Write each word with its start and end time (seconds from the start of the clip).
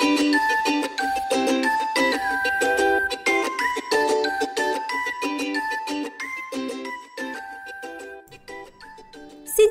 Xin 0.00 0.36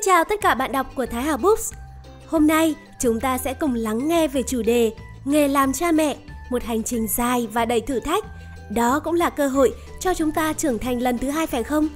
chào 0.02 0.24
tất 0.24 0.40
cả 0.40 0.54
bạn 0.54 0.72
đọc 0.72 0.86
của 0.94 1.06
Thái 1.06 1.22
Hà 1.22 1.36
Books. 1.36 1.72
Hôm 2.26 2.46
nay 2.46 2.74
chúng 2.98 3.20
ta 3.20 3.38
sẽ 3.38 3.54
cùng 3.54 3.74
lắng 3.74 4.08
nghe 4.08 4.28
về 4.28 4.42
chủ 4.42 4.62
đề 4.62 4.92
Nghề 5.24 5.48
làm 5.48 5.72
cha 5.72 5.92
mẹ, 5.92 6.16
một 6.50 6.62
hành 6.62 6.82
trình 6.82 7.06
dài 7.16 7.48
và 7.52 7.64
đầy 7.64 7.80
thử 7.80 8.00
thách. 8.00 8.24
Đó 8.70 9.00
cũng 9.04 9.14
là 9.14 9.30
cơ 9.30 9.48
hội 9.48 9.74
cho 10.00 10.14
chúng 10.14 10.32
ta 10.32 10.52
trưởng 10.52 10.78
thành 10.78 11.02
lần 11.02 11.18
thứ 11.18 11.30
hai 11.30 11.46
phải 11.46 11.62
không? 11.62 11.88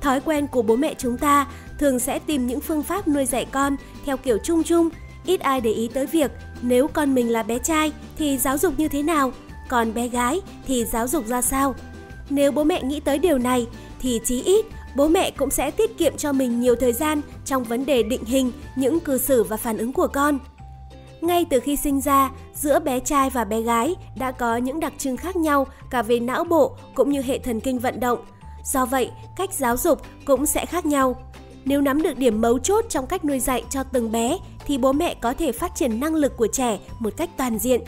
Thói 0.00 0.20
quen 0.20 0.46
của 0.46 0.62
bố 0.62 0.76
mẹ 0.76 0.94
chúng 0.98 1.18
ta 1.18 1.46
thường 1.78 1.98
sẽ 1.98 2.18
tìm 2.18 2.46
những 2.46 2.60
phương 2.60 2.82
pháp 2.82 3.08
nuôi 3.08 3.26
dạy 3.26 3.46
con 3.52 3.76
theo 4.04 4.16
kiểu 4.16 4.38
chung 4.44 4.62
chung, 4.62 4.88
ít 5.26 5.40
ai 5.40 5.60
để 5.60 5.72
ý 5.72 5.90
tới 5.94 6.06
việc 6.06 6.30
nếu 6.62 6.88
con 6.88 7.14
mình 7.14 7.32
là 7.32 7.42
bé 7.42 7.58
trai 7.58 7.92
thì 8.18 8.38
giáo 8.38 8.58
dục 8.58 8.74
như 8.76 8.88
thế 8.88 9.02
nào, 9.02 9.32
còn 9.68 9.94
bé 9.94 10.08
gái 10.08 10.40
thì 10.66 10.84
giáo 10.84 11.08
dục 11.08 11.26
ra 11.26 11.42
sao. 11.42 11.74
Nếu 12.30 12.52
bố 12.52 12.64
mẹ 12.64 12.82
nghĩ 12.82 13.00
tới 13.00 13.18
điều 13.18 13.38
này 13.38 13.66
thì 14.00 14.20
chí 14.24 14.42
ít 14.42 14.66
bố 14.96 15.08
mẹ 15.08 15.30
cũng 15.30 15.50
sẽ 15.50 15.70
tiết 15.70 15.98
kiệm 15.98 16.16
cho 16.16 16.32
mình 16.32 16.60
nhiều 16.60 16.76
thời 16.76 16.92
gian 16.92 17.20
trong 17.44 17.64
vấn 17.64 17.86
đề 17.86 18.02
định 18.02 18.24
hình 18.24 18.52
những 18.76 19.00
cư 19.00 19.18
xử 19.18 19.42
và 19.42 19.56
phản 19.56 19.78
ứng 19.78 19.92
của 19.92 20.06
con. 20.06 20.38
Ngay 21.20 21.46
từ 21.50 21.60
khi 21.60 21.76
sinh 21.76 22.00
ra, 22.00 22.30
giữa 22.54 22.78
bé 22.78 23.00
trai 23.00 23.30
và 23.30 23.44
bé 23.44 23.60
gái 23.60 23.94
đã 24.18 24.32
có 24.32 24.56
những 24.56 24.80
đặc 24.80 24.92
trưng 24.98 25.16
khác 25.16 25.36
nhau 25.36 25.66
cả 25.90 26.02
về 26.02 26.20
não 26.20 26.44
bộ 26.44 26.76
cũng 26.94 27.10
như 27.10 27.22
hệ 27.22 27.38
thần 27.38 27.60
kinh 27.60 27.78
vận 27.78 28.00
động. 28.00 28.18
Do 28.64 28.86
vậy, 28.86 29.10
cách 29.36 29.52
giáo 29.52 29.76
dục 29.76 30.00
cũng 30.24 30.46
sẽ 30.46 30.66
khác 30.66 30.86
nhau. 30.86 31.16
Nếu 31.64 31.80
nắm 31.80 32.02
được 32.02 32.18
điểm 32.18 32.40
mấu 32.40 32.58
chốt 32.58 32.84
trong 32.88 33.06
cách 33.06 33.24
nuôi 33.24 33.40
dạy 33.40 33.64
cho 33.70 33.82
từng 33.82 34.12
bé 34.12 34.38
thì 34.66 34.78
bố 34.78 34.92
mẹ 34.92 35.14
có 35.14 35.34
thể 35.34 35.52
phát 35.52 35.74
triển 35.74 36.00
năng 36.00 36.14
lực 36.14 36.36
của 36.36 36.48
trẻ 36.52 36.78
một 36.98 37.12
cách 37.16 37.30
toàn 37.36 37.58
diện. 37.58 37.80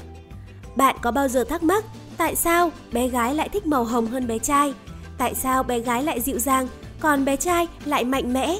Bạn 0.77 0.96
có 1.02 1.10
bao 1.10 1.29
giờ 1.29 1.45
thắc 1.45 1.62
mắc 1.62 1.85
tại 2.16 2.37
sao 2.37 2.71
bé 2.93 3.09
gái 3.09 3.35
lại 3.35 3.49
thích 3.49 3.66
màu 3.66 3.85
hồng 3.85 4.07
hơn 4.07 4.26
bé 4.26 4.38
trai? 4.38 4.74
Tại 5.18 5.34
sao 5.34 5.62
bé 5.62 5.79
gái 5.79 6.02
lại 6.02 6.21
dịu 6.21 6.38
dàng 6.38 6.68
còn 7.01 7.24
bé 7.24 7.37
trai 7.37 7.66
lại 7.84 8.04
mạnh 8.04 8.32
mẽ. 8.32 8.59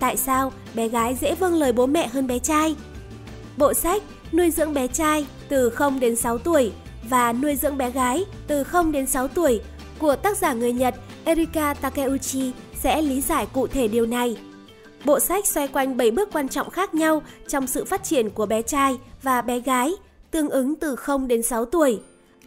Tại 0.00 0.16
sao 0.16 0.52
bé 0.74 0.88
gái 0.88 1.14
dễ 1.14 1.34
vâng 1.34 1.54
lời 1.54 1.72
bố 1.72 1.86
mẹ 1.86 2.06
hơn 2.06 2.26
bé 2.26 2.38
trai? 2.38 2.76
Bộ 3.56 3.74
sách 3.74 4.02
Nuôi 4.32 4.50
dưỡng 4.50 4.74
bé 4.74 4.86
trai 4.86 5.26
từ 5.48 5.70
0 5.70 6.00
đến 6.00 6.16
6 6.16 6.38
tuổi 6.38 6.72
và 7.08 7.32
Nuôi 7.32 7.56
dưỡng 7.56 7.78
bé 7.78 7.90
gái 7.90 8.24
từ 8.46 8.64
0 8.64 8.92
đến 8.92 9.06
6 9.06 9.28
tuổi 9.28 9.60
của 9.98 10.16
tác 10.16 10.36
giả 10.36 10.52
người 10.52 10.72
Nhật 10.72 10.94
Erika 11.24 11.74
Takeuchi 11.74 12.52
sẽ 12.82 13.02
lý 13.02 13.20
giải 13.20 13.46
cụ 13.52 13.66
thể 13.66 13.88
điều 13.88 14.06
này. 14.06 14.36
Bộ 15.04 15.20
sách 15.20 15.46
xoay 15.46 15.68
quanh 15.68 15.96
7 15.96 16.10
bước 16.10 16.28
quan 16.32 16.48
trọng 16.48 16.70
khác 16.70 16.94
nhau 16.94 17.22
trong 17.48 17.66
sự 17.66 17.84
phát 17.84 18.04
triển 18.04 18.30
của 18.30 18.46
bé 18.46 18.62
trai 18.62 18.98
và 19.22 19.42
bé 19.42 19.60
gái, 19.60 19.92
tương 20.30 20.50
ứng 20.50 20.74
từ 20.76 20.96
0 20.96 21.28
đến 21.28 21.42
6 21.42 21.64
tuổi 21.64 22.00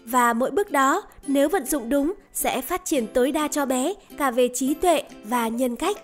và 0.06 0.34
mỗi 0.34 0.52
bước 0.52 0.72
đó 0.72 1.02
nếu 1.28 1.50
vận 1.50 1.66
dụng 1.66 1.90
đúng 1.90 2.14
sẽ 2.34 2.62
phát 2.62 2.86
triển 2.86 3.08
tối 3.08 3.32
đa 3.32 3.48
cho 3.48 3.66
bé 3.66 3.94
cả 4.18 4.32
về 4.32 4.50
trí 4.54 4.74
tuệ 4.74 5.04
và 5.24 5.48
nhân 5.48 5.76
cách. 5.76 5.98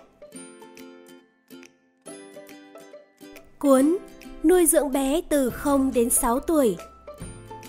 Cuốn 3.58 3.96
Nuôi 4.44 4.66
dưỡng 4.66 4.92
bé 4.92 5.20
từ 5.28 5.50
0 5.50 5.90
đến 5.94 6.10
6 6.10 6.40
tuổi 6.40 6.76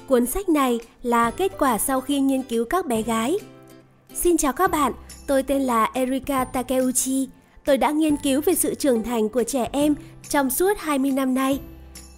Cuốn 0.07 0.25
sách 0.25 0.49
này 0.49 0.79
là 1.03 1.31
kết 1.31 1.51
quả 1.59 1.77
sau 1.77 2.01
khi 2.01 2.19
nghiên 2.19 2.43
cứu 2.43 2.65
các 2.65 2.85
bé 2.85 3.01
gái. 3.01 3.37
Xin 4.13 4.37
chào 4.37 4.53
các 4.53 4.71
bạn, 4.71 4.93
tôi 5.27 5.43
tên 5.43 5.61
là 5.61 5.91
Erika 5.93 6.45
Takeuchi. 6.45 7.27
Tôi 7.65 7.77
đã 7.77 7.91
nghiên 7.91 8.17
cứu 8.17 8.41
về 8.41 8.55
sự 8.55 8.75
trưởng 8.75 9.03
thành 9.03 9.29
của 9.29 9.43
trẻ 9.43 9.69
em 9.71 9.95
trong 10.29 10.49
suốt 10.49 10.77
20 10.77 11.11
năm 11.11 11.33
nay. 11.33 11.59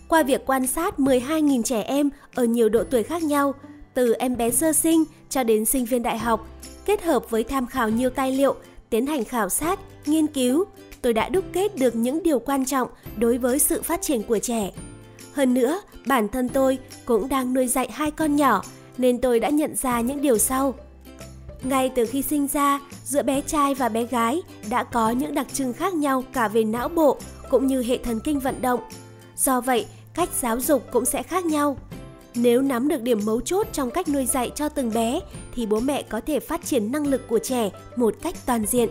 Qua 0.08 0.24
việc 0.24 0.42
quan 0.46 0.68
sát 0.68 1.00
12.000 1.00 1.64
trẻ 1.64 1.82
em 1.82 2.10
ở 2.36 2.44
nhiều 2.44 2.70
độ 2.70 2.84
tuổi 2.84 3.04
khác 3.04 3.24
nhau, 3.24 3.54
từ 3.94 4.14
em 4.14 4.38
bé 4.38 4.52
sơ 4.52 4.74
sinh 4.74 5.04
cho 5.30 5.44
đến 5.44 5.66
sinh 5.66 5.86
viên 5.86 6.04
đại 6.04 6.18
học, 6.18 6.48
kết 6.86 7.04
hợp 7.04 7.30
với 7.30 7.44
tham 7.44 7.68
khảo 7.68 7.90
nhiều 7.90 8.10
tài 8.10 8.32
liệu, 8.32 8.56
tiến 8.90 9.06
hành 9.06 9.24
khảo 9.24 9.50
sát, 9.50 9.80
nghiên 10.06 10.28
cứu, 10.28 10.66
tôi 11.02 11.14
đã 11.14 11.30
đúc 11.30 11.46
kết 11.54 11.76
được 11.76 11.96
những 11.96 12.24
điều 12.24 12.40
quan 12.40 12.66
trọng 12.66 12.90
đối 13.18 13.38
với 13.38 13.60
sự 13.60 13.82
phát 13.82 14.02
triển 14.02 14.24
của 14.24 14.40
trẻ. 14.40 14.72
Hơn 15.34 15.54
nữa, 15.54 15.82
bản 16.08 16.28
thân 16.28 16.50
tôi 16.50 16.78
cũng 17.06 17.30
đang 17.30 17.54
nuôi 17.54 17.68
dạy 17.68 17.90
hai 17.92 18.12
con 18.12 18.36
nhỏ 18.36 18.64
nên 18.98 19.22
tôi 19.22 19.40
đã 19.40 19.50
nhận 19.50 19.76
ra 19.76 20.02
những 20.02 20.22
điều 20.22 20.38
sau. 20.38 20.74
Ngay 21.64 21.92
từ 21.96 22.06
khi 22.06 22.22
sinh 22.22 22.48
ra, 22.48 22.80
giữa 23.06 23.24
bé 23.24 23.42
trai 23.42 23.74
và 23.74 23.90
bé 23.90 24.04
gái 24.04 24.42
đã 24.70 24.84
có 24.84 25.12
những 25.12 25.36
đặc 25.36 25.48
trưng 25.54 25.74
khác 25.74 25.94
nhau 25.94 26.24
cả 26.34 26.48
về 26.48 26.64
não 26.64 26.90
bộ 26.90 27.18
cũng 27.50 27.68
như 27.68 27.84
hệ 27.84 27.98
thần 27.98 28.20
kinh 28.20 28.40
vận 28.40 28.62
động. 28.62 28.80
Do 29.38 29.62
vậy, 29.62 29.86
cách 30.14 30.30
giáo 30.40 30.60
dục 30.60 30.84
cũng 30.92 31.06
sẽ 31.06 31.24
khác 31.24 31.46
nhau. 31.46 31.78
Nếu 32.36 32.62
nắm 32.62 32.88
được 32.88 33.02
điểm 33.02 33.20
mấu 33.26 33.42
chốt 33.42 33.68
trong 33.74 33.92
cách 33.92 34.10
nuôi 34.10 34.26
dạy 34.26 34.52
cho 34.56 34.70
từng 34.70 34.94
bé 34.94 35.20
thì 35.56 35.66
bố 35.66 35.80
mẹ 35.80 36.02
có 36.02 36.22
thể 36.26 36.40
phát 36.40 36.66
triển 36.66 36.92
năng 36.92 37.08
lực 37.08 37.28
của 37.28 37.40
trẻ 37.40 37.70
một 37.96 38.16
cách 38.22 38.36
toàn 38.46 38.66
diện. 38.66 38.90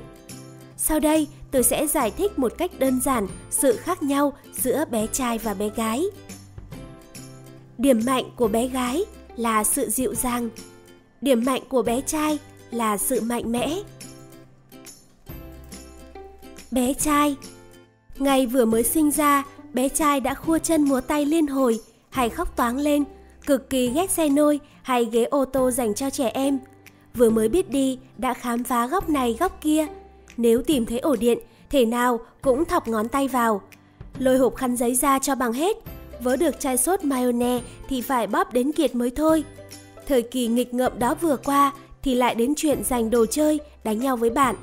Sau 0.77 1.01
đây, 1.01 1.29
tôi 1.51 1.63
sẽ 1.63 1.87
giải 1.87 2.11
thích 2.11 2.39
một 2.39 2.53
cách 2.59 2.71
đơn 2.79 3.01
giản 3.01 3.27
sự 3.51 3.77
khác 3.77 4.03
nhau 4.03 4.33
giữa 4.53 4.85
bé 4.91 5.07
trai 5.07 5.39
và 5.39 5.55
bé 5.55 5.71
gái. 5.77 6.05
Điểm 7.79 8.01
mạnh 8.07 8.25
của 8.37 8.49
bé 8.49 8.69
gái 8.69 9.05
là 9.37 9.65
sự 9.65 9.91
dịu 9.91 10.15
dàng. 10.15 10.49
Điểm 11.21 11.45
mạnh 11.45 11.63
của 11.69 11.83
bé 11.83 12.01
trai 12.01 12.39
là 12.77 12.97
sự 12.99 13.21
mạnh 13.21 13.53
mẽ. 13.53 13.77
Bé 16.71 16.95
trai 16.95 17.37
Ngày 18.19 18.47
vừa 18.47 18.65
mới 18.65 18.83
sinh 18.83 19.11
ra, 19.11 19.45
bé 19.73 19.89
trai 19.89 20.21
đã 20.21 20.35
khua 20.35 20.59
chân 20.59 20.83
múa 20.83 21.01
tay 21.01 21.25
liên 21.25 21.47
hồi 21.47 21.81
hay 22.11 22.29
khóc 22.29 22.57
toáng 22.57 22.79
lên 22.79 23.05
cực 23.47 23.71
kỳ 23.71 23.89
ghét 23.89 24.11
xe 24.11 24.29
nôi 24.29 24.61
hay 24.83 25.05
ghế 25.05 25.25
ô 25.25 25.45
tô 25.45 25.71
dành 25.71 25.95
cho 25.95 26.11
trẻ 26.11 26.29
em. 26.35 26.59
Vừa 27.15 27.31
mới 27.31 27.49
biết 27.49 27.71
đi 27.71 27.99
đã 28.19 28.35
khám 28.35 28.65
phá 28.65 28.87
góc 28.87 29.09
này 29.09 29.37
góc 29.41 29.59
kia. 29.61 29.87
Nếu 30.37 30.63
tìm 30.63 30.87
thấy 30.87 30.99
ổ 30.99 31.17
điện, 31.17 31.39
thể 31.71 31.87
nào 31.87 32.21
cũng 32.43 32.65
thọc 32.65 32.89
ngón 32.89 33.09
tay 33.09 33.29
vào. 33.29 33.61
Lôi 34.19 34.39
hộp 34.39 34.57
khăn 34.57 34.77
giấy 34.77 34.95
ra 34.95 35.19
cho 35.19 35.35
bằng 35.35 35.53
hết. 35.53 35.77
Vớ 36.21 36.37
được 36.37 36.61
chai 36.61 36.77
sốt 36.77 37.05
mayonnaise 37.05 37.67
thì 37.89 38.01
phải 38.01 38.27
bóp 38.27 38.53
đến 38.53 38.73
kiệt 38.73 38.95
mới 38.95 39.11
thôi. 39.11 39.45
Thời 40.09 40.23
kỳ 40.23 40.47
nghịch 40.47 40.75
ngợm 40.75 40.99
đó 40.99 41.15
vừa 41.15 41.37
qua 41.37 41.73
thì 42.07 42.15
lại 42.15 42.35
đến 42.35 42.55
chuyện 42.57 42.85
giành 42.85 43.11
đồ 43.11 43.27
chơi, 43.27 43.61
đánh 43.85 43.99
nhau 43.99 44.17
với 44.17 44.31
bạn. 44.31 44.57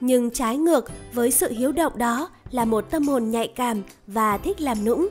Nhưng 0.00 0.30
trái 0.30 0.56
ngược 0.56 0.90
với 1.12 1.30
sự 1.30 1.50
hiếu 1.50 1.72
động 1.72 1.92
đó 1.98 2.30
là 2.50 2.64
một 2.64 2.90
tâm 2.90 3.08
hồn 3.08 3.30
nhạy 3.30 3.48
cảm 3.48 3.82
và 4.06 4.38
thích 4.38 4.60
làm 4.60 4.84
nũng. 4.84 5.08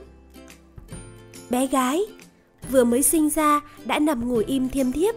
Bé 1.49 1.67
gái 1.67 2.01
vừa 2.71 2.83
mới 2.83 3.03
sinh 3.03 3.29
ra 3.29 3.61
đã 3.85 3.99
nằm 3.99 4.29
ngủ 4.29 4.41
im 4.47 4.69
thiêm 4.69 4.91
thiếp. 4.91 5.15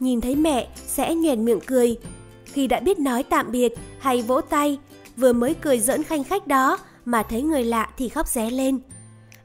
Nhìn 0.00 0.20
thấy 0.20 0.36
mẹ 0.36 0.68
sẽ 0.86 1.14
nhoẻn 1.14 1.44
miệng 1.44 1.60
cười. 1.66 1.98
Khi 2.44 2.66
đã 2.66 2.80
biết 2.80 2.98
nói 2.98 3.22
tạm 3.22 3.50
biệt 3.52 3.72
hay 3.98 4.22
vỗ 4.22 4.40
tay, 4.40 4.78
vừa 5.16 5.32
mới 5.32 5.54
cười 5.54 5.78
giỡn 5.80 6.02
khanh 6.02 6.24
khách 6.24 6.46
đó 6.46 6.78
mà 7.04 7.22
thấy 7.22 7.42
người 7.42 7.64
lạ 7.64 7.90
thì 7.98 8.08
khóc 8.08 8.28
ré 8.28 8.50
lên. 8.50 8.78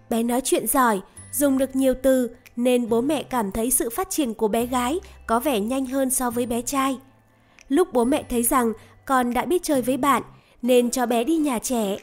Bé 0.10 0.24
nói 0.24 0.42
chuyện 0.44 0.68
giỏi, 0.68 1.02
dùng 1.34 1.58
được 1.58 1.76
nhiều 1.76 1.94
từ 2.04 2.30
nên 2.64 2.90
bố 2.90 3.02
mẹ 3.02 3.24
cảm 3.24 3.52
thấy 3.52 3.72
sự 3.72 3.90
phát 3.90 4.10
triển 4.10 4.34
của 4.34 4.48
bé 4.48 4.66
gái 4.66 5.00
có 5.28 5.40
vẻ 5.40 5.60
nhanh 5.60 5.86
hơn 5.86 6.10
so 6.10 6.30
với 6.30 6.46
bé 6.46 6.62
trai. 6.62 6.98
Lúc 7.70 7.94
bố 7.94 8.04
mẹ 8.04 8.24
thấy 8.30 8.44
rằng 8.44 8.74
con 9.06 9.34
đã 9.34 9.46
biết 9.46 9.64
chơi 9.64 9.82
với 9.82 9.98
bạn 9.98 10.24
nên 10.62 10.92
cho 10.92 11.06
bé 11.06 11.24
đi 11.24 11.38
nhà 11.38 11.60
trẻ. 11.60 11.98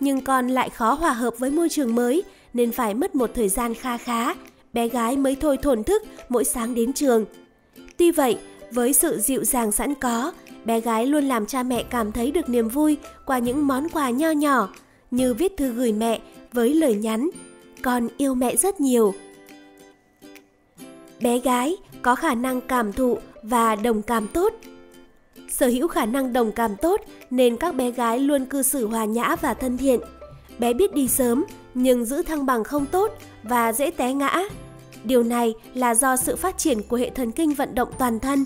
Nhưng 0.00 0.20
con 0.20 0.48
lại 0.48 0.70
khó 0.70 0.92
hòa 0.92 1.12
hợp 1.12 1.38
với 1.38 1.50
môi 1.50 1.68
trường 1.68 1.94
mới 1.94 2.22
nên 2.54 2.72
phải 2.72 2.94
mất 2.94 3.14
một 3.14 3.30
thời 3.34 3.48
gian 3.48 3.74
kha 3.74 3.98
khá 3.98 4.34
bé 4.72 4.88
gái 4.88 5.16
mới 5.16 5.36
thôi 5.36 5.56
thổn 5.62 5.84
thức 5.84 6.02
mỗi 6.28 6.44
sáng 6.44 6.74
đến 6.74 6.92
trường. 6.92 7.24
Tuy 7.96 8.10
vậy, 8.10 8.38
với 8.70 8.92
sự 8.92 9.18
dịu 9.18 9.44
dàng 9.44 9.72
sẵn 9.72 9.94
có, 9.94 10.32
bé 10.64 10.80
gái 10.80 11.06
luôn 11.06 11.24
làm 11.24 11.46
cha 11.46 11.62
mẹ 11.62 11.82
cảm 11.82 12.12
thấy 12.12 12.30
được 12.30 12.48
niềm 12.48 12.68
vui 12.68 12.96
qua 13.26 13.38
những 13.38 13.66
món 13.66 13.88
quà 13.88 14.10
nho 14.10 14.30
nhỏ 14.30 14.68
như 15.10 15.34
viết 15.34 15.56
thư 15.56 15.72
gửi 15.72 15.92
mẹ 15.92 16.20
với 16.52 16.74
lời 16.74 16.94
nhắn 16.94 17.30
con 17.82 18.08
yêu 18.16 18.34
mẹ 18.34 18.56
rất 18.56 18.80
nhiều. 18.80 19.14
Bé 21.20 21.38
gái 21.38 21.76
có 22.02 22.14
khả 22.14 22.34
năng 22.34 22.60
cảm 22.60 22.92
thụ 22.92 23.18
và 23.42 23.76
đồng 23.76 24.02
cảm 24.02 24.28
tốt. 24.28 24.52
Sở 25.50 25.66
hữu 25.66 25.88
khả 25.88 26.06
năng 26.06 26.32
đồng 26.32 26.52
cảm 26.52 26.76
tốt 26.76 27.00
nên 27.30 27.56
các 27.56 27.74
bé 27.74 27.90
gái 27.90 28.18
luôn 28.18 28.44
cư 28.44 28.62
xử 28.62 28.86
hòa 28.86 29.04
nhã 29.04 29.36
và 29.40 29.54
thân 29.54 29.78
thiện. 29.78 30.00
Bé 30.58 30.72
biết 30.72 30.94
đi 30.94 31.08
sớm 31.08 31.44
nhưng 31.74 32.04
giữ 32.04 32.22
thăng 32.22 32.46
bằng 32.46 32.64
không 32.64 32.86
tốt 32.86 33.12
và 33.42 33.72
dễ 33.72 33.90
té 33.90 34.14
ngã. 34.14 34.42
Điều 35.04 35.22
này 35.22 35.54
là 35.74 35.94
do 35.94 36.16
sự 36.16 36.36
phát 36.36 36.58
triển 36.58 36.82
của 36.82 36.96
hệ 36.96 37.10
thần 37.10 37.32
kinh 37.32 37.54
vận 37.54 37.74
động 37.74 37.88
toàn 37.98 38.20
thân. 38.20 38.44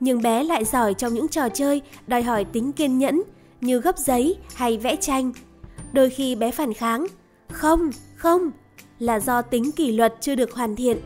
Nhưng 0.00 0.22
bé 0.22 0.44
lại 0.44 0.64
giỏi 0.64 0.94
trong 0.94 1.14
những 1.14 1.28
trò 1.28 1.48
chơi 1.48 1.82
đòi 2.06 2.22
hỏi 2.22 2.44
tính 2.44 2.72
kiên 2.72 2.98
nhẫn 2.98 3.22
như 3.60 3.80
gấp 3.80 3.98
giấy 3.98 4.36
hay 4.54 4.78
vẽ 4.78 4.96
tranh. 4.96 5.32
Đôi 5.92 6.10
khi 6.10 6.34
bé 6.34 6.50
phản 6.50 6.74
kháng, 6.74 7.06
không, 7.48 7.90
không, 8.16 8.50
là 8.98 9.20
do 9.20 9.42
tính 9.42 9.72
kỷ 9.72 9.92
luật 9.92 10.14
chưa 10.20 10.34
được 10.34 10.52
hoàn 10.52 10.76
thiện. 10.76 10.98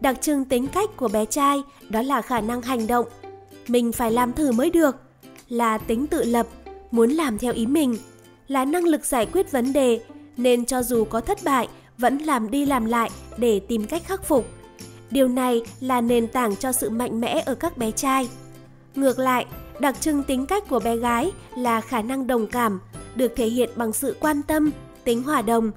Đặc 0.00 0.16
trưng 0.20 0.44
tính 0.44 0.66
cách 0.66 0.90
của 0.96 1.08
bé 1.08 1.24
trai 1.24 1.62
đó 1.88 2.02
là 2.02 2.22
khả 2.22 2.40
năng 2.40 2.62
hành 2.62 2.86
động. 2.86 3.06
Mình 3.68 3.92
phải 3.92 4.10
làm 4.10 4.32
thử 4.32 4.52
mới 4.52 4.70
được, 4.70 4.96
là 5.48 5.78
tính 5.78 6.06
tự 6.06 6.24
lập, 6.24 6.46
muốn 6.90 7.10
làm 7.10 7.38
theo 7.38 7.52
ý 7.52 7.66
mình, 7.66 7.96
là 8.48 8.64
năng 8.64 8.84
lực 8.84 9.04
giải 9.04 9.26
quyết 9.26 9.52
vấn 9.52 9.72
đề 9.72 10.00
nên 10.36 10.64
cho 10.64 10.82
dù 10.82 11.04
có 11.04 11.20
thất 11.20 11.38
bại 11.44 11.68
vẫn 11.98 12.18
làm 12.18 12.50
đi 12.50 12.66
làm 12.66 12.84
lại 12.84 13.10
để 13.36 13.60
tìm 13.60 13.86
cách 13.86 14.02
khắc 14.06 14.24
phục. 14.24 14.46
Điều 15.10 15.28
này 15.28 15.62
là 15.80 16.00
nền 16.00 16.26
tảng 16.26 16.56
cho 16.56 16.72
sự 16.72 16.90
mạnh 16.90 17.20
mẽ 17.20 17.42
ở 17.46 17.54
các 17.54 17.78
bé 17.78 17.90
trai. 17.90 18.28
Ngược 18.94 19.18
lại, 19.18 19.46
đặc 19.80 20.00
trưng 20.00 20.22
tính 20.22 20.46
cách 20.46 20.68
của 20.68 20.80
bé 20.80 20.96
gái 20.96 21.32
là 21.56 21.80
khả 21.80 22.02
năng 22.02 22.26
đồng 22.26 22.46
cảm, 22.46 22.80
được 23.14 23.32
thể 23.36 23.46
hiện 23.46 23.70
bằng 23.76 23.92
sự 23.92 24.16
quan 24.20 24.42
tâm, 24.42 24.70
tính 25.04 25.22
hòa 25.22 25.42
đồng. 25.42 25.70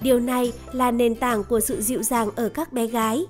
Điều 0.00 0.20
này 0.20 0.52
là 0.72 0.90
nền 0.90 1.14
tảng 1.14 1.44
của 1.44 1.60
sự 1.60 1.80
dịu 1.80 2.02
dàng 2.02 2.30
ở 2.36 2.48
các 2.48 2.72
bé 2.72 2.86
gái. 2.86 3.26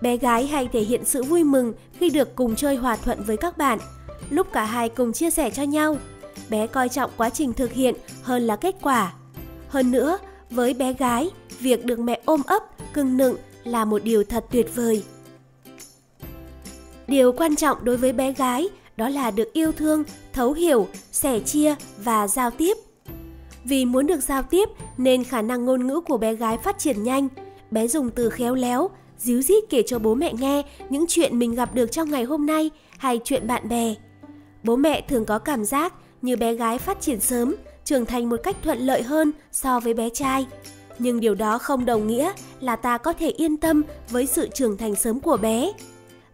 Bé 0.00 0.16
gái 0.16 0.46
hay 0.46 0.68
thể 0.72 0.80
hiện 0.80 1.04
sự 1.04 1.22
vui 1.22 1.44
mừng 1.44 1.72
khi 2.00 2.10
được 2.10 2.36
cùng 2.36 2.56
chơi 2.56 2.76
hòa 2.76 2.96
thuận 2.96 3.22
với 3.22 3.36
các 3.36 3.58
bạn, 3.58 3.78
lúc 4.30 4.46
cả 4.52 4.64
hai 4.64 4.88
cùng 4.88 5.12
chia 5.12 5.30
sẻ 5.30 5.50
cho 5.50 5.62
nhau. 5.62 5.96
Bé 6.50 6.66
coi 6.66 6.88
trọng 6.88 7.10
quá 7.16 7.30
trình 7.30 7.52
thực 7.52 7.72
hiện 7.72 7.94
hơn 8.22 8.42
là 8.42 8.56
kết 8.56 8.74
quả. 8.82 9.12
Hơn 9.68 9.90
nữa, 9.90 10.18
với 10.50 10.74
bé 10.74 10.92
gái, 10.92 11.30
việc 11.60 11.84
được 11.84 11.98
mẹ 11.98 12.20
ôm 12.24 12.42
ấp, 12.46 12.62
cưng 12.92 13.16
nựng 13.16 13.36
là 13.64 13.84
một 13.84 14.04
điều 14.04 14.24
thật 14.24 14.44
tuyệt 14.50 14.74
vời. 14.74 15.02
Điều 17.06 17.32
quan 17.32 17.56
trọng 17.56 17.84
đối 17.84 17.96
với 17.96 18.12
bé 18.12 18.32
gái 18.32 18.68
đó 18.96 19.08
là 19.08 19.30
được 19.30 19.52
yêu 19.52 19.72
thương, 19.72 20.04
thấu 20.32 20.52
hiểu, 20.52 20.88
sẻ 21.12 21.40
chia 21.40 21.74
và 21.98 22.28
giao 22.28 22.50
tiếp. 22.50 22.76
Vì 23.64 23.84
muốn 23.84 24.06
được 24.06 24.20
giao 24.20 24.42
tiếp 24.42 24.68
nên 24.98 25.24
khả 25.24 25.42
năng 25.42 25.64
ngôn 25.64 25.86
ngữ 25.86 26.00
của 26.00 26.18
bé 26.18 26.34
gái 26.34 26.58
phát 26.58 26.78
triển 26.78 27.02
nhanh. 27.02 27.28
Bé 27.70 27.88
dùng 27.88 28.10
từ 28.10 28.30
khéo 28.30 28.54
léo, 28.54 28.90
díu 29.18 29.42
dít 29.42 29.64
kể 29.70 29.82
cho 29.86 29.98
bố 29.98 30.14
mẹ 30.14 30.32
nghe 30.32 30.62
những 30.90 31.04
chuyện 31.08 31.38
mình 31.38 31.54
gặp 31.54 31.74
được 31.74 31.92
trong 31.92 32.10
ngày 32.10 32.24
hôm 32.24 32.46
nay 32.46 32.70
hay 32.98 33.20
chuyện 33.24 33.46
bạn 33.46 33.68
bè. 33.68 33.94
Bố 34.62 34.76
mẹ 34.76 35.00
thường 35.00 35.24
có 35.24 35.38
cảm 35.38 35.64
giác 35.64 35.92
như 36.22 36.36
bé 36.36 36.54
gái 36.54 36.78
phát 36.78 37.00
triển 37.00 37.20
sớm, 37.20 37.54
trưởng 37.84 38.06
thành 38.06 38.28
một 38.28 38.36
cách 38.42 38.56
thuận 38.62 38.78
lợi 38.78 39.02
hơn 39.02 39.32
so 39.52 39.80
với 39.80 39.94
bé 39.94 40.08
trai. 40.08 40.46
Nhưng 40.98 41.20
điều 41.20 41.34
đó 41.34 41.58
không 41.58 41.84
đồng 41.84 42.06
nghĩa 42.06 42.32
là 42.60 42.76
ta 42.76 42.98
có 42.98 43.12
thể 43.12 43.30
yên 43.30 43.56
tâm 43.56 43.82
với 44.10 44.26
sự 44.26 44.48
trưởng 44.54 44.76
thành 44.76 44.94
sớm 44.94 45.20
của 45.20 45.36
bé. 45.36 45.72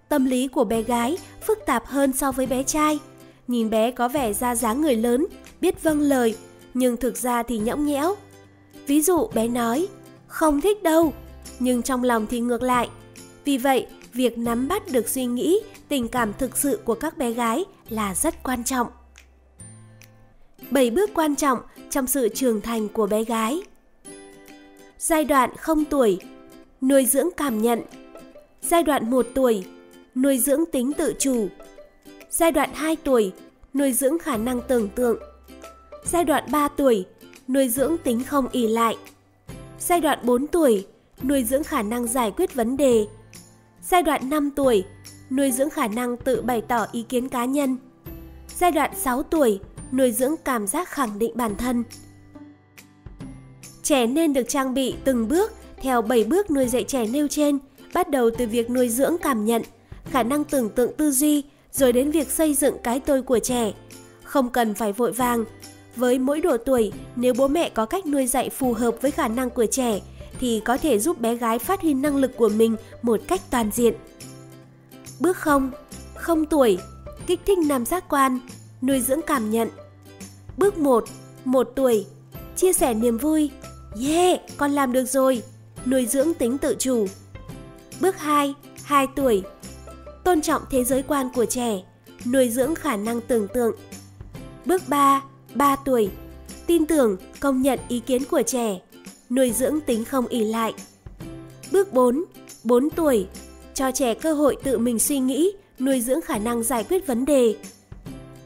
Tâm 0.08 0.25
lý 0.25 0.49
của 0.49 0.64
bé 0.64 0.82
gái 0.82 1.19
phức 1.46 1.58
tạp 1.67 1.87
hơn 1.87 2.12
so 2.12 2.32
với 2.32 2.46
bé 2.46 2.62
trai. 2.62 2.99
Nhìn 3.49 3.70
bé 3.70 3.90
có 3.90 4.08
vẻ 4.08 4.32
ra 4.32 4.55
dáng 4.55 4.81
người 4.81 4.96
lớn, 4.96 5.26
biết 5.61 5.82
vâng 5.82 6.00
lời, 6.00 6.37
nhưng 6.75 6.96
thực 6.96 7.17
ra 7.17 7.43
thì 7.43 7.58
nhõng 7.58 7.87
nhẽo. 7.87 8.14
Ví 8.87 9.02
dụ 9.02 9.29
bé 9.34 9.49
nói, 9.49 9.88
không 10.26 10.61
thích 10.61 10.82
đâu, 10.82 11.12
nhưng 11.58 11.82
trong 11.82 12.04
lòng 12.04 12.26
thì 12.26 12.40
ngược 12.40 12.62
lại. 12.62 12.88
Vì 13.44 13.58
vậy, 13.58 13.87
việc 14.12 14.38
nắm 14.38 14.69
bắt 14.69 14.82
được 14.93 15.08
suy 15.08 15.26
nghĩ, 15.26 15.60
tình 15.88 16.08
cảm 16.08 16.32
thực 16.38 16.56
sự 16.56 16.78
của 16.84 16.94
các 16.94 17.19
bé 17.19 17.31
gái 17.32 17.64
là 17.88 18.14
rất 18.14 18.43
quan 18.43 18.64
trọng. 18.64 18.87
7 20.70 20.90
bước 20.90 21.10
quan 21.14 21.37
trọng 21.37 21.58
trong 21.90 22.06
sự 22.06 22.28
trưởng 22.28 22.60
thành 22.60 22.88
của 22.88 23.06
bé 23.06 23.25
gái. 23.25 23.62
Giai 24.99 25.25
đoạn 25.25 25.50
0 25.56 25.84
tuổi, 25.84 26.19
nuôi 26.81 27.06
dưỡng 27.06 27.28
cảm 27.37 27.62
nhận. 27.62 27.81
Giai 28.62 28.82
đoạn 28.82 29.10
1 29.10 29.26
tuổi, 29.34 29.64
nuôi 30.14 30.38
dưỡng 30.38 30.64
tính 30.72 30.93
tự 30.93 31.14
chủ. 31.19 31.48
Giai 32.31 32.52
đoạn 32.52 32.70
2 32.75 32.96
tuổi, 32.96 33.32
nuôi 33.75 33.93
dưỡng 33.93 34.19
khả 34.19 34.37
năng 34.37 34.60
tưởng 34.69 34.88
tượng. 34.88 35.19
Giai 36.05 36.25
đoạn 36.25 36.44
3 36.50 36.69
tuổi, 36.69 37.06
nuôi 37.48 37.69
dưỡng 37.69 37.96
tính 37.98 38.25
không 38.25 38.48
ỉ 38.52 38.69
lại. 38.69 38.96
Giai 39.81 40.00
đoạn 40.00 40.19
4 40.22 40.46
tuổi, 40.46 40.87
nuôi 41.24 41.44
dưỡng 41.44 41.64
khả 41.64 41.82
năng 41.82 42.06
giải 42.06 42.30
quyết 42.36 42.54
vấn 42.54 42.76
đề. 42.76 43.06
Giai 43.82 44.02
đoạn 44.02 44.30
5 44.30 44.50
tuổi, 44.50 44.84
nuôi 45.30 45.52
dưỡng 45.52 45.70
khả 45.70 45.88
năng 45.88 46.16
tự 46.16 46.42
bày 46.42 46.60
tỏ 46.60 46.86
ý 46.92 47.02
kiến 47.02 47.28
cá 47.28 47.44
nhân. 47.44 47.76
Giai 48.58 48.72
đoạn 48.72 48.90
6 48.96 49.22
tuổi, 49.22 49.60
nuôi 49.92 50.12
dưỡng 50.12 50.34
cảm 50.44 50.66
giác 50.66 50.88
khẳng 50.88 51.19
định 51.19 51.32
bản 51.34 51.56
thân. 51.56 51.84
Trẻ 53.82 54.06
nên 54.06 54.32
được 54.32 54.48
trang 54.48 54.74
bị 54.74 54.94
từng 55.04 55.28
bước 55.28 55.52
theo 55.76 56.02
7 56.02 56.24
bước 56.24 56.50
nuôi 56.50 56.69
dạy 56.69 56.84
trẻ 56.84 57.06
nêu 57.06 57.28
trên, 57.28 57.58
bắt 57.94 58.10
đầu 58.10 58.30
từ 58.38 58.46
việc 58.46 58.70
nuôi 58.70 58.88
dưỡng 58.88 59.16
cảm 59.22 59.44
nhận, 59.44 59.62
khả 60.04 60.22
năng 60.22 60.44
tưởng 60.44 60.70
tượng 60.70 60.96
tư 60.96 61.10
duy, 61.10 61.42
rồi 61.72 61.92
đến 61.92 62.10
việc 62.10 62.30
xây 62.30 62.54
dựng 62.54 62.76
cái 62.82 63.00
tôi 63.00 63.22
của 63.22 63.38
trẻ. 63.38 63.72
Không 64.24 64.50
cần 64.50 64.74
phải 64.74 64.92
vội 64.92 65.12
vàng. 65.12 65.44
Với 65.96 66.19
mỗi 66.19 66.40
độ 66.40 66.56
tuổi, 66.56 66.92
nếu 67.16 67.34
bố 67.34 67.48
mẹ 67.48 67.70
có 67.70 67.86
cách 67.86 68.06
nuôi 68.06 68.26
dạy 68.26 68.48
phù 68.50 68.72
hợp 68.72 68.94
với 69.00 69.10
khả 69.10 69.28
năng 69.28 69.50
của 69.50 69.66
trẻ, 69.66 70.00
thì 70.42 70.60
có 70.64 70.76
thể 70.76 70.98
giúp 70.98 71.20
bé 71.20 71.34
gái 71.34 71.58
phát 71.58 71.80
huy 71.80 71.94
năng 71.94 72.16
lực 72.16 72.36
của 72.36 72.48
mình 72.48 72.76
một 73.02 73.20
cách 73.28 73.40
toàn 73.50 73.70
diện. 73.74 73.94
Bước 75.20 75.36
0. 75.36 75.70
Không 76.14 76.46
tuổi, 76.46 76.78
kích 77.26 77.40
thích 77.46 77.58
nam 77.58 77.86
giác 77.86 78.04
quan, 78.08 78.38
nuôi 78.82 79.00
dưỡng 79.00 79.20
cảm 79.26 79.50
nhận. 79.50 79.68
Bước 80.56 80.78
1. 80.78 81.04
1 81.44 81.72
tuổi, 81.76 82.06
chia 82.56 82.72
sẻ 82.72 82.94
niềm 82.94 83.18
vui. 83.18 83.50
Yeah, 84.06 84.40
con 84.56 84.70
làm 84.70 84.92
được 84.92 85.04
rồi, 85.04 85.42
nuôi 85.86 86.06
dưỡng 86.06 86.34
tính 86.34 86.58
tự 86.58 86.76
chủ. 86.78 87.06
Bước 88.00 88.18
2. 88.18 88.54
2 88.84 89.06
tuổi, 89.16 89.42
tôn 90.24 90.42
trọng 90.42 90.62
thế 90.70 90.84
giới 90.84 91.02
quan 91.02 91.28
của 91.34 91.46
trẻ, 91.46 91.82
nuôi 92.26 92.48
dưỡng 92.48 92.74
khả 92.74 92.96
năng 92.96 93.20
tưởng 93.20 93.48
tượng. 93.54 93.76
Bước 94.66 94.82
3. 94.88 95.22
3 95.54 95.76
tuổi, 95.76 96.10
tin 96.66 96.86
tưởng, 96.86 97.16
công 97.40 97.62
nhận 97.62 97.78
ý 97.88 98.00
kiến 98.00 98.22
của 98.24 98.42
trẻ, 98.42 98.80
nuôi 99.34 99.52
dưỡng 99.52 99.81
tính 99.81 100.05
không 100.05 100.26
ỉ 100.26 100.44
lại. 100.44 100.75
Bước 101.73 101.93
4. 101.93 102.25
4 102.64 102.90
tuổi, 102.90 103.26
cho 103.75 103.90
trẻ 103.90 104.14
cơ 104.14 104.34
hội 104.34 104.56
tự 104.62 104.79
mình 104.79 104.99
suy 104.99 105.19
nghĩ, 105.19 105.52
nuôi 105.79 106.00
dưỡng 106.00 106.20
khả 106.20 106.38
năng 106.38 106.62
giải 106.62 106.84
quyết 106.84 107.06
vấn 107.06 107.25
đề. 107.25 107.56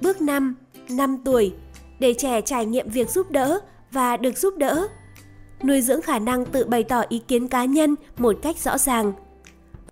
Bước 0.00 0.20
5. 0.20 0.54
5 0.88 1.18
tuổi, 1.24 1.52
để 1.98 2.14
trẻ 2.14 2.40
trải 2.40 2.66
nghiệm 2.66 2.88
việc 2.88 3.10
giúp 3.10 3.30
đỡ 3.30 3.58
và 3.92 4.16
được 4.16 4.38
giúp 4.38 4.56
đỡ. 4.56 4.88
Nuôi 5.64 5.82
dưỡng 5.82 6.02
khả 6.02 6.18
năng 6.18 6.46
tự 6.46 6.64
bày 6.64 6.84
tỏ 6.84 7.02
ý 7.08 7.18
kiến 7.28 7.48
cá 7.48 7.64
nhân 7.64 7.94
một 8.18 8.36
cách 8.42 8.58
rõ 8.58 8.78
ràng. 8.78 9.12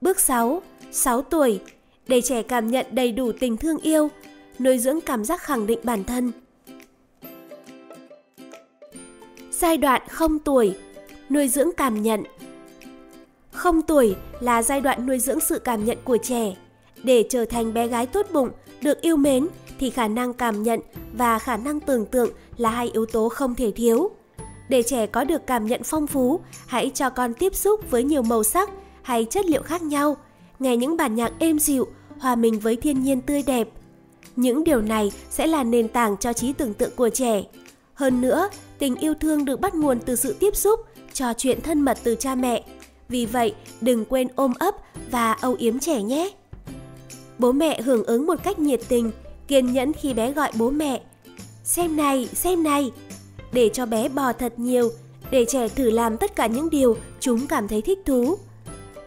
Bước 0.01 0.21
6. 0.21 0.63
6 0.93 1.23
tuổi, 1.23 1.61
để 2.09 2.21
trẻ 2.21 2.43
cảm 2.43 2.71
nhận 2.71 2.87
đầy 2.91 3.13
đủ 3.13 3.33
tình 3.41 3.57
thương 3.57 3.79
yêu, 3.79 4.09
nuôi 4.59 4.79
dưỡng 4.79 5.01
cảm 5.01 5.25
giác 5.25 5.41
khẳng 5.41 5.67
định 5.67 5.79
bản 5.83 6.05
thân. 6.05 6.33
Giai 9.59 9.77
đoạn 9.77 10.03
không 10.09 10.39
tuổi, 10.39 10.75
nuôi 11.31 11.49
dưỡng 11.49 11.71
cảm 11.77 12.03
nhận. 12.03 12.23
không 13.53 13.83
tuổi 13.83 14.17
là 14.41 14.63
giai 14.63 14.81
đoạn 14.81 15.07
nuôi 15.07 15.19
dưỡng 15.19 15.41
sự 15.41 15.59
cảm 15.59 15.85
nhận 15.85 15.99
của 16.05 16.17
trẻ. 16.23 16.57
Để 17.03 17.25
trở 17.31 17.45
thành 17.45 17.75
bé 17.75 17.89
gái 17.89 18.07
tốt 18.07 18.27
bụng, 18.33 18.51
được 18.81 19.01
yêu 19.01 19.17
mến 19.17 19.47
thì 19.79 19.91
khả 19.91 20.09
năng 20.09 20.33
cảm 20.33 20.63
nhận 20.63 20.81
và 21.13 21.39
khả 21.39 21.57
năng 21.57 21.81
tưởng 21.81 22.07
tượng 22.07 22.31
là 22.57 22.71
hai 22.71 22.91
yếu 22.93 23.07
tố 23.07 23.29
không 23.29 23.55
thể 23.55 23.71
thiếu. 23.71 24.11
Để 24.69 24.83
trẻ 24.83 25.07
có 25.07 25.25
được 25.25 25.47
cảm 25.47 25.67
nhận 25.67 25.83
phong 25.85 26.07
phú, 26.07 26.41
hãy 26.67 26.91
cho 26.95 27.11
con 27.11 27.35
tiếp 27.35 27.55
xúc 27.55 27.91
với 27.91 28.05
nhiều 28.05 28.23
màu 28.23 28.45
sắc 28.45 28.71
hay 29.03 29.25
chất 29.25 29.47
liệu 29.47 29.63
khác 29.63 29.83
nhau, 29.83 30.17
nghe 30.59 30.77
những 30.77 30.97
bản 30.97 31.15
nhạc 31.15 31.33
êm 31.39 31.59
dịu, 31.59 31.87
hòa 32.19 32.37
mình 32.37 32.59
với 32.59 32.77
thiên 32.77 33.03
nhiên 33.03 33.21
tươi 33.21 33.43
đẹp. 33.43 33.69
Những 34.37 34.65
điều 34.65 34.81
này 34.81 35.13
sẽ 35.31 35.47
là 35.47 35.65
nền 35.65 35.89
tảng 35.89 36.17
cho 36.17 36.33
trí 36.33 36.53
tưởng 36.53 36.75
tượng 36.75 36.97
của 36.97 37.09
trẻ. 37.09 37.43
Hơn 37.95 38.21
nữa, 38.21 38.49
tình 38.79 38.97
yêu 38.97 39.15
thương 39.15 39.45
được 39.45 39.61
bắt 39.61 39.75
nguồn 39.75 40.01
từ 40.01 40.17
sự 40.17 40.37
tiếp 40.41 40.57
xúc, 40.57 40.81
trò 41.13 41.33
chuyện 41.37 41.61
thân 41.61 41.81
mật 41.81 41.99
từ 42.03 42.15
cha 42.15 42.35
mẹ. 42.35 42.65
Vì 43.09 43.27
vậy, 43.27 43.55
đừng 43.81 44.05
quên 44.05 44.29
ôm 44.37 44.53
ấp 44.59 44.75
và 45.11 45.33
âu 45.33 45.55
yếm 45.59 45.79
trẻ 45.79 46.03
nhé. 46.03 46.31
Bố 47.39 47.53
mẹ 47.53 47.81
hưởng 47.81 48.05
ứng 48.05 48.27
một 48.27 48.43
cách 48.43 48.59
nhiệt 48.59 48.81
tình, 48.89 49.11
kiên 49.49 49.73
nhẫn 49.73 49.93
khi 49.93 50.15
bé 50.15 50.33
gọi 50.33 50.51
bố 50.55 50.71
mẹ. 50.71 51.01
Xem 51.65 51.97
này, 51.97 52.29
xem 52.35 52.63
này. 52.63 52.93
Để 53.53 53.71
cho 53.73 53.87
bé 53.87 54.09
bò 54.09 54.33
thật 54.33 54.53
nhiều, 54.57 54.91
để 55.31 55.45
trẻ 55.49 55.69
thử 55.69 55.91
làm 55.91 56.17
tất 56.17 56.37
cả 56.37 56.47
những 56.47 56.71
điều 56.71 56.97
chúng 57.21 57.47
cảm 57.47 57.69
thấy 57.69 57.83
thích 57.83 57.99
thú. 58.07 58.39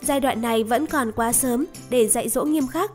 Giai 0.01 0.19
đoạn 0.19 0.41
này 0.41 0.63
vẫn 0.63 0.85
còn 0.85 1.11
quá 1.11 1.31
sớm 1.31 1.65
để 1.89 2.07
dạy 2.07 2.29
dỗ 2.29 2.45
nghiêm 2.45 2.67
khắc, 2.67 2.91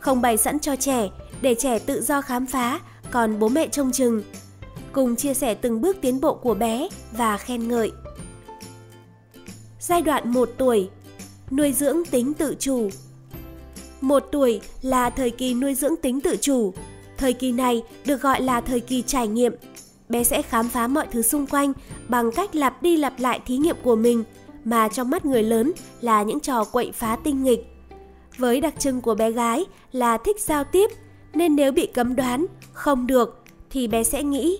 không 0.00 0.20
bày 0.20 0.36
sẵn 0.36 0.58
cho 0.58 0.76
trẻ 0.76 1.08
để 1.40 1.54
trẻ 1.54 1.78
tự 1.78 2.02
do 2.02 2.22
khám 2.22 2.46
phá, 2.46 2.80
còn 3.10 3.38
bố 3.38 3.48
mẹ 3.48 3.68
trông 3.68 3.92
chừng. 3.92 4.22
Cùng 4.96 5.16
chia 5.16 5.34
sẻ 5.34 5.54
từng 5.54 5.80
bước 5.80 5.96
tiến 6.00 6.20
bộ 6.20 6.34
của 6.34 6.54
bé 6.54 6.88
và 7.12 7.36
khen 7.36 7.68
ngợi. 7.68 7.92
Giai 9.80 10.02
đoạn 10.02 10.30
1 10.30 10.48
tuổi 10.58 10.90
Nuôi 11.50 11.72
dưỡng 11.72 12.04
tính 12.10 12.34
tự 12.34 12.56
chủ 12.58 12.88
một 14.00 14.28
tuổi 14.32 14.60
là 14.82 15.10
thời 15.10 15.30
kỳ 15.30 15.54
nuôi 15.54 15.74
dưỡng 15.74 15.96
tính 15.96 16.20
tự 16.20 16.36
chủ. 16.40 16.74
Thời 17.16 17.32
kỳ 17.32 17.52
này 17.52 17.82
được 18.04 18.22
gọi 18.22 18.40
là 18.42 18.60
thời 18.60 18.80
kỳ 18.80 19.02
trải 19.02 19.28
nghiệm. 19.28 19.54
Bé 20.08 20.24
sẽ 20.24 20.42
khám 20.42 20.68
phá 20.68 20.86
mọi 20.86 21.06
thứ 21.10 21.22
xung 21.22 21.46
quanh 21.46 21.72
bằng 22.08 22.32
cách 22.32 22.54
lặp 22.54 22.82
đi 22.82 22.96
lặp 22.96 23.20
lại 23.20 23.40
thí 23.46 23.56
nghiệm 23.56 23.76
của 23.82 23.96
mình 23.96 24.24
mà 24.64 24.88
trong 24.88 25.10
mắt 25.10 25.24
người 25.24 25.42
lớn 25.42 25.72
là 26.00 26.22
những 26.22 26.40
trò 26.40 26.64
quậy 26.64 26.92
phá 26.92 27.16
tinh 27.24 27.44
nghịch. 27.44 27.66
Với 28.38 28.60
đặc 28.60 28.74
trưng 28.78 29.00
của 29.00 29.14
bé 29.14 29.30
gái 29.30 29.64
là 29.92 30.18
thích 30.18 30.40
giao 30.40 30.64
tiếp, 30.64 30.90
nên 31.34 31.56
nếu 31.56 31.72
bị 31.72 31.86
cấm 31.86 32.16
đoán, 32.16 32.46
không 32.72 33.06
được, 33.06 33.42
thì 33.70 33.88
bé 33.88 34.04
sẽ 34.04 34.22
nghĩ 34.22 34.58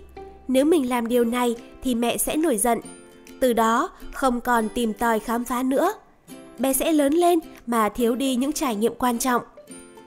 nếu 0.49 0.65
mình 0.65 0.89
làm 0.89 1.09
điều 1.09 1.25
này 1.25 1.57
thì 1.83 1.95
mẹ 1.95 2.17
sẽ 2.17 2.37
nổi 2.37 2.57
giận. 2.57 2.81
Từ 3.41 3.53
đó 3.53 3.91
không 4.13 4.41
còn 4.41 4.69
tìm 4.69 4.93
tòi 4.93 5.19
khám 5.19 5.45
phá 5.45 5.63
nữa. 5.63 5.93
Bé 6.59 6.73
sẽ 6.73 6.93
lớn 6.93 7.13
lên 7.13 7.39
mà 7.67 7.89
thiếu 7.89 8.15
đi 8.15 8.37
những 8.37 8.53
trải 8.53 8.77
nghiệm 8.77 8.95
quan 8.95 9.19
trọng. 9.19 9.43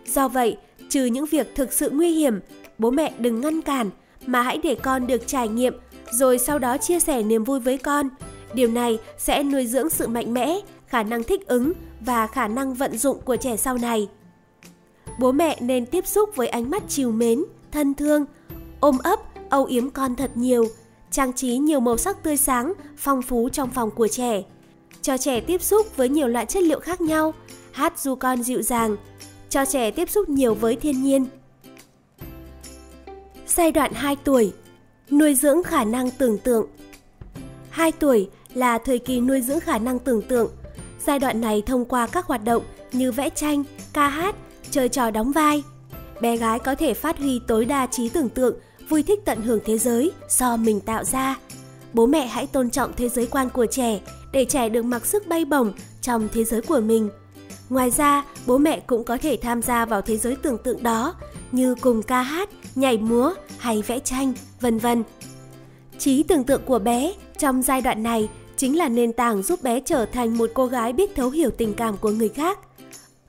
Do 0.05 0.27
vậy, 0.27 0.57
trừ 0.89 1.05
những 1.05 1.25
việc 1.25 1.55
thực 1.55 1.73
sự 1.73 1.89
nguy 1.89 2.09
hiểm, 2.09 2.39
bố 2.77 2.91
mẹ 2.91 3.13
đừng 3.19 3.41
ngăn 3.41 3.61
cản 3.61 3.89
mà 4.25 4.41
hãy 4.41 4.59
để 4.63 4.75
con 4.75 5.07
được 5.07 5.27
trải 5.27 5.47
nghiệm 5.47 5.73
rồi 6.11 6.39
sau 6.39 6.59
đó 6.59 6.77
chia 6.77 6.99
sẻ 6.99 7.23
niềm 7.23 7.43
vui 7.43 7.59
với 7.59 7.77
con 7.77 8.09
Điều 8.53 8.71
này 8.71 8.99
sẽ 9.17 9.43
nuôi 9.43 9.65
dưỡng 9.65 9.89
sự 9.89 10.07
mạnh 10.07 10.33
mẽ, 10.33 10.59
khả 10.87 11.03
năng 11.03 11.23
thích 11.23 11.47
ứng 11.47 11.73
và 11.99 12.27
khả 12.27 12.47
năng 12.47 12.73
vận 12.73 12.97
dụng 12.97 13.21
của 13.25 13.35
trẻ 13.35 13.57
sau 13.57 13.77
này. 13.77 14.07
Bố 15.19 15.31
mẹ 15.31 15.57
nên 15.61 15.85
tiếp 15.85 16.07
xúc 16.07 16.35
với 16.35 16.47
ánh 16.47 16.69
mắt 16.69 16.83
chiều 16.87 17.11
mến, 17.11 17.43
thân 17.71 17.93
thương, 17.93 18.25
ôm 18.79 18.97
ấp, 19.03 19.19
âu 19.49 19.65
yếm 19.65 19.89
con 19.89 20.15
thật 20.15 20.31
nhiều, 20.35 20.67
trang 21.11 21.33
trí 21.33 21.57
nhiều 21.57 21.79
màu 21.79 21.97
sắc 21.97 22.23
tươi 22.23 22.37
sáng, 22.37 22.73
phong 22.97 23.21
phú 23.21 23.49
trong 23.49 23.69
phòng 23.69 23.91
của 23.91 24.07
trẻ. 24.07 24.43
Cho 25.01 25.17
trẻ 25.17 25.39
tiếp 25.39 25.61
xúc 25.61 25.97
với 25.97 26.09
nhiều 26.09 26.27
loại 26.27 26.45
chất 26.45 26.63
liệu 26.63 26.79
khác 26.79 27.01
nhau, 27.01 27.33
hát 27.71 27.99
du 27.99 28.15
con 28.15 28.43
dịu 28.43 28.61
dàng, 28.61 28.95
cho 29.49 29.65
trẻ 29.65 29.91
tiếp 29.91 30.09
xúc 30.09 30.29
nhiều 30.29 30.53
với 30.53 30.75
thiên 30.75 31.03
nhiên. 31.03 31.25
Giai 33.47 33.71
đoạn 33.71 33.93
2 33.93 34.15
tuổi 34.15 34.53
Nuôi 35.11 35.35
dưỡng 35.35 35.63
khả 35.63 35.83
năng 35.83 36.11
tưởng 36.11 36.37
tượng 36.37 36.67
2 37.69 37.91
tuổi 37.91 38.29
là 38.53 38.77
thời 38.77 38.99
kỳ 38.99 39.19
nuôi 39.19 39.41
dưỡng 39.41 39.59
khả 39.59 39.77
năng 39.77 39.99
tưởng 39.99 40.21
tượng. 40.21 40.51
Giai 41.05 41.19
đoạn 41.19 41.41
này 41.41 41.63
thông 41.65 41.85
qua 41.85 42.07
các 42.07 42.25
hoạt 42.25 42.43
động 42.43 42.63
như 42.91 43.11
vẽ 43.11 43.29
tranh, 43.29 43.63
ca 43.93 44.07
hát, 44.07 44.35
chơi 44.71 44.89
trò 44.89 45.11
đóng 45.11 45.31
vai. 45.31 45.63
Bé 46.21 46.37
gái 46.37 46.59
có 46.59 46.75
thể 46.75 46.93
phát 46.93 47.17
huy 47.17 47.41
tối 47.47 47.65
đa 47.65 47.87
trí 47.87 48.09
tưởng 48.09 48.29
tượng, 48.29 48.55
vui 48.89 49.03
thích 49.03 49.19
tận 49.25 49.41
hưởng 49.41 49.59
thế 49.65 49.77
giới 49.77 50.11
do 50.29 50.57
mình 50.57 50.79
tạo 50.79 51.03
ra. 51.03 51.37
Bố 51.93 52.05
mẹ 52.05 52.27
hãy 52.27 52.47
tôn 52.47 52.69
trọng 52.69 52.93
thế 52.97 53.09
giới 53.09 53.25
quan 53.25 53.49
của 53.49 53.65
trẻ 53.65 53.99
để 54.31 54.45
trẻ 54.45 54.69
được 54.69 54.85
mặc 54.85 55.05
sức 55.05 55.27
bay 55.27 55.45
bổng 55.45 55.73
trong 56.01 56.27
thế 56.33 56.43
giới 56.43 56.61
của 56.61 56.79
mình. 56.79 57.09
Ngoài 57.69 57.91
ra, 57.91 58.23
bố 58.45 58.57
mẹ 58.57 58.79
cũng 58.79 59.03
có 59.03 59.17
thể 59.17 59.37
tham 59.41 59.61
gia 59.61 59.85
vào 59.85 60.01
thế 60.01 60.17
giới 60.17 60.35
tưởng 60.35 60.57
tượng 60.57 60.83
đó 60.83 61.15
như 61.51 61.75
cùng 61.75 62.03
ca 62.03 62.21
hát, 62.21 62.49
nhảy 62.75 62.97
múa 62.97 63.33
hay 63.57 63.83
vẽ 63.87 63.99
tranh, 63.99 64.33
vân 64.61 64.77
vân. 64.77 65.03
Trí 65.97 66.23
tưởng 66.23 66.43
tượng 66.43 66.61
của 66.65 66.79
bé 66.79 67.13
trong 67.37 67.61
giai 67.61 67.81
đoạn 67.81 68.03
này 68.03 68.29
chính 68.57 68.77
là 68.77 68.89
nền 68.89 69.13
tảng 69.13 69.43
giúp 69.43 69.63
bé 69.63 69.79
trở 69.79 70.05
thành 70.05 70.37
một 70.37 70.49
cô 70.53 70.65
gái 70.65 70.93
biết 70.93 71.15
thấu 71.15 71.29
hiểu 71.29 71.51
tình 71.51 71.73
cảm 71.73 71.97
của 71.97 72.09
người 72.09 72.29
khác. 72.29 72.59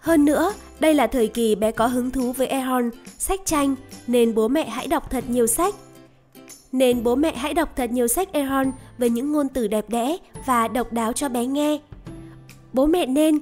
Hơn 0.01 0.25
nữa, 0.25 0.53
đây 0.81 0.95
là 0.95 1.07
thời 1.07 1.29
kỳ 1.29 1.55
bé 1.55 1.71
có 1.71 1.87
hứng 1.87 2.11
thú 2.11 2.33
với 2.33 2.47
Ehon, 2.47 2.91
sách 3.19 3.41
tranh, 3.45 3.75
nên 4.07 4.35
bố 4.35 4.49
mẹ 4.49 4.69
hãy 4.69 4.87
đọc 4.87 5.11
thật 5.11 5.25
nhiều 5.29 5.47
sách. 5.47 5.75
Nên 6.73 7.03
bố 7.03 7.15
mẹ 7.15 7.37
hãy 7.37 7.55
đọc 7.55 7.77
thật 7.77 7.91
nhiều 7.91 8.09
sách 8.09 8.33
Ehon 8.33 8.73
với 8.99 9.11
những 9.11 9.33
ngôn 9.33 9.49
từ 9.49 9.69
đẹp 9.69 9.89
đẽ 9.89 10.17
và 10.47 10.69
độc 10.69 10.93
đáo 10.93 11.13
cho 11.13 11.29
bé 11.29 11.47
nghe. 11.47 11.79
Bố 12.73 12.87
mẹ 12.87 13.07
nên, 13.07 13.39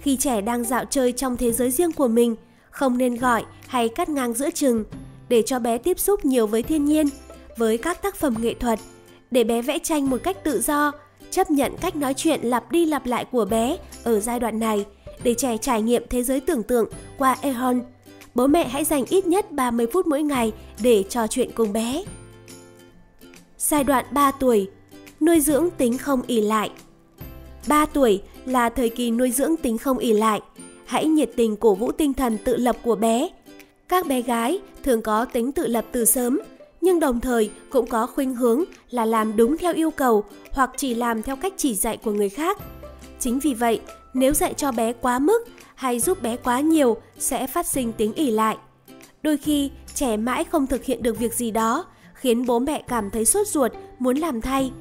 khi 0.00 0.16
trẻ 0.16 0.40
đang 0.40 0.64
dạo 0.64 0.84
chơi 0.84 1.12
trong 1.12 1.36
thế 1.36 1.52
giới 1.52 1.70
riêng 1.70 1.92
của 1.92 2.08
mình, 2.08 2.36
không 2.70 2.98
nên 2.98 3.14
gọi 3.14 3.44
hay 3.66 3.88
cắt 3.88 4.08
ngang 4.08 4.34
giữa 4.34 4.50
chừng, 4.50 4.84
để 5.28 5.42
cho 5.46 5.58
bé 5.58 5.78
tiếp 5.78 5.98
xúc 5.98 6.24
nhiều 6.24 6.46
với 6.46 6.62
thiên 6.62 6.84
nhiên, 6.84 7.06
với 7.56 7.78
các 7.78 8.02
tác 8.02 8.16
phẩm 8.16 8.34
nghệ 8.40 8.54
thuật, 8.54 8.78
để 9.30 9.44
bé 9.44 9.62
vẽ 9.62 9.78
tranh 9.78 10.10
một 10.10 10.20
cách 10.22 10.44
tự 10.44 10.60
do, 10.60 10.92
chấp 11.30 11.50
nhận 11.50 11.76
cách 11.80 11.96
nói 11.96 12.14
chuyện 12.14 12.40
lặp 12.42 12.72
đi 12.72 12.86
lặp 12.86 13.06
lại 13.06 13.24
của 13.24 13.44
bé 13.44 13.76
ở 14.04 14.20
giai 14.20 14.40
đoạn 14.40 14.58
này 14.58 14.84
để 15.22 15.34
trẻ 15.34 15.56
trải 15.56 15.82
nghiệm 15.82 16.02
thế 16.10 16.22
giới 16.22 16.40
tưởng 16.40 16.62
tượng 16.62 16.88
qua 17.18 17.36
Ehon. 17.42 17.82
Bố 18.34 18.46
mẹ 18.46 18.68
hãy 18.68 18.84
dành 18.84 19.04
ít 19.08 19.26
nhất 19.26 19.52
30 19.52 19.86
phút 19.92 20.06
mỗi 20.06 20.22
ngày 20.22 20.52
để 20.82 21.04
trò 21.08 21.26
chuyện 21.26 21.50
cùng 21.54 21.72
bé. 21.72 22.04
Giai 23.58 23.84
đoạn 23.84 24.04
3 24.10 24.30
tuổi 24.30 24.68
Nuôi 25.20 25.40
dưỡng 25.40 25.70
tính 25.70 25.98
không 25.98 26.22
ỉ 26.26 26.40
lại 26.40 26.70
3 27.68 27.86
tuổi 27.86 28.22
là 28.46 28.68
thời 28.68 28.88
kỳ 28.88 29.10
nuôi 29.10 29.30
dưỡng 29.30 29.56
tính 29.56 29.78
không 29.78 29.98
ỉ 29.98 30.12
lại. 30.12 30.40
Hãy 30.84 31.06
nhiệt 31.06 31.30
tình 31.36 31.56
cổ 31.56 31.74
vũ 31.74 31.92
tinh 31.92 32.14
thần 32.14 32.38
tự 32.44 32.56
lập 32.56 32.76
của 32.82 32.94
bé. 32.94 33.28
Các 33.88 34.06
bé 34.06 34.22
gái 34.22 34.60
thường 34.82 35.02
có 35.02 35.24
tính 35.24 35.52
tự 35.52 35.66
lập 35.66 35.84
từ 35.92 36.04
sớm, 36.04 36.40
nhưng 36.80 37.00
đồng 37.00 37.20
thời 37.20 37.50
cũng 37.70 37.86
có 37.86 38.06
khuynh 38.06 38.34
hướng 38.34 38.64
là 38.90 39.04
làm 39.04 39.36
đúng 39.36 39.56
theo 39.58 39.74
yêu 39.74 39.90
cầu 39.90 40.24
hoặc 40.52 40.70
chỉ 40.76 40.94
làm 40.94 41.22
theo 41.22 41.36
cách 41.36 41.54
chỉ 41.56 41.74
dạy 41.74 41.96
của 41.96 42.12
người 42.12 42.28
khác. 42.28 42.58
Chính 43.18 43.38
vì 43.38 43.54
vậy, 43.54 43.80
nếu 44.14 44.34
dạy 44.34 44.54
cho 44.54 44.72
bé 44.72 44.92
quá 44.92 45.18
mức 45.18 45.38
hay 45.74 46.00
giúp 46.00 46.22
bé 46.22 46.36
quá 46.36 46.60
nhiều 46.60 46.96
sẽ 47.18 47.46
phát 47.46 47.66
sinh 47.66 47.92
tính 47.92 48.12
ỉ 48.14 48.30
lại. 48.30 48.56
Đôi 49.22 49.36
khi, 49.36 49.70
trẻ 49.94 50.16
mãi 50.16 50.44
không 50.44 50.66
thực 50.66 50.84
hiện 50.84 51.02
được 51.02 51.18
việc 51.18 51.34
gì 51.34 51.50
đó, 51.50 51.86
khiến 52.14 52.46
bố 52.46 52.58
mẹ 52.58 52.82
cảm 52.88 53.10
thấy 53.10 53.24
sốt 53.24 53.46
ruột, 53.46 53.72
muốn 53.98 54.16
làm 54.16 54.40
thay. 54.40 54.72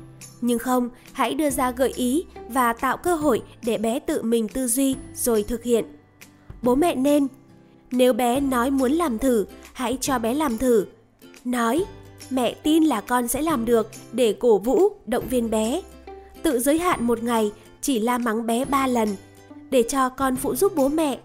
Nhưng 0.42 0.60
không, 0.60 0.90
hãy 1.14 1.34
đưa 1.34 1.50
ra 1.50 1.72
gợi 1.72 1.94
ý 1.96 2.26
và 2.50 2.74
tạo 2.74 2.98
cơ 2.98 3.16
hội 3.16 3.42
để 3.64 3.78
bé 3.78 4.00
tự 4.00 4.22
mình 4.22 4.48
tư 4.48 4.68
duy 4.68 4.96
rồi 5.16 5.44
thực 5.44 5.64
hiện. 5.64 5.86
Bố 6.62 6.76
mẹ 6.76 6.96
nên 6.96 7.28
nếu 7.92 8.14
bé 8.14 8.40
nói 8.40 8.72
muốn 8.72 8.92
làm 8.92 9.18
thử, 9.18 9.46
hãy 9.74 9.98
cho 10.02 10.20
bé 10.20 10.34
làm 10.34 10.58
thử. 10.58 10.86
Nói, 11.46 11.86
mẹ 12.30 12.54
tin 12.54 12.84
là 12.84 13.02
con 13.02 13.28
sẽ 13.28 13.42
làm 13.42 13.66
được 13.66 13.92
để 14.12 14.34
cổ 14.40 14.58
vũ, 14.58 14.90
động 15.06 15.28
viên 15.30 15.50
bé. 15.50 15.82
Tự 16.44 16.60
giới 16.60 16.80
hạn 16.80 17.04
một 17.04 17.24
ngày, 17.24 17.52
chỉ 17.82 18.00
la 18.00 18.18
mắng 18.18 18.46
bé 18.46 18.66
3 18.66 18.88
lần, 18.88 19.16
để 19.70 19.84
cho 19.90 20.10
con 20.10 20.36
phụ 20.36 20.56
giúp 20.56 20.74
bố 20.76 20.88
mẹ. 20.88 21.20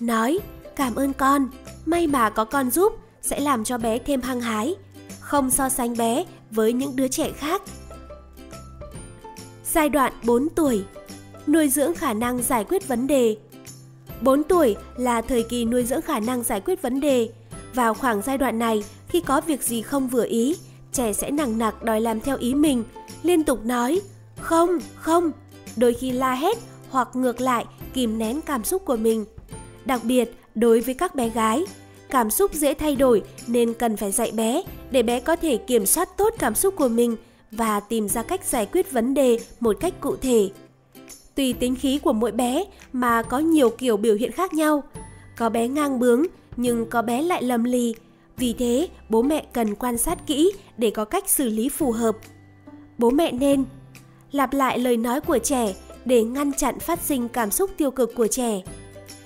Nói, 0.00 0.38
cảm 0.76 0.94
ơn 0.94 1.12
con, 1.12 1.48
may 1.86 2.06
mà 2.06 2.30
có 2.30 2.44
con 2.44 2.70
giúp, 2.70 2.92
sẽ 3.22 3.40
làm 3.40 3.64
cho 3.64 3.78
bé 3.78 3.98
thêm 3.98 4.20
hăng 4.20 4.40
hái. 4.40 4.74
Không 5.20 5.50
so 5.50 5.68
sánh 5.68 5.96
bé 5.96 6.24
với 6.50 6.72
những 6.72 6.96
đứa 6.96 7.08
trẻ 7.08 7.32
khác. 7.32 7.62
Giai 9.64 9.88
đoạn 9.88 10.12
4 10.24 10.48
tuổi 10.48 10.84
Nuôi 11.46 11.68
dưỡng 11.68 11.94
khả 11.94 12.12
năng 12.12 12.42
giải 12.42 12.64
quyết 12.64 12.88
vấn 12.88 13.06
đề 13.06 13.36
4 14.20 14.42
tuổi 14.42 14.76
là 14.96 15.20
thời 15.22 15.42
kỳ 15.42 15.64
nuôi 15.64 15.84
dưỡng 15.84 16.02
khả 16.02 16.20
năng 16.20 16.42
giải 16.42 16.60
quyết 16.60 16.82
vấn 16.82 17.00
đề. 17.00 17.28
Vào 17.74 17.94
khoảng 17.94 18.22
giai 18.22 18.38
đoạn 18.38 18.58
này, 18.58 18.84
khi 19.08 19.20
có 19.20 19.40
việc 19.40 19.62
gì 19.62 19.82
không 19.82 20.08
vừa 20.08 20.26
ý, 20.26 20.56
trẻ 20.92 21.12
sẽ 21.12 21.30
nặng 21.30 21.58
nặc 21.58 21.82
đòi 21.82 22.00
làm 22.00 22.20
theo 22.20 22.36
ý 22.36 22.54
mình, 22.54 22.84
liên 23.22 23.44
tục 23.44 23.64
nói 23.64 24.00
không, 24.40 24.78
không, 24.94 25.32
đôi 25.76 25.94
khi 25.94 26.10
la 26.10 26.34
hét 26.34 26.58
hoặc 26.90 27.08
ngược 27.14 27.40
lại 27.40 27.64
kìm 27.94 28.18
nén 28.18 28.40
cảm 28.40 28.64
xúc 28.64 28.84
của 28.84 28.96
mình. 28.96 29.24
Đặc 29.84 30.00
biệt, 30.04 30.34
đối 30.54 30.80
với 30.80 30.94
các 30.94 31.14
bé 31.14 31.28
gái, 31.28 31.64
cảm 32.10 32.30
xúc 32.30 32.54
dễ 32.54 32.74
thay 32.74 32.96
đổi 32.96 33.22
nên 33.46 33.74
cần 33.74 33.96
phải 33.96 34.12
dạy 34.12 34.32
bé 34.32 34.62
để 34.90 35.02
bé 35.02 35.20
có 35.20 35.36
thể 35.36 35.56
kiểm 35.56 35.86
soát 35.86 36.16
tốt 36.16 36.34
cảm 36.38 36.54
xúc 36.54 36.74
của 36.76 36.88
mình 36.88 37.16
và 37.52 37.80
tìm 37.80 38.08
ra 38.08 38.22
cách 38.22 38.44
giải 38.44 38.66
quyết 38.66 38.92
vấn 38.92 39.14
đề 39.14 39.38
một 39.60 39.76
cách 39.80 39.94
cụ 40.00 40.16
thể. 40.16 40.50
Tùy 41.34 41.52
tính 41.52 41.76
khí 41.76 41.98
của 41.98 42.12
mỗi 42.12 42.32
bé 42.32 42.64
mà 42.92 43.22
có 43.22 43.38
nhiều 43.38 43.70
kiểu 43.70 43.96
biểu 43.96 44.14
hiện 44.14 44.32
khác 44.32 44.54
nhau. 44.54 44.82
Có 45.36 45.48
bé 45.48 45.68
ngang 45.68 45.98
bướng 45.98 46.26
nhưng 46.56 46.86
có 46.90 47.02
bé 47.02 47.22
lại 47.22 47.42
lầm 47.42 47.64
lì. 47.64 47.94
Vì 48.36 48.52
thế, 48.52 48.88
bố 49.08 49.22
mẹ 49.22 49.44
cần 49.52 49.74
quan 49.74 49.98
sát 49.98 50.26
kỹ 50.26 50.52
để 50.78 50.90
có 50.90 51.04
cách 51.04 51.30
xử 51.30 51.48
lý 51.48 51.68
phù 51.68 51.92
hợp. 51.92 52.16
Bố 52.98 53.10
mẹ 53.10 53.32
nên 53.32 53.64
lặp 54.32 54.52
lại 54.52 54.78
lời 54.78 54.96
nói 54.96 55.20
của 55.20 55.38
trẻ 55.38 55.74
để 56.04 56.24
ngăn 56.24 56.52
chặn 56.52 56.80
phát 56.80 57.00
sinh 57.00 57.28
cảm 57.28 57.50
xúc 57.50 57.70
tiêu 57.76 57.90
cực 57.90 58.14
của 58.14 58.26
trẻ. 58.26 58.60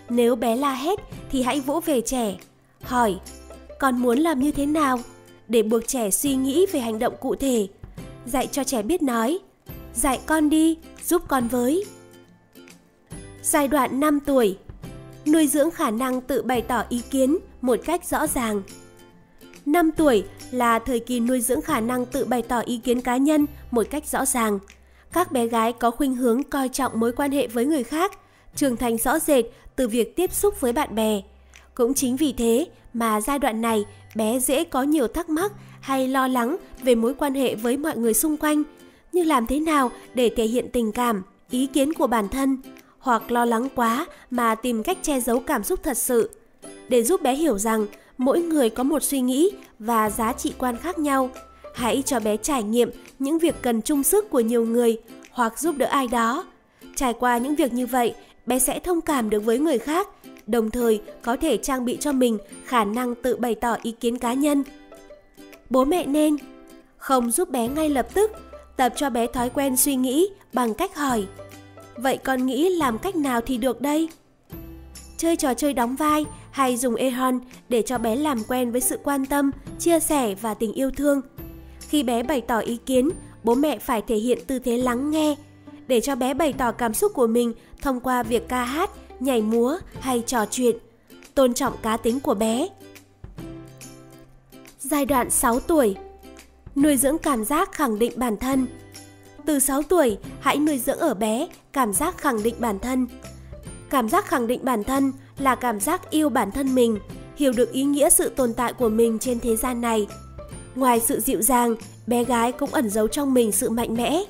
Nếu 0.09 0.37
bé 0.37 0.57
la 0.57 0.75
hét 0.75 1.01
thì 1.31 1.43
hãy 1.43 1.61
vỗ 1.61 1.81
về 1.81 2.01
trẻ. 2.01 2.37
Hỏi, 2.83 3.17
con 3.79 3.99
muốn 3.99 4.19
làm 4.19 4.41
như 4.41 4.53
thế 4.53 4.67
nào? 4.67 5.01
Để 5.49 5.63
buộc 5.63 5.87
trẻ 5.87 6.11
suy 6.11 6.35
nghĩ 6.35 6.67
về 6.73 6.81
hành 6.81 6.99
động 6.99 7.15
cụ 7.21 7.35
thể. 7.35 7.69
Dạy 8.27 8.47
cho 8.47 8.65
trẻ 8.65 8.83
biết 8.83 9.03
nói. 9.03 9.39
Dạy 9.95 10.21
con 10.27 10.51
đi, 10.51 10.79
giúp 11.05 11.23
con 11.29 11.49
với. 11.49 11.85
Giai 13.43 13.69
đoạn 13.69 14.01
5 14.01 14.21
tuổi 14.21 14.59
Nuôi 15.27 15.47
dưỡng 15.47 15.71
khả 15.71 15.91
năng 15.91 16.21
tự 16.21 16.43
bày 16.43 16.63
tỏ 16.63 16.85
ý 16.89 17.01
kiến 17.11 17.39
một 17.61 17.79
cách 17.85 18.05
rõ 18.11 18.27
ràng 18.27 18.63
5 19.67 19.91
tuổi 19.93 20.25
là 20.51 20.79
thời 20.79 21.01
kỳ 21.01 21.21
nuôi 21.21 21.41
dưỡng 21.41 21.63
khả 21.63 21.81
năng 21.81 22.07
tự 22.07 22.25
bày 22.25 22.43
tỏ 22.43 22.61
ý 22.61 22.79
kiến 22.79 23.01
cá 23.01 23.17
nhân 23.17 23.47
một 23.71 23.87
cách 23.91 24.07
rõ 24.07 24.25
ràng. 24.25 24.59
Các 25.15 25.33
bé 25.33 25.47
gái 25.47 25.73
có 25.73 25.91
khuynh 25.91 26.15
hướng 26.15 26.43
coi 26.43 26.69
trọng 26.69 27.01
mối 27.01 27.13
quan 27.13 27.31
hệ 27.31 27.47
với 27.47 27.67
người 27.67 27.85
khác, 27.85 28.13
trưởng 28.55 28.77
thành 28.77 28.99
rõ 28.99 29.19
rệt 29.19 29.45
từ 29.77 29.89
việc 29.89 30.17
tiếp 30.17 30.33
xúc 30.33 30.61
với 30.61 30.73
bạn 30.73 30.95
bè. 30.95 31.21
Cũng 31.75 31.95
chính 31.95 32.17
vì 32.17 32.33
thế 32.33 32.67
mà 32.93 33.21
giai 33.21 33.39
đoạn 33.39 33.61
này 33.61 33.85
bé 34.15 34.39
dễ 34.39 34.65
có 34.65 34.83
nhiều 34.83 35.09
thắc 35.09 35.29
mắc 35.29 35.53
hay 35.81 36.09
lo 36.09 36.29
lắng 36.29 36.57
về 36.83 36.95
mối 36.95 37.15
quan 37.15 37.35
hệ 37.35 37.55
với 37.55 37.77
mọi 37.77 37.97
người 37.97 38.15
xung 38.15 38.37
quanh, 38.37 38.63
như 39.13 39.25
làm 39.25 39.47
thế 39.47 39.61
nào 39.61 39.91
để 40.15 40.31
thể 40.37 40.45
hiện 40.45 40.71
tình 40.73 40.93
cảm, 40.93 41.23
ý 41.51 41.67
kiến 41.67 41.93
của 41.93 42.07
bản 42.07 42.29
thân, 42.29 42.59
hoặc 42.99 43.31
lo 43.31 43.45
lắng 43.45 43.69
quá 43.75 44.07
mà 44.31 44.55
tìm 44.55 44.83
cách 44.83 44.99
che 45.03 45.21
giấu 45.21 45.41
cảm 45.41 45.65
xúc 45.65 45.81
thật 45.83 45.97
sự. 45.97 46.31
Để 46.89 47.03
giúp 47.03 47.23
bé 47.23 47.35
hiểu 47.35 47.59
rằng 47.59 47.87
mỗi 48.19 48.43
người 48.43 48.71
có 48.71 48.83
một 48.83 49.03
suy 49.03 49.21
nghĩ 49.21 49.51
và 49.79 50.11
giá 50.11 50.33
trị 50.33 50.53
quan 50.59 50.77
khác 50.77 50.99
nhau, 50.99 51.31
hãy 51.75 52.03
cho 52.07 52.21
bé 52.21 52.37
trải 52.37 52.63
nghiệm 52.63 52.91
những 53.19 53.39
việc 53.39 53.55
cần 53.63 53.83
chung 53.83 54.03
sức 54.03 54.31
của 54.31 54.41
nhiều 54.41 54.67
người 54.67 54.97
hoặc 55.31 55.59
giúp 55.59 55.77
đỡ 55.77 55.87
ai 55.87 56.07
đó. 56.07 56.45
Trải 56.97 57.13
qua 57.13 57.39
những 57.39 57.55
việc 57.55 57.73
như 57.73 57.87
vậy, 57.87 58.15
bé 58.47 58.59
sẽ 58.59 58.79
thông 58.79 59.01
cảm 59.01 59.31
được 59.31 59.41
với 59.41 59.59
người 59.59 59.79
khác, 59.79 60.09
đồng 60.47 60.71
thời 60.71 61.01
có 61.23 61.37
thể 61.37 61.57
trang 61.57 61.85
bị 61.85 61.97
cho 62.01 62.13
mình 62.13 62.39
khả 62.65 62.85
năng 62.85 63.15
tự 63.15 63.37
bày 63.37 63.55
tỏ 63.55 63.77
ý 63.83 63.93
kiến 63.93 64.19
cá 64.19 64.33
nhân. 64.33 64.65
Bố 65.71 65.85
mẹ 65.85 66.07
nên 66.07 66.37
không 66.97 67.31
giúp 67.31 67.51
bé 67.51 67.69
ngay 67.69 67.89
lập 67.89 68.15
tức, 68.15 68.31
tập 68.77 68.93
cho 68.97 69.11
bé 69.11 69.27
thói 69.27 69.51
quen 69.51 69.77
suy 69.77 69.97
nghĩ 69.97 70.29
bằng 70.53 70.75
cách 70.75 70.97
hỏi 70.97 71.27
Vậy 71.97 72.19
con 72.25 72.47
nghĩ 72.47 72.69
làm 72.69 72.99
cách 72.99 73.17
nào 73.17 73.41
thì 73.41 73.59
được 73.59 73.81
đây? 73.81 74.09
Chơi 75.17 75.37
trò 75.37 75.55
chơi 75.55 75.73
đóng 75.73 75.97
vai 75.97 76.25
hay 76.51 76.77
dùng 76.77 76.95
Ehon 76.95 77.41
để 77.69 77.83
cho 77.83 77.99
bé 77.99 78.17
làm 78.17 78.45
quen 78.49 78.73
với 78.73 78.81
sự 78.81 78.99
quan 79.05 79.27
tâm, 79.27 79.51
chia 79.79 80.01
sẻ 80.01 80.35
và 80.35 80.55
tình 80.55 80.73
yêu 80.73 80.91
thương. 80.91 81.21
Khi 81.95 82.03
bé 82.03 82.23
bày 82.23 82.41
tỏ 82.41 82.59
ý 82.59 82.79
kiến, 82.87 83.11
bố 83.45 83.55
mẹ 83.55 83.79
phải 83.79 84.03
thể 84.03 84.17
hiện 84.17 84.39
tư 84.47 84.59
thế 84.59 84.77
lắng 84.77 85.11
nghe 85.11 85.37
để 85.87 86.01
cho 86.01 86.17
bé 86.17 86.35
bày 86.35 86.53
tỏ 86.53 86.73
cảm 86.73 86.95
xúc 86.95 87.13
của 87.15 87.27
mình 87.27 87.53
thông 87.83 88.01
qua 88.01 88.23
việc 88.23 88.49
ca 88.49 88.65
hát, 88.65 88.91
nhảy 89.21 89.43
múa 89.43 89.79
hay 90.01 90.23
trò 90.27 90.47
chuyện, 90.51 90.77
tôn 91.35 91.55
trọng 91.55 91.73
cá 91.83 91.97
tính 91.97 92.21
của 92.21 92.35
bé. 92.35 92.69
Giai 94.81 95.07
đoạn 95.07 95.31
6 95.31 95.61
tuổi 95.61 95.97
Nuôi 96.77 96.97
dưỡng 96.97 97.19
cảm 97.19 97.45
giác 97.45 97.73
khẳng 97.73 97.99
định 97.99 98.13
bản 98.17 98.37
thân 98.37 98.67
Từ 99.47 99.59
6 99.59 99.83
tuổi, 99.83 100.19
hãy 100.41 100.57
nuôi 100.57 100.79
dưỡng 100.79 100.99
ở 100.99 101.15
bé 101.15 101.49
cảm 101.73 101.93
giác 101.93 102.19
khẳng 102.19 102.43
định 102.43 102.55
bản 102.59 102.79
thân. 102.79 103.07
Cảm 103.91 104.09
giác 104.09 104.27
khẳng 104.27 104.47
định 104.47 104.61
bản 104.63 104.85
thân 104.85 105.13
là 105.39 105.55
cảm 105.55 105.81
giác 105.81 106.11
yêu 106.11 106.29
bản 106.29 106.51
thân 106.51 106.75
mình, 106.75 106.99
hiểu 107.37 107.53
được 107.53 107.73
ý 107.73 107.85
nghĩa 107.85 108.11
sự 108.11 108.29
tồn 108.29 108.55
tại 108.55 108.73
của 108.73 108.89
mình 108.89 109.19
trên 109.19 109.41
thế 109.41 109.57
gian 109.57 109.81
này. 109.81 110.07
Ngoài 110.75 111.01
sự 111.01 111.21
dịu 111.21 111.43
dàng, 111.43 111.77
bé 112.07 112.25
gái 112.25 112.53
cũng 112.53 112.71
ẩn 112.71 112.91
giấu 112.91 113.09
trong 113.09 113.35
mình 113.35 113.53
sự 113.53 113.71
mạnh 113.71 113.95
mẽ. 113.95 114.25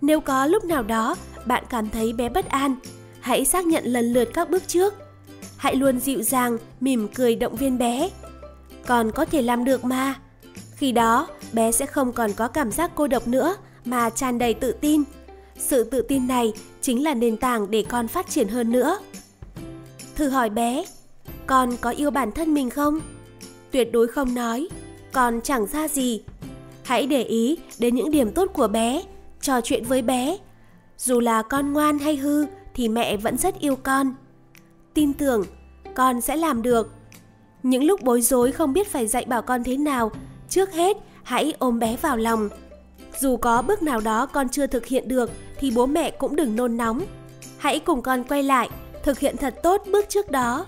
Nếu 0.00 0.20
có 0.20 0.46
lúc 0.46 0.64
nào 0.64 0.82
đó 0.82 1.16
bạn 1.46 1.64
cảm 1.70 1.90
thấy 1.90 2.12
bé 2.12 2.28
bất 2.28 2.48
an, 2.48 2.76
hãy 3.20 3.44
xác 3.44 3.66
nhận 3.66 3.84
lần 3.84 4.12
lượt 4.12 4.28
các 4.34 4.50
bước 4.50 4.62
trước. 4.66 4.94
Hãy 5.56 5.74
luôn 5.76 6.00
dịu 6.00 6.22
dàng, 6.22 6.58
mỉm 6.80 7.08
cười 7.14 7.36
động 7.36 7.56
viên 7.56 7.78
bé. 7.78 8.10
Còn 8.86 9.10
có 9.10 9.24
thể 9.24 9.42
làm 9.42 9.64
được 9.64 9.84
mà. 9.84 10.14
Khi 10.76 10.92
đó, 10.92 11.28
bé 11.52 11.72
sẽ 11.72 11.86
không 11.86 12.12
còn 12.12 12.32
có 12.32 12.48
cảm 12.48 12.72
giác 12.72 12.90
cô 12.94 13.06
độc 13.06 13.28
nữa 13.28 13.56
mà 13.84 14.10
tràn 14.10 14.38
đầy 14.38 14.54
tự 14.54 14.72
tin. 14.72 15.02
Sự 15.58 15.84
tự 15.84 16.02
tin 16.02 16.26
này 16.26 16.52
chính 16.80 17.04
là 17.04 17.14
nền 17.14 17.36
tảng 17.36 17.70
để 17.70 17.84
con 17.88 18.08
phát 18.08 18.30
triển 18.30 18.48
hơn 18.48 18.72
nữa. 18.72 18.98
Thử 20.14 20.28
hỏi 20.28 20.50
bé, 20.50 20.84
con 21.46 21.76
có 21.80 21.90
yêu 21.90 22.10
bản 22.10 22.32
thân 22.32 22.54
mình 22.54 22.70
không? 22.70 23.00
Tuyệt 23.70 23.92
đối 23.92 24.08
không 24.08 24.34
nói, 24.34 24.68
còn 25.12 25.40
chẳng 25.40 25.66
ra 25.66 25.88
gì. 25.88 26.22
Hãy 26.84 27.06
để 27.06 27.22
ý 27.22 27.58
đến 27.78 27.94
những 27.94 28.10
điểm 28.10 28.32
tốt 28.32 28.50
của 28.54 28.68
bé, 28.68 29.02
trò 29.40 29.60
chuyện 29.60 29.84
với 29.84 30.02
bé. 30.02 30.38
Dù 30.98 31.20
là 31.20 31.42
con 31.42 31.72
ngoan 31.72 31.98
hay 31.98 32.16
hư 32.16 32.46
thì 32.74 32.88
mẹ 32.88 33.16
vẫn 33.16 33.38
rất 33.38 33.58
yêu 33.58 33.76
con. 33.76 34.14
Tin 34.94 35.12
tưởng, 35.12 35.44
con 35.94 36.20
sẽ 36.20 36.36
làm 36.36 36.62
được. 36.62 36.94
Những 37.62 37.84
lúc 37.84 38.02
bối 38.02 38.22
rối 38.22 38.52
không 38.52 38.72
biết 38.72 38.92
phải 38.92 39.06
dạy 39.06 39.24
bảo 39.24 39.42
con 39.42 39.64
thế 39.64 39.76
nào, 39.76 40.10
trước 40.48 40.72
hết 40.72 40.96
hãy 41.22 41.54
ôm 41.58 41.78
bé 41.78 41.96
vào 41.96 42.16
lòng. 42.16 42.48
Dù 43.20 43.36
có 43.36 43.62
bước 43.62 43.82
nào 43.82 44.00
đó 44.00 44.26
con 44.26 44.48
chưa 44.48 44.66
thực 44.66 44.86
hiện 44.86 45.08
được 45.08 45.30
thì 45.58 45.70
bố 45.70 45.86
mẹ 45.86 46.10
cũng 46.10 46.36
đừng 46.36 46.56
nôn 46.56 46.76
nóng. 46.76 47.02
Hãy 47.58 47.78
cùng 47.78 48.02
con 48.02 48.24
quay 48.24 48.42
lại, 48.42 48.70
thực 49.02 49.18
hiện 49.18 49.36
thật 49.36 49.54
tốt 49.62 49.82
bước 49.92 50.08
trước 50.08 50.30
đó. 50.30 50.66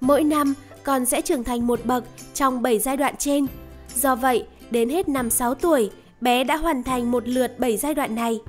Mỗi 0.00 0.24
năm, 0.24 0.54
con 0.82 1.06
sẽ 1.06 1.20
trưởng 1.20 1.44
thành 1.44 1.66
một 1.66 1.80
bậc 1.84 2.04
trong 2.38 2.62
7 2.62 2.78
giai 2.78 2.96
đoạn 2.96 3.14
trên. 3.18 3.46
Do 3.96 4.14
vậy, 4.14 4.46
đến 4.70 4.88
hết 4.88 5.08
năm 5.08 5.30
6 5.30 5.54
tuổi, 5.54 5.90
bé 6.20 6.44
đã 6.44 6.56
hoàn 6.56 6.82
thành 6.82 7.10
một 7.10 7.28
lượt 7.28 7.58
7 7.58 7.76
giai 7.76 7.94
đoạn 7.94 8.14
này. 8.14 8.40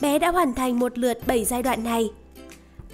Bé 0.00 0.18
đã 0.18 0.30
hoàn 0.30 0.54
thành 0.54 0.78
một 0.78 0.98
lượt 0.98 1.18
7 1.26 1.44
giai 1.44 1.62
đoạn 1.62 1.84
này. 1.84 2.10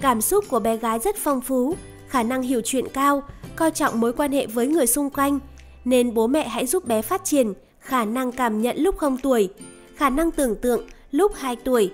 Cảm 0.01 0.21
xúc 0.21 0.45
của 0.49 0.59
bé 0.59 0.77
gái 0.77 0.99
rất 0.99 1.15
phong 1.17 1.41
phú, 1.41 1.75
khả 2.07 2.23
năng 2.23 2.41
hiểu 2.41 2.61
chuyện 2.65 2.85
cao, 2.93 3.23
coi 3.55 3.71
trọng 3.71 3.99
mối 3.99 4.13
quan 4.13 4.31
hệ 4.31 4.47
với 4.47 4.67
người 4.67 4.87
xung 4.87 5.09
quanh, 5.09 5.39
nên 5.85 6.13
bố 6.13 6.27
mẹ 6.27 6.47
hãy 6.47 6.65
giúp 6.65 6.87
bé 6.87 7.01
phát 7.01 7.25
triển 7.25 7.53
khả 7.79 8.05
năng 8.05 8.31
cảm 8.31 8.61
nhận 8.61 8.77
lúc 8.77 8.97
không 8.97 9.17
tuổi, 9.17 9.49
khả 9.95 10.09
năng 10.09 10.31
tưởng 10.31 10.55
tượng 10.55 10.81
lúc 11.11 11.31
2 11.35 11.55
tuổi. 11.55 11.91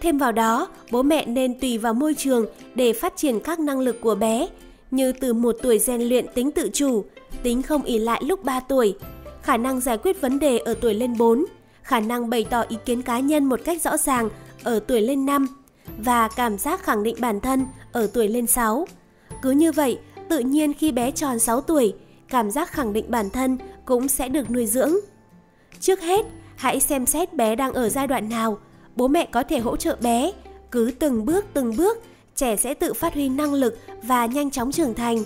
Thêm 0.00 0.18
vào 0.18 0.32
đó, 0.32 0.68
bố 0.90 1.02
mẹ 1.02 1.26
nên 1.26 1.60
tùy 1.60 1.78
vào 1.78 1.94
môi 1.94 2.14
trường 2.14 2.46
để 2.74 2.92
phát 2.92 3.16
triển 3.16 3.40
các 3.40 3.60
năng 3.60 3.80
lực 3.80 4.00
của 4.00 4.14
bé, 4.14 4.48
như 4.90 5.12
từ 5.12 5.32
một 5.32 5.56
tuổi 5.62 5.78
rèn 5.78 6.02
luyện 6.02 6.26
tính 6.34 6.50
tự 6.50 6.70
chủ, 6.72 7.04
tính 7.42 7.62
không 7.62 7.82
ỉ 7.82 7.98
lại 7.98 8.22
lúc 8.24 8.44
3 8.44 8.60
tuổi, 8.60 8.96
khả 9.42 9.56
năng 9.56 9.80
giải 9.80 9.98
quyết 9.98 10.20
vấn 10.20 10.38
đề 10.38 10.58
ở 10.58 10.74
tuổi 10.74 10.94
lên 10.94 11.16
4, 11.18 11.44
khả 11.82 12.00
năng 12.00 12.30
bày 12.30 12.46
tỏ 12.50 12.60
ý 12.68 12.76
kiến 12.84 13.02
cá 13.02 13.20
nhân 13.20 13.44
một 13.44 13.60
cách 13.64 13.82
rõ 13.82 13.96
ràng 13.96 14.28
ở 14.62 14.80
tuổi 14.80 15.00
lên 15.00 15.26
5 15.26 15.46
và 15.98 16.28
cảm 16.28 16.58
giác 16.58 16.82
khẳng 16.82 17.02
định 17.02 17.16
bản 17.18 17.40
thân 17.40 17.66
ở 17.92 18.06
tuổi 18.12 18.28
lên 18.28 18.46
6. 18.46 18.86
Cứ 19.42 19.50
như 19.50 19.72
vậy, 19.72 19.98
tự 20.28 20.38
nhiên 20.38 20.74
khi 20.74 20.92
bé 20.92 21.10
tròn 21.10 21.38
6 21.38 21.60
tuổi, 21.60 21.94
cảm 22.28 22.50
giác 22.50 22.72
khẳng 22.72 22.92
định 22.92 23.04
bản 23.08 23.30
thân 23.30 23.58
cũng 23.84 24.08
sẽ 24.08 24.28
được 24.28 24.50
nuôi 24.50 24.66
dưỡng. 24.66 24.94
Trước 25.80 26.00
hết, 26.00 26.26
hãy 26.56 26.80
xem 26.80 27.06
xét 27.06 27.34
bé 27.34 27.56
đang 27.56 27.72
ở 27.72 27.88
giai 27.88 28.06
đoạn 28.06 28.28
nào, 28.28 28.58
bố 28.96 29.08
mẹ 29.08 29.28
có 29.32 29.42
thể 29.42 29.58
hỗ 29.58 29.76
trợ 29.76 29.96
bé, 30.00 30.32
cứ 30.70 30.90
từng 30.98 31.24
bước 31.24 31.44
từng 31.52 31.76
bước, 31.76 31.98
trẻ 32.34 32.56
sẽ 32.56 32.74
tự 32.74 32.92
phát 32.92 33.14
huy 33.14 33.28
năng 33.28 33.54
lực 33.54 33.78
và 34.02 34.26
nhanh 34.26 34.50
chóng 34.50 34.72
trưởng 34.72 34.94
thành. 34.94 35.24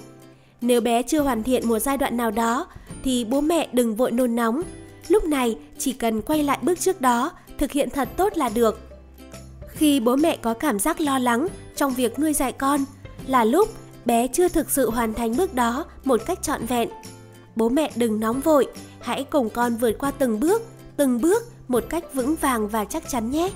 Nếu 0.61 0.81
bé 0.81 1.03
chưa 1.03 1.21
hoàn 1.21 1.43
thiện 1.43 1.69
một 1.69 1.79
giai 1.79 1.97
đoạn 1.97 2.17
nào 2.17 2.31
đó 2.31 2.67
thì 3.05 3.25
bố 3.25 3.41
mẹ 3.41 3.69
đừng 3.73 3.97
vội 3.97 4.11
nôn 4.11 4.37
nóng. 4.37 4.63
Lúc 5.09 5.25
này 5.25 5.57
chỉ 5.79 5.93
cần 5.93 6.23
quay 6.23 6.43
lại 6.43 6.59
bước 6.63 6.81
trước 6.81 7.01
đó, 7.01 7.33
thực 7.59 7.73
hiện 7.73 7.91
thật 7.91 8.09
tốt 8.17 8.37
là 8.37 8.49
được. 8.49 8.81
Khi 9.69 10.01
bố 10.01 10.17
mẹ 10.17 10.37
có 10.37 10.55
cảm 10.55 10.79
giác 10.79 11.01
lo 11.01 11.19
lắng 11.19 11.47
trong 11.77 11.95
việc 11.95 12.19
nuôi 12.19 12.33
dạy 12.33 12.53
con 12.53 12.81
là 13.27 13.45
lúc 13.45 13.69
bé 14.05 14.29
chưa 14.29 14.49
thực 14.49 14.71
sự 14.71 14.91
hoàn 14.91 15.15
thành 15.15 15.37
bước 15.37 15.55
đó 15.55 15.85
một 16.05 16.21
cách 16.27 16.43
trọn 16.43 16.67
vẹn. 16.67 16.89
Bố 17.57 17.69
mẹ 17.69 17.91
đừng 17.97 18.21
nóng 18.21 18.41
vội, 18.41 18.67
hãy 19.01 19.25
cùng 19.25 19.51
con 19.51 19.77
vượt 19.77 19.93
qua 19.99 20.11
từng 20.11 20.41
bước, 20.41 20.63
từng 20.97 21.21
bước 21.21 21.43
một 21.69 21.85
cách 21.89 22.15
vững 22.15 22.37
vàng 22.41 22.69
và 22.69 22.85
chắc 22.85 23.09
chắn 23.09 23.31
nhé. 23.31 23.51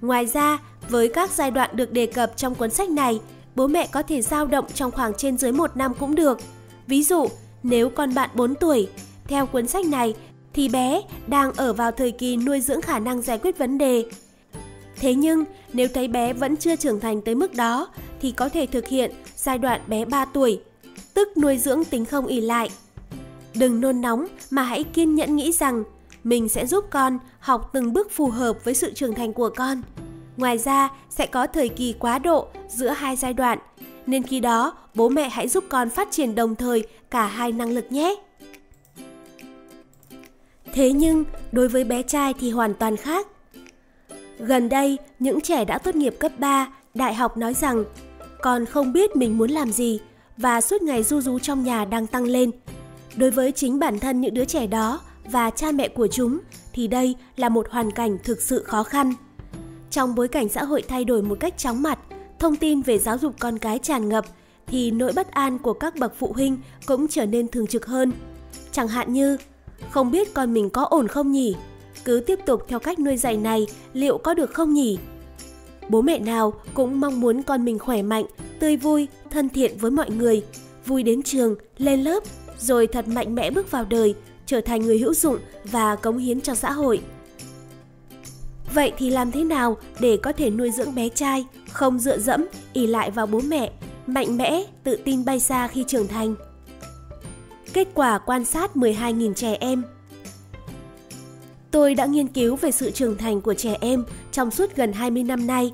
Ngoài 0.00 0.26
ra, 0.26 0.58
với 0.88 1.08
các 1.08 1.30
giai 1.30 1.50
đoạn 1.50 1.70
được 1.76 1.92
đề 1.92 2.06
cập 2.06 2.36
trong 2.36 2.54
cuốn 2.54 2.70
sách 2.70 2.90
này, 2.90 3.20
bố 3.56 3.66
mẹ 3.66 3.86
có 3.86 4.02
thể 4.02 4.22
dao 4.22 4.46
động 4.46 4.64
trong 4.74 4.90
khoảng 4.90 5.14
trên 5.14 5.38
dưới 5.38 5.52
một 5.52 5.76
năm 5.76 5.92
cũng 5.94 6.14
được. 6.14 6.38
Ví 6.86 7.02
dụ, 7.02 7.26
nếu 7.62 7.90
con 7.90 8.14
bạn 8.14 8.30
4 8.34 8.54
tuổi, 8.54 8.88
theo 9.24 9.46
cuốn 9.46 9.66
sách 9.66 9.86
này 9.86 10.14
thì 10.52 10.68
bé 10.68 11.02
đang 11.26 11.52
ở 11.52 11.72
vào 11.72 11.90
thời 11.90 12.10
kỳ 12.10 12.36
nuôi 12.36 12.60
dưỡng 12.60 12.82
khả 12.82 12.98
năng 12.98 13.22
giải 13.22 13.38
quyết 13.38 13.58
vấn 13.58 13.78
đề. 13.78 14.04
Thế 14.96 15.14
nhưng, 15.14 15.44
nếu 15.72 15.88
thấy 15.94 16.08
bé 16.08 16.32
vẫn 16.32 16.56
chưa 16.56 16.76
trưởng 16.76 17.00
thành 17.00 17.20
tới 17.20 17.34
mức 17.34 17.54
đó 17.54 17.88
thì 18.20 18.30
có 18.30 18.48
thể 18.48 18.66
thực 18.66 18.86
hiện 18.88 19.12
giai 19.36 19.58
đoạn 19.58 19.80
bé 19.86 20.04
3 20.04 20.24
tuổi, 20.24 20.60
tức 21.14 21.28
nuôi 21.36 21.58
dưỡng 21.58 21.84
tính 21.84 22.04
không 22.04 22.26
ỉ 22.26 22.40
lại. 22.40 22.70
Đừng 23.54 23.80
nôn 23.80 24.00
nóng 24.00 24.26
mà 24.50 24.62
hãy 24.62 24.84
kiên 24.84 25.14
nhẫn 25.14 25.36
nghĩ 25.36 25.52
rằng 25.52 25.84
mình 26.24 26.48
sẽ 26.48 26.66
giúp 26.66 26.84
con 26.90 27.18
học 27.38 27.70
từng 27.72 27.92
bước 27.92 28.10
phù 28.10 28.28
hợp 28.28 28.64
với 28.64 28.74
sự 28.74 28.92
trưởng 28.94 29.14
thành 29.14 29.32
của 29.32 29.50
con. 29.56 29.82
Ngoài 30.36 30.58
ra, 30.58 30.88
sẽ 31.10 31.26
có 31.26 31.46
thời 31.46 31.68
kỳ 31.68 31.94
quá 31.98 32.18
độ 32.18 32.46
giữa 32.68 32.88
hai 32.88 33.16
giai 33.16 33.34
đoạn, 33.34 33.58
nên 34.06 34.22
khi 34.22 34.40
đó 34.40 34.76
bố 34.94 35.08
mẹ 35.08 35.28
hãy 35.28 35.48
giúp 35.48 35.64
con 35.68 35.90
phát 35.90 36.08
triển 36.10 36.34
đồng 36.34 36.54
thời 36.54 36.86
cả 37.10 37.26
hai 37.26 37.52
năng 37.52 37.72
lực 37.72 37.92
nhé. 37.92 38.14
Thế 40.72 40.92
nhưng, 40.92 41.24
đối 41.52 41.68
với 41.68 41.84
bé 41.84 42.02
trai 42.02 42.34
thì 42.34 42.50
hoàn 42.50 42.74
toàn 42.74 42.96
khác. 42.96 43.26
Gần 44.38 44.68
đây, 44.68 44.98
những 45.18 45.40
trẻ 45.40 45.64
đã 45.64 45.78
tốt 45.78 45.94
nghiệp 45.94 46.16
cấp 46.18 46.32
3, 46.38 46.68
đại 46.94 47.14
học 47.14 47.36
nói 47.36 47.54
rằng 47.54 47.84
con 48.42 48.66
không 48.66 48.92
biết 48.92 49.16
mình 49.16 49.38
muốn 49.38 49.50
làm 49.50 49.72
gì 49.72 50.00
và 50.36 50.60
suốt 50.60 50.82
ngày 50.82 51.02
du 51.02 51.20
rú 51.20 51.38
trong 51.38 51.64
nhà 51.64 51.84
đang 51.84 52.06
tăng 52.06 52.24
lên. 52.24 52.50
Đối 53.16 53.30
với 53.30 53.52
chính 53.52 53.78
bản 53.78 53.98
thân 53.98 54.20
những 54.20 54.34
đứa 54.34 54.44
trẻ 54.44 54.66
đó 54.66 55.00
và 55.24 55.50
cha 55.50 55.72
mẹ 55.72 55.88
của 55.88 56.06
chúng 56.06 56.38
thì 56.72 56.88
đây 56.88 57.14
là 57.36 57.48
một 57.48 57.66
hoàn 57.70 57.90
cảnh 57.90 58.18
thực 58.24 58.42
sự 58.42 58.62
khó 58.62 58.82
khăn. 58.82 59.14
Trong 59.94 60.14
bối 60.14 60.28
cảnh 60.28 60.48
xã 60.48 60.64
hội 60.64 60.82
thay 60.82 61.04
đổi 61.04 61.22
một 61.22 61.36
cách 61.40 61.58
chóng 61.58 61.82
mặt, 61.82 61.98
thông 62.38 62.56
tin 62.56 62.82
về 62.82 62.98
giáo 62.98 63.18
dục 63.18 63.34
con 63.38 63.58
cái 63.58 63.78
tràn 63.78 64.08
ngập 64.08 64.24
thì 64.66 64.90
nỗi 64.90 65.12
bất 65.12 65.30
an 65.30 65.58
của 65.58 65.72
các 65.72 65.96
bậc 65.96 66.12
phụ 66.18 66.32
huynh 66.32 66.58
cũng 66.86 67.08
trở 67.08 67.26
nên 67.26 67.48
thường 67.48 67.66
trực 67.66 67.86
hơn. 67.86 68.12
Chẳng 68.72 68.88
hạn 68.88 69.12
như 69.12 69.36
không 69.90 70.10
biết 70.10 70.34
con 70.34 70.54
mình 70.54 70.70
có 70.70 70.84
ổn 70.84 71.08
không 71.08 71.32
nhỉ? 71.32 71.56
Cứ 72.04 72.20
tiếp 72.26 72.38
tục 72.46 72.64
theo 72.68 72.78
cách 72.78 72.98
nuôi 72.98 73.16
dạy 73.16 73.36
này 73.36 73.66
liệu 73.92 74.18
có 74.18 74.34
được 74.34 74.50
không 74.54 74.74
nhỉ? 74.74 74.98
Bố 75.88 76.02
mẹ 76.02 76.18
nào 76.18 76.52
cũng 76.74 77.00
mong 77.00 77.20
muốn 77.20 77.42
con 77.42 77.64
mình 77.64 77.78
khỏe 77.78 78.02
mạnh, 78.02 78.24
tươi 78.58 78.76
vui, 78.76 79.08
thân 79.30 79.48
thiện 79.48 79.78
với 79.78 79.90
mọi 79.90 80.10
người, 80.10 80.42
vui 80.86 81.02
đến 81.02 81.22
trường, 81.22 81.56
lên 81.78 82.02
lớp, 82.02 82.22
rồi 82.58 82.86
thật 82.86 83.08
mạnh 83.08 83.34
mẽ 83.34 83.50
bước 83.50 83.70
vào 83.70 83.84
đời, 83.84 84.14
trở 84.46 84.60
thành 84.60 84.82
người 84.82 84.98
hữu 84.98 85.14
dụng 85.14 85.38
và 85.64 85.96
cống 85.96 86.18
hiến 86.18 86.40
cho 86.40 86.54
xã 86.54 86.72
hội. 86.72 87.00
Vậy 88.74 88.92
thì 88.98 89.10
làm 89.10 89.32
thế 89.32 89.44
nào 89.44 89.76
để 90.00 90.16
có 90.16 90.32
thể 90.32 90.50
nuôi 90.50 90.70
dưỡng 90.70 90.94
bé 90.94 91.08
trai, 91.08 91.46
không 91.72 91.98
dựa 91.98 92.18
dẫm, 92.18 92.46
ỉ 92.72 92.86
lại 92.86 93.10
vào 93.10 93.26
bố 93.26 93.40
mẹ, 93.40 93.70
mạnh 94.06 94.36
mẽ, 94.36 94.64
tự 94.84 94.96
tin 95.04 95.24
bay 95.24 95.40
xa 95.40 95.68
khi 95.68 95.84
trưởng 95.88 96.08
thành? 96.08 96.34
Kết 97.72 97.88
quả 97.94 98.18
quan 98.18 98.44
sát 98.44 98.76
12.000 98.76 99.34
trẻ 99.34 99.56
em 99.60 99.82
Tôi 101.70 101.94
đã 101.94 102.06
nghiên 102.06 102.28
cứu 102.28 102.56
về 102.56 102.70
sự 102.70 102.90
trưởng 102.90 103.16
thành 103.16 103.40
của 103.40 103.54
trẻ 103.54 103.76
em 103.80 104.04
trong 104.32 104.50
suốt 104.50 104.76
gần 104.76 104.92
20 104.92 105.22
năm 105.22 105.46
nay, 105.46 105.72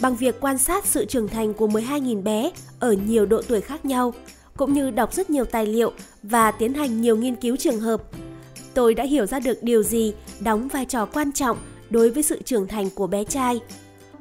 bằng 0.00 0.16
việc 0.16 0.40
quan 0.40 0.58
sát 0.58 0.86
sự 0.86 1.04
trưởng 1.04 1.28
thành 1.28 1.54
của 1.54 1.66
12.000 1.68 2.22
bé 2.22 2.50
ở 2.78 2.92
nhiều 2.92 3.26
độ 3.26 3.42
tuổi 3.48 3.60
khác 3.60 3.84
nhau, 3.84 4.14
cũng 4.56 4.72
như 4.72 4.90
đọc 4.90 5.14
rất 5.14 5.30
nhiều 5.30 5.44
tài 5.44 5.66
liệu 5.66 5.92
và 6.22 6.50
tiến 6.50 6.74
hành 6.74 7.00
nhiều 7.00 7.16
nghiên 7.16 7.36
cứu 7.36 7.56
trường 7.56 7.80
hợp. 7.80 8.02
Tôi 8.74 8.94
đã 8.94 9.04
hiểu 9.04 9.26
ra 9.26 9.40
được 9.40 9.62
điều 9.62 9.82
gì 9.82 10.14
đóng 10.40 10.68
vai 10.68 10.84
trò 10.84 11.06
quan 11.06 11.32
trọng 11.32 11.58
đối 11.90 12.10
với 12.10 12.22
sự 12.22 12.42
trưởng 12.42 12.68
thành 12.68 12.90
của 12.90 13.06
bé 13.06 13.24
trai. 13.24 13.60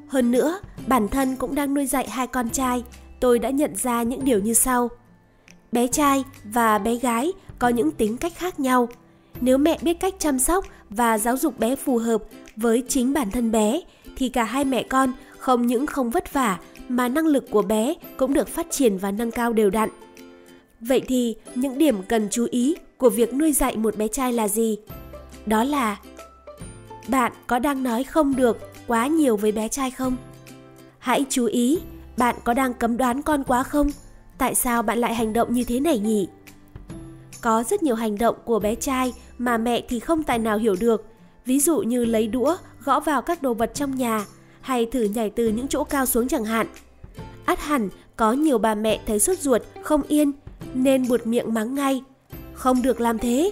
Hơn 0.08 0.32
nữa, 0.32 0.60
bản 0.88 1.08
thân 1.08 1.36
cũng 1.36 1.56
đang 1.56 1.74
nuôi 1.74 1.86
dạy 1.86 2.10
hai 2.10 2.28
con 2.28 2.50
trai, 2.50 2.84
tôi 3.20 3.40
đã 3.40 3.50
nhận 3.50 3.76
ra 3.76 4.04
những 4.04 4.26
điều 4.26 4.40
như 4.40 4.54
sau. 4.54 4.90
Bé 5.72 5.88
trai 5.88 6.24
và 6.44 6.78
bé 6.78 6.96
gái 6.96 7.32
có 7.60 7.70
những 7.70 7.92
tính 7.92 8.18
cách 8.18 8.34
khác 8.36 8.60
nhau– 8.60 8.90
Nếu 9.42 9.58
mẹ 9.58 9.78
biết 9.82 10.00
cách 10.00 10.14
chăm 10.20 10.40
sóc 10.40 10.66
và 10.90 11.18
giáo 11.18 11.38
dục 11.38 11.60
bé 11.60 11.76
phù 11.76 11.98
hợp 11.98 12.24
với 12.56 12.84
chính 12.88 13.14
bản 13.14 13.32
thân 13.32 13.52
bé 13.52 13.82
thì 14.16 14.30
cả 14.30 14.44
hai 14.44 14.66
mẹ 14.66 14.84
con 14.84 15.14
không 15.38 15.68
những 15.68 15.86
không 15.86 16.10
vất 16.10 16.34
vả 16.34 16.60
mà 16.90 17.08
năng 17.08 17.28
lực 17.28 17.52
của 17.52 17.62
bé 17.62 17.94
cũng 18.18 18.34
được 18.34 18.48
phát 18.48 18.68
triển 18.72 18.98
và 18.98 19.12
nâng 19.12 19.32
cao 19.32 19.54
đều 19.54 19.70
đặn. 19.70 19.90
Vậy 20.80 21.02
thì 21.08 21.36
những 21.56 21.78
điểm 21.78 22.04
cần 22.08 22.28
chú 22.32 22.48
ý 22.52 22.76
của 22.98 23.10
việc 23.10 23.34
nuôi 23.34 23.52
dạy 23.52 23.78
một 23.78 23.98
bé 23.98 24.08
trai 24.08 24.34
là 24.34 24.48
gì? 24.48 24.78
Đó 25.46 25.64
là 25.64 25.98
bạn 27.08 27.32
có 27.48 27.60
đang 27.60 27.84
nói 27.84 28.04
không 28.04 28.36
được 28.36 28.72
quá 28.88 29.08
nhiều 29.08 29.38
với 29.38 29.52
bé 29.52 29.68
trai 29.68 29.92
không? 29.92 30.18
Hãy 31.00 31.26
chú 31.30 31.46
ý, 31.46 31.80
bạn 32.18 32.36
có 32.44 32.54
đang 32.54 32.74
cấm 32.74 32.98
đoán 32.98 33.22
con 33.22 33.44
quá 33.44 33.64
không? 33.64 33.90
Tại 34.38 34.56
sao 34.56 34.84
bạn 34.84 34.98
lại 34.98 35.16
hành 35.16 35.34
động 35.34 35.54
như 35.54 35.64
thế 35.64 35.80
này 35.80 36.00
nhỉ? 36.00 36.28
Có 37.42 37.64
rất 37.64 37.84
nhiều 37.84 37.96
hành 37.96 38.18
động 38.18 38.36
của 38.46 38.60
bé 38.60 38.76
trai 38.76 39.14
mà 39.38 39.58
mẹ 39.58 39.82
thì 39.90 40.00
không 40.00 40.24
tài 40.24 40.40
nào 40.40 40.58
hiểu 40.58 40.76
được, 40.80 41.06
ví 41.46 41.60
dụ 41.60 41.78
như 41.78 42.06
lấy 42.06 42.28
đũa 42.28 42.58
gõ 42.84 43.00
vào 43.00 43.22
các 43.22 43.42
đồ 43.42 43.54
vật 43.54 43.72
trong 43.74 43.96
nhà 43.96 44.26
hay 44.62 44.86
thử 44.86 45.04
nhảy 45.04 45.30
từ 45.30 45.48
những 45.48 45.68
chỗ 45.68 45.84
cao 45.84 46.06
xuống 46.06 46.28
chẳng 46.28 46.46
hạn. 46.46 46.68
Át 47.46 47.60
hẳn 47.60 47.90
có 48.16 48.34
nhiều 48.34 48.58
bà 48.58 48.76
mẹ 48.76 49.00
thấy 49.06 49.20
sốt 49.20 49.40
ruột, 49.40 49.62
không 49.82 50.02
yên 50.08 50.32
nên 50.74 51.08
buột 51.08 51.28
miệng 51.28 51.54
mắng 51.54 51.76
ngay. 51.76 52.04
Không 52.54 52.82
được 52.82 53.02
làm 53.02 53.20
thế. 53.20 53.52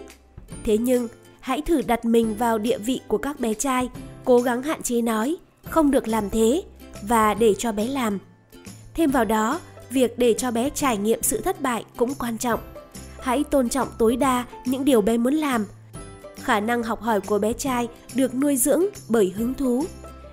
Thế 0.64 0.78
nhưng, 0.78 1.08
hãy 1.46 1.62
thử 1.62 1.82
đặt 1.82 2.06
mình 2.06 2.36
vào 2.36 2.58
địa 2.58 2.78
vị 2.78 3.02
của 3.08 3.18
các 3.18 3.40
bé 3.40 3.54
trai, 3.54 3.90
cố 4.24 4.42
gắng 4.42 4.64
hạn 4.64 4.82
chế 4.84 5.02
nói, 5.02 5.38
không 5.70 5.92
được 5.92 6.08
làm 6.08 6.30
thế 6.30 6.64
và 7.02 7.34
để 7.34 7.54
cho 7.54 7.72
bé 7.72 7.88
làm. 7.88 8.20
Thêm 8.94 9.12
vào 9.12 9.26
đó, 9.26 9.60
việc 9.90 10.20
để 10.20 10.34
cho 10.34 10.52
bé 10.52 10.70
trải 10.70 10.98
nghiệm 10.98 11.24
sự 11.24 11.42
thất 11.42 11.62
bại 11.62 11.86
cũng 11.98 12.16
quan 12.16 12.38
trọng. 12.38 12.60
Hãy 13.22 13.44
tôn 13.44 13.70
trọng 13.70 13.88
tối 13.98 14.16
đa 14.16 14.46
những 14.66 14.86
điều 14.86 15.02
bé 15.02 15.18
muốn 15.18 15.34
làm. 15.34 15.66
Khả 16.36 16.60
năng 16.60 16.84
học 16.84 17.02
hỏi 17.02 17.22
của 17.22 17.40
bé 17.40 17.54
trai 17.54 17.88
được 18.16 18.36
nuôi 18.36 18.58
dưỡng 18.58 18.86
bởi 19.10 19.34
hứng 19.36 19.54
thú. 19.54 19.86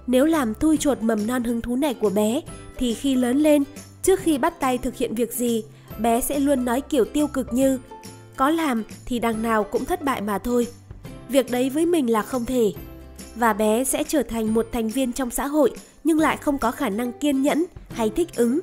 Nếu 0.07 0.25
làm 0.25 0.55
thui 0.55 0.77
chột 0.77 1.03
mầm 1.03 1.27
non 1.27 1.45
hứng 1.45 1.61
thú 1.61 1.77
này 1.77 1.95
của 1.95 2.11
bé 2.11 2.41
thì 2.79 2.95
khi 2.95 3.15
lớn 3.15 3.39
lên, 3.39 3.65
trước 4.03 4.21
khi 4.21 4.39
bắt 4.39 4.61
tay 4.61 4.79
thực 4.79 4.97
hiện 4.97 5.15
việc 5.15 5.33
gì, 5.33 5.65
bé 5.99 6.21
sẽ 6.21 6.39
luôn 6.39 6.65
nói 6.65 6.81
kiểu 6.81 7.05
tiêu 7.05 7.27
cực 7.27 7.53
như 7.53 7.79
có 8.37 8.51
làm 8.51 8.83
thì 9.07 9.19
đằng 9.19 9.43
nào 9.43 9.65
cũng 9.65 9.85
thất 9.85 10.03
bại 10.03 10.21
mà 10.21 10.39
thôi. 10.39 10.67
Việc 11.33 11.51
đấy 11.51 11.71
với 11.71 11.87
mình 11.87 12.11
là 12.11 12.23
không 12.23 12.45
thể. 12.45 12.73
Và 13.35 13.53
bé 13.53 13.85
sẽ 13.85 14.05
trở 14.09 14.23
thành 14.23 14.55
một 14.55 14.69
thành 14.73 14.89
viên 14.89 15.13
trong 15.13 15.31
xã 15.31 15.47
hội 15.47 15.71
nhưng 16.05 16.19
lại 16.19 16.37
không 16.37 16.59
có 16.59 16.71
khả 16.71 16.89
năng 16.89 17.13
kiên 17.13 17.43
nhẫn 17.43 17.65
hay 17.91 18.11
thích 18.11 18.29
ứng. 18.37 18.61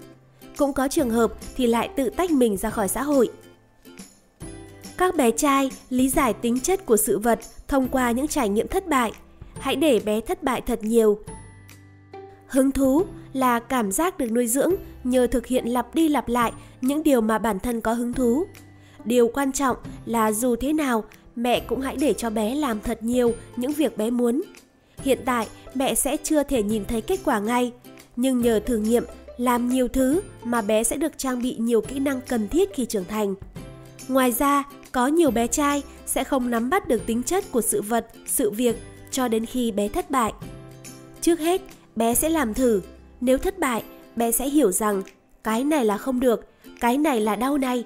Cũng 0.57 0.73
có 0.73 0.87
trường 0.87 1.09
hợp 1.09 1.33
thì 1.55 1.67
lại 1.67 1.89
tự 1.95 2.09
tách 2.09 2.31
mình 2.31 2.57
ra 2.57 2.69
khỏi 2.69 2.87
xã 2.87 3.03
hội. 3.03 3.29
Các 4.97 5.15
bé 5.15 5.31
trai 5.31 5.71
lý 5.89 6.09
giải 6.09 6.33
tính 6.33 6.59
chất 6.59 6.85
của 6.85 6.97
sự 6.97 7.19
vật 7.19 7.39
thông 7.67 7.87
qua 7.87 8.11
những 8.11 8.27
trải 8.27 8.49
nghiệm 8.49 8.67
thất 8.67 8.87
bại. 8.87 9.11
Hãy 9.59 9.75
để 9.75 10.01
bé 10.05 10.21
thất 10.21 10.43
bại 10.43 10.61
thật 10.61 10.83
nhiều. 10.83 11.19
Hứng 12.47 12.71
thú 12.71 13.03
là 13.33 13.59
cảm 13.59 13.91
giác 13.91 14.17
được 14.17 14.31
nuôi 14.31 14.47
dưỡng 14.47 14.73
nhờ 15.03 15.27
thực 15.27 15.45
hiện 15.45 15.65
lặp 15.67 15.95
đi 15.95 16.09
lặp 16.09 16.29
lại 16.29 16.51
những 16.81 17.03
điều 17.03 17.21
mà 17.21 17.37
bản 17.37 17.59
thân 17.59 17.81
có 17.81 17.93
hứng 17.93 18.13
thú. 18.13 18.45
Điều 19.05 19.27
quan 19.33 19.51
trọng 19.51 19.77
là 20.05 20.31
dù 20.31 20.55
thế 20.55 20.73
nào, 20.73 21.03
mẹ 21.39 21.59
cũng 21.59 21.81
hãy 21.81 21.95
để 21.99 22.13
cho 22.13 22.29
bé 22.29 22.55
làm 22.55 22.79
thật 22.79 23.03
nhiều 23.03 23.33
những 23.55 23.71
việc 23.71 23.97
bé 23.97 24.09
muốn. 24.09 24.41
Hiện 25.03 25.19
tại, 25.25 25.47
mẹ 25.73 25.95
sẽ 25.95 26.17
chưa 26.17 26.43
thể 26.43 26.63
nhìn 26.63 26.85
thấy 26.85 27.01
kết 27.01 27.19
quả 27.25 27.39
ngay, 27.39 27.71
nhưng 28.15 28.41
nhờ 28.41 28.59
thử 28.59 28.77
nghiệm, 28.77 29.03
làm 29.37 29.69
nhiều 29.69 29.87
thứ 29.87 30.21
mà 30.43 30.61
bé 30.61 30.83
sẽ 30.83 30.97
được 30.97 31.17
trang 31.17 31.41
bị 31.41 31.55
nhiều 31.59 31.81
kỹ 31.81 31.99
năng 31.99 32.21
cần 32.21 32.47
thiết 32.47 32.73
khi 32.73 32.85
trưởng 32.85 33.05
thành. 33.05 33.35
Ngoài 34.07 34.31
ra, 34.31 34.63
có 34.91 35.07
nhiều 35.07 35.31
bé 35.31 35.47
trai 35.47 35.83
sẽ 36.05 36.23
không 36.23 36.49
nắm 36.49 36.69
bắt 36.69 36.87
được 36.87 37.05
tính 37.05 37.23
chất 37.23 37.51
của 37.51 37.61
sự 37.61 37.81
vật, 37.81 38.07
sự 38.25 38.51
việc 38.51 38.75
cho 39.11 39.27
đến 39.27 39.45
khi 39.45 39.71
bé 39.71 39.87
thất 39.87 40.11
bại. 40.11 40.33
Trước 41.21 41.39
hết, 41.39 41.61
bé 41.95 42.15
sẽ 42.15 42.29
làm 42.29 42.53
thử. 42.53 42.81
Nếu 43.21 43.37
thất 43.37 43.59
bại, 43.59 43.83
bé 44.15 44.31
sẽ 44.31 44.49
hiểu 44.49 44.71
rằng 44.71 45.01
cái 45.43 45.63
này 45.63 45.85
là 45.85 45.97
không 45.97 46.19
được, 46.19 46.47
cái 46.79 46.97
này 46.97 47.21
là 47.21 47.35
đau 47.35 47.57
này. 47.57 47.83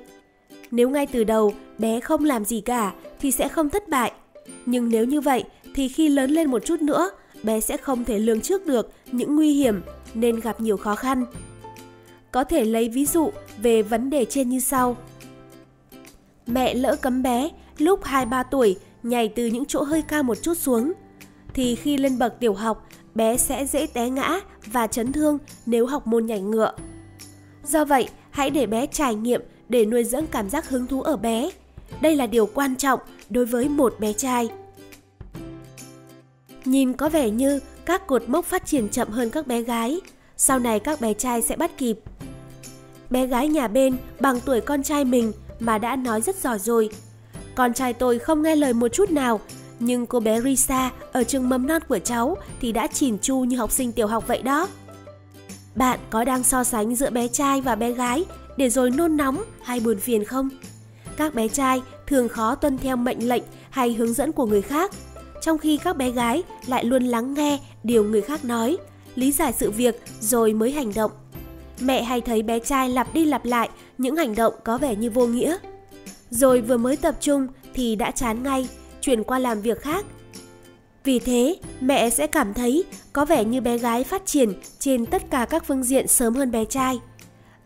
Nếu 0.76 0.90
ngay 0.90 1.08
từ 1.08 1.24
đầu 1.24 1.54
bé 1.78 2.00
không 2.00 2.24
làm 2.24 2.46
gì 2.46 2.62
cả 2.62 2.94
thì 3.20 3.32
sẽ 3.32 3.48
không 3.48 3.70
thất 3.70 3.90
bại. 3.90 4.12
Nhưng 4.66 4.90
nếu 4.90 5.06
như 5.06 5.22
vậy 5.22 5.44
thì 5.76 5.88
khi 5.88 6.10
lớn 6.10 6.32
lên 6.32 6.52
một 6.52 6.66
chút 6.66 6.82
nữa, 6.82 7.10
bé 7.44 7.60
sẽ 7.60 7.78
không 7.78 8.06
thể 8.06 8.20
lường 8.20 8.42
trước 8.42 8.66
được 8.66 8.92
những 9.12 9.36
nguy 9.36 9.54
hiểm 9.54 9.82
nên 10.14 10.40
gặp 10.40 10.62
nhiều 10.62 10.78
khó 10.78 10.96
khăn. 10.96 11.26
Có 12.32 12.44
thể 12.44 12.66
lấy 12.66 12.90
ví 12.90 13.06
dụ 13.06 13.32
về 13.58 13.82
vấn 13.82 14.10
đề 14.10 14.26
trên 14.26 14.50
như 14.50 14.60
sau. 14.60 14.98
Mẹ 16.48 16.74
lỡ 16.74 16.96
cấm 16.96 17.24
bé 17.24 17.50
lúc 17.78 18.04
2-3 18.04 18.44
tuổi 18.52 18.78
nhảy 19.04 19.30
từ 19.30 19.46
những 19.46 19.66
chỗ 19.66 19.84
hơi 19.84 20.02
cao 20.02 20.24
một 20.24 20.38
chút 20.42 20.58
xuống 20.58 20.94
thì 21.54 21.76
khi 21.76 21.98
lên 21.98 22.20
bậc 22.20 22.40
tiểu 22.40 22.54
học, 22.54 22.90
bé 23.16 23.38
sẽ 23.38 23.66
dễ 23.66 23.88
té 23.88 24.10
ngã 24.10 24.40
và 24.66 24.88
chấn 24.88 25.12
thương 25.12 25.38
nếu 25.66 25.86
học 25.86 26.08
môn 26.08 26.26
nhảy 26.26 26.42
ngựa. 26.42 26.72
Do 27.66 27.86
vậy, 27.86 28.10
hãy 28.32 28.50
để 28.50 28.66
bé 28.66 28.86
trải 28.86 29.16
nghiệm 29.16 29.42
để 29.74 29.86
nuôi 29.86 30.04
dưỡng 30.04 30.28
cảm 30.28 30.50
giác 30.50 30.70
hứng 30.70 30.88
thú 30.88 31.02
ở 31.02 31.18
bé. 31.18 31.50
Đây 32.02 32.16
là 32.16 32.28
điều 32.28 32.46
quan 32.46 32.76
trọng 32.76 33.00
đối 33.30 33.46
với 33.46 33.70
một 33.70 33.96
bé 34.00 34.14
trai. 34.14 34.50
Nhìn 36.66 36.94
có 36.94 37.10
vẻ 37.10 37.30
như 37.30 37.60
các 37.86 38.08
cột 38.08 38.30
mốc 38.30 38.46
phát 38.46 38.66
triển 38.66 38.90
chậm 38.90 39.10
hơn 39.10 39.30
các 39.30 39.48
bé 39.48 39.62
gái, 39.62 40.02
sau 40.38 40.60
này 40.60 40.80
các 40.80 41.02
bé 41.02 41.14
trai 41.14 41.42
sẽ 41.42 41.56
bắt 41.56 41.78
kịp. 41.78 42.00
Bé 43.10 43.28
gái 43.28 43.48
nhà 43.48 43.68
bên 43.68 43.98
bằng 44.20 44.40
tuổi 44.40 44.62
con 44.62 44.84
trai 44.84 45.06
mình 45.06 45.32
mà 45.60 45.78
đã 45.78 45.96
nói 45.96 46.22
rất 46.22 46.36
giỏi 46.36 46.60
rồi. 46.60 46.90
Con 47.56 47.74
trai 47.74 47.94
tôi 47.94 48.20
không 48.20 48.42
nghe 48.42 48.56
lời 48.56 48.74
một 48.74 48.88
chút 48.88 49.12
nào, 49.12 49.40
nhưng 49.80 50.06
cô 50.06 50.20
bé 50.20 50.42
Risa 50.42 50.92
ở 51.12 51.24
trường 51.24 51.50
mầm 51.50 51.68
non 51.68 51.82
của 51.90 52.00
cháu 52.00 52.38
thì 52.62 52.72
đã 52.72 52.88
chỉn 52.88 53.18
chu 53.22 53.40
như 53.40 53.58
học 53.58 53.72
sinh 53.72 53.92
tiểu 53.92 54.08
học 54.08 54.28
vậy 54.28 54.42
đó. 54.42 54.68
Bạn 55.76 56.00
có 56.10 56.24
đang 56.24 56.44
so 56.44 56.64
sánh 56.64 56.96
giữa 56.96 57.10
bé 57.10 57.28
trai 57.28 57.62
và 57.62 57.76
bé 57.76 57.92
gái 57.92 58.26
để 58.58 58.70
rồi 58.70 58.92
nôn 58.92 59.18
nóng 59.18 59.44
hay 59.64 59.80
buồn 59.80 60.00
phiền 60.00 60.24
không? 60.24 60.50
Các 61.18 61.36
bé 61.36 61.48
trai 61.48 61.82
thường 62.08 62.30
khó 62.30 62.56
tuân 62.56 62.78
theo 62.78 62.96
mệnh 62.96 63.30
lệnh 63.30 63.44
hay 63.70 63.94
hướng 63.94 64.14
dẫn 64.14 64.32
của 64.32 64.46
người 64.46 64.62
khác, 64.62 64.92
trong 65.42 65.58
khi 65.58 65.78
các 65.78 65.98
bé 65.98 66.12
gái 66.12 66.44
lại 66.68 66.86
luôn 66.86 67.04
lắng 67.04 67.34
nghe 67.34 67.60
điều 67.84 68.04
người 68.04 68.22
khác 68.22 68.46
nói, 68.46 68.78
lý 69.16 69.32
giải 69.32 69.54
sự 69.54 69.72
việc 69.72 70.02
rồi 70.20 70.54
mới 70.54 70.72
hành 70.72 70.94
động. 70.94 71.12
Mẹ 71.80 72.04
hay 72.04 72.22
thấy 72.22 72.44
bé 72.44 72.60
trai 72.60 72.90
lặp 72.90 73.14
đi 73.14 73.26
lặp 73.26 73.46
lại 73.46 73.70
những 73.98 74.16
hành 74.16 74.36
động 74.36 74.54
có 74.64 74.78
vẻ 74.78 74.96
như 74.96 75.10
vô 75.10 75.28
nghĩa. 75.28 75.58
Rồi 76.30 76.62
vừa 76.62 76.78
mới 76.78 76.96
tập 76.96 77.16
trung 77.20 77.48
thì 77.74 77.96
đã 77.96 78.12
chán 78.12 78.44
ngay, 78.44 78.68
chuyển 79.02 79.24
qua 79.24 79.40
làm 79.40 79.62
việc 79.62 79.82
khác. 79.82 80.06
Vì 81.04 81.20
thế, 81.20 81.56
mẹ 81.82 82.10
sẽ 82.10 82.28
cảm 82.28 82.54
thấy 82.54 82.84
có 83.14 83.26
vẻ 83.26 83.44
như 83.44 83.62
bé 83.62 83.78
gái 83.78 84.04
phát 84.04 84.26
triển 84.26 84.54
trên 84.80 85.06
tất 85.06 85.32
cả 85.32 85.46
các 85.50 85.66
phương 85.68 85.84
diện 85.84 86.08
sớm 86.08 86.36
hơn 86.36 86.52
bé 86.52 86.66
trai. 86.66 87.00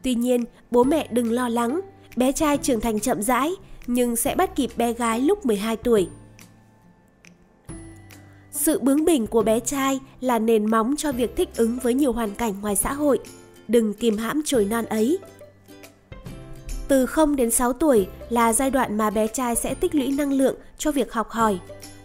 Tuy 0.03 0.15
nhiên, 0.15 0.43
bố 0.71 0.83
mẹ 0.83 1.07
đừng 1.11 1.31
lo 1.31 1.49
lắng, 1.49 1.81
bé 2.15 2.31
trai 2.31 2.57
trưởng 2.57 2.81
thành 2.81 2.99
chậm 2.99 3.21
rãi 3.21 3.51
nhưng 3.87 4.15
sẽ 4.15 4.35
bắt 4.35 4.55
kịp 4.55 4.69
bé 4.77 4.93
gái 4.93 5.19
lúc 5.19 5.45
12 5.45 5.75
tuổi. 5.75 6.07
Sự 8.51 8.79
bướng 8.79 9.05
bỉnh 9.05 9.27
của 9.27 9.41
bé 9.41 9.59
trai 9.59 9.99
là 10.21 10.39
nền 10.39 10.71
móng 10.71 10.95
cho 10.97 11.11
việc 11.11 11.35
thích 11.35 11.49
ứng 11.55 11.79
với 11.79 11.93
nhiều 11.93 12.13
hoàn 12.13 12.35
cảnh 12.35 12.53
ngoài 12.61 12.75
xã 12.75 12.93
hội. 12.93 13.19
Đừng 13.67 13.93
kìm 13.93 14.17
hãm 14.17 14.41
chồi 14.45 14.65
non 14.65 14.85
ấy. 14.85 15.19
Từ 16.87 17.05
0 17.05 17.35
đến 17.35 17.51
6 17.51 17.73
tuổi 17.73 18.07
là 18.29 18.53
giai 18.53 18.71
đoạn 18.71 18.97
mà 18.97 19.09
bé 19.09 19.27
trai 19.27 19.55
sẽ 19.55 19.73
tích 19.73 19.95
lũy 19.95 20.07
năng 20.07 20.33
lượng 20.33 20.55
cho 20.77 20.91
việc 20.91 21.13
học 21.13 21.29
hỏi. 21.29 21.59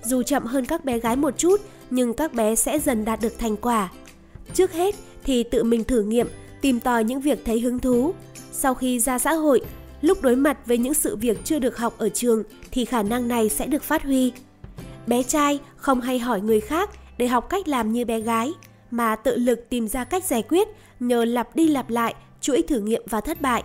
Dù 0.05 0.23
chậm 0.23 0.45
hơn 0.45 0.65
các 0.65 0.85
bé 0.85 0.99
gái 0.99 1.17
một 1.17 1.39
chút, 1.39 1.61
nhưng 1.91 2.15
các 2.15 2.35
bé 2.35 2.55
sẽ 2.55 2.79
dần 2.79 3.05
đạt 3.05 3.21
được 3.21 3.39
thành 3.39 3.57
quả. 3.57 3.91
Trước 4.55 4.73
hết 4.73 4.95
thì 5.25 5.43
tự 5.43 5.65
mình 5.65 5.85
thử 5.85 6.03
nghiệm 6.03 6.29
tìm 6.63 6.81
tòi 6.81 7.05
những 7.05 7.21
việc 7.21 7.45
thấy 7.45 7.61
hứng 7.61 7.79
thú. 7.79 8.15
Sau 8.53 8.75
khi 8.75 9.01
ra 9.01 9.19
xã 9.19 9.33
hội, 9.33 9.61
lúc 10.01 10.23
đối 10.23 10.37
mặt 10.37 10.59
với 10.67 10.79
những 10.79 10.95
sự 10.95 11.17
việc 11.17 11.45
chưa 11.45 11.59
được 11.59 11.77
học 11.77 11.95
ở 11.99 12.09
trường 12.09 12.43
thì 12.71 12.85
khả 12.85 13.03
năng 13.03 13.29
này 13.29 13.49
sẽ 13.49 13.67
được 13.67 13.83
phát 13.83 14.03
huy. 14.03 14.33
Bé 15.07 15.23
trai 15.23 15.59
không 15.77 16.01
hay 16.01 16.19
hỏi 16.19 16.41
người 16.41 16.61
khác 16.61 16.91
để 17.19 17.27
học 17.29 17.49
cách 17.49 17.69
làm 17.69 17.93
như 17.93 18.05
bé 18.05 18.21
gái, 18.21 18.53
mà 18.91 19.17
tự 19.17 19.37
lực 19.37 19.69
tìm 19.69 19.89
ra 19.89 20.05
cách 20.05 20.25
giải 20.25 20.43
quyết 20.43 20.69
nhờ 21.01 21.25
lặp 21.25 21.57
đi 21.57 21.69
lặp 21.69 21.91
lại 21.91 22.15
chuỗi 22.41 22.63
thử 22.63 22.81
nghiệm 22.81 23.03
và 23.11 23.21
thất 23.21 23.41
bại. 23.41 23.63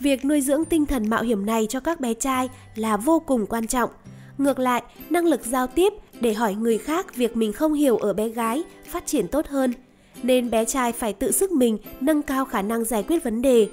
Việc 0.00 0.24
nuôi 0.24 0.40
dưỡng 0.40 0.64
tinh 0.64 0.86
thần 0.86 1.10
mạo 1.10 1.22
hiểm 1.22 1.46
này 1.46 1.66
cho 1.70 1.80
các 1.80 2.00
bé 2.00 2.14
trai 2.14 2.48
là 2.74 2.96
vô 2.96 3.20
cùng 3.26 3.46
quan 3.46 3.66
trọng. 3.66 3.90
Ngược 4.38 4.58
lại, 4.58 4.82
năng 5.10 5.24
lực 5.24 5.44
giao 5.44 5.66
tiếp 5.66 5.92
để 6.20 6.34
hỏi 6.34 6.54
người 6.54 6.78
khác 6.78 7.16
việc 7.16 7.36
mình 7.36 7.52
không 7.52 7.72
hiểu 7.72 7.96
ở 7.96 8.12
bé 8.12 8.28
gái 8.28 8.62
phát 8.86 9.06
triển 9.06 9.28
tốt 9.28 9.46
hơn– 9.46 9.72
nên 10.22 10.50
bé 10.50 10.64
trai 10.64 10.92
phải 10.92 11.12
tự 11.12 11.30
sức 11.30 11.52
mình 11.52 11.78
nâng 12.00 12.22
cao 12.22 12.44
khả 12.44 12.62
năng 12.62 12.84
giải 12.84 13.02
quyết 13.02 13.24
vấn 13.24 13.42
đề. 13.42 13.68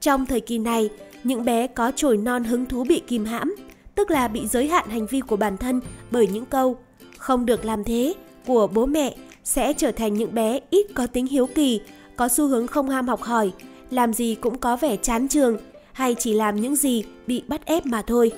Trong 0.00 0.26
thời 0.26 0.40
kỳ 0.40 0.58
này, 0.58 0.90
những 1.24 1.44
bé 1.44 1.66
có 1.66 1.92
chồi 1.96 2.16
non 2.16 2.44
hứng 2.44 2.66
thú 2.66 2.84
bị 2.84 3.02
kìm 3.06 3.24
hãm, 3.24 3.54
tức 3.94 4.10
là 4.10 4.28
bị 4.28 4.46
giới 4.46 4.68
hạn 4.68 4.88
hành 4.88 5.06
vi 5.06 5.20
của 5.20 5.36
bản 5.36 5.56
thân 5.56 5.80
bởi 6.10 6.26
những 6.26 6.46
câu 6.46 6.76
không 7.18 7.46
được 7.46 7.64
làm 7.64 7.84
thế 7.84 8.14
của 8.46 8.66
bố 8.66 8.86
mẹ 8.86 9.16
sẽ 9.44 9.72
trở 9.72 9.92
thành 9.92 10.14
những 10.14 10.34
bé 10.34 10.60
ít 10.70 10.86
có 10.94 11.06
tính 11.06 11.26
hiếu 11.26 11.46
kỳ, 11.46 11.80
có 12.16 12.28
xu 12.28 12.46
hướng 12.46 12.66
không 12.66 12.88
ham 12.88 13.08
học 13.08 13.22
hỏi, 13.22 13.52
làm 13.90 14.12
gì 14.12 14.34
cũng 14.34 14.58
có 14.58 14.76
vẻ 14.76 14.96
chán 14.96 15.28
trường 15.28 15.56
hay 15.92 16.14
chỉ 16.18 16.32
làm 16.32 16.60
những 16.60 16.76
gì 16.76 17.04
bị 17.26 17.42
bắt 17.48 17.66
ép 17.66 17.86
mà 17.86 18.02
thôi. 18.02 18.32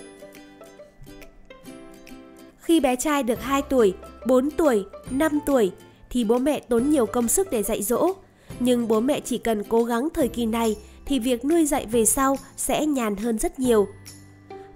Khi 2.59 2.81
bé 2.81 2.97
trai 2.97 3.23
được 3.23 3.43
2 3.43 3.63
tuổi, 3.63 3.95
4 4.27 4.51
tuổi, 4.51 4.85
5 5.11 5.39
tuổi 5.47 5.73
thì 6.13 6.25
bố 6.25 6.39
mẹ 6.39 6.61
tốn 6.61 6.91
nhiều 6.91 7.07
công 7.07 7.29
sức 7.29 7.51
để 7.51 7.63
dạy 7.63 7.83
dỗ. 7.83 8.09
Nhưng 8.61 8.89
bố 8.89 9.01
mẹ 9.01 9.21
chỉ 9.21 9.39
cần 9.39 9.63
cố 9.65 9.85
gắng 9.85 10.09
thời 10.15 10.29
kỳ 10.29 10.47
này 10.47 10.77
thì 11.07 11.19
việc 11.19 11.45
nuôi 11.45 11.67
dạy 11.67 11.87
về 11.87 12.05
sau 12.05 12.39
sẽ 12.57 12.87
nhàn 12.87 13.17
hơn 13.17 13.39
rất 13.39 13.59
nhiều. 13.59 13.89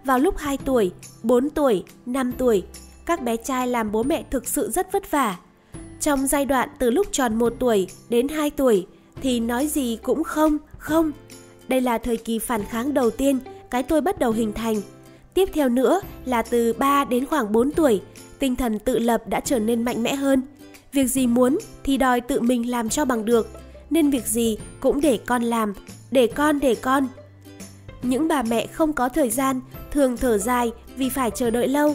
Vào 0.04 0.18
lúc 0.18 0.36
2 0.38 0.56
tuổi, 0.56 0.92
4 1.22 1.50
tuổi, 1.50 1.84
5 2.06 2.32
tuổi, 2.32 2.62
các 3.06 3.22
bé 3.22 3.36
trai 3.36 3.68
làm 3.68 3.92
bố 3.92 4.02
mẹ 4.02 4.24
thực 4.30 4.48
sự 4.48 4.70
rất 4.70 4.92
vất 4.92 5.10
vả. 5.10 5.36
Trong 6.00 6.26
giai 6.26 6.44
đoạn 6.44 6.68
từ 6.78 6.90
lúc 6.90 7.06
tròn 7.12 7.34
1 7.34 7.52
tuổi 7.58 7.86
đến 8.08 8.28
2 8.28 8.50
tuổi 8.50 8.86
thì 9.22 9.40
nói 9.40 9.66
gì 9.66 9.98
cũng 10.02 10.24
không, 10.24 10.58
không. 10.78 11.12
Đây 11.68 11.80
là 11.80 11.98
thời 11.98 12.16
kỳ 12.16 12.38
phản 12.38 12.64
kháng 12.64 12.94
đầu 12.94 13.10
tiên 13.10 13.38
cái 13.70 13.82
tôi 13.82 14.00
bắt 14.00 14.18
đầu 14.18 14.32
hình 14.32 14.52
thành. 14.52 14.76
Tiếp 15.34 15.48
theo 15.52 15.68
nữa 15.68 16.00
là 16.24 16.42
từ 16.42 16.72
3 16.72 17.04
đến 17.04 17.26
khoảng 17.26 17.52
4 17.52 17.70
tuổi, 17.70 18.00
tinh 18.38 18.56
thần 18.56 18.78
tự 18.78 18.98
lập 18.98 19.22
đã 19.28 19.40
trở 19.40 19.58
nên 19.58 19.84
mạnh 19.84 20.02
mẽ 20.02 20.14
hơn. 20.14 20.42
Việc 20.92 21.06
gì 21.06 21.26
muốn 21.26 21.58
thì 21.84 21.96
đòi 21.96 22.20
tự 22.20 22.40
mình 22.40 22.70
làm 22.70 22.88
cho 22.88 23.04
bằng 23.04 23.24
được, 23.24 23.48
nên 23.90 24.10
việc 24.10 24.26
gì 24.26 24.58
cũng 24.80 25.00
để 25.00 25.18
con 25.26 25.42
làm, 25.42 25.74
để 26.10 26.26
con 26.26 26.60
để 26.60 26.74
con. 26.74 27.08
Những 28.02 28.28
bà 28.28 28.42
mẹ 28.42 28.66
không 28.66 28.92
có 28.92 29.08
thời 29.08 29.30
gian 29.30 29.60
thường 29.90 30.16
thở 30.16 30.38
dài 30.38 30.72
vì 30.96 31.08
phải 31.08 31.30
chờ 31.30 31.50
đợi 31.50 31.68
lâu. 31.68 31.94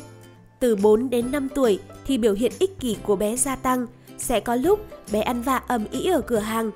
Từ 0.59 0.75
4 0.75 1.09
đến 1.09 1.31
5 1.31 1.49
tuổi 1.55 1.79
thì 2.05 2.17
biểu 2.17 2.33
hiện 2.33 2.51
ích 2.59 2.79
kỷ 2.79 2.97
của 3.03 3.15
bé 3.15 3.35
gia 3.35 3.55
tăng, 3.55 3.87
sẽ 4.17 4.39
có 4.39 4.55
lúc 4.55 4.79
bé 5.11 5.21
ăn 5.21 5.41
vạ 5.41 5.61
ầm 5.67 5.85
ĩ 5.91 6.05
ở 6.05 6.21
cửa 6.21 6.39
hàng. 6.39 6.71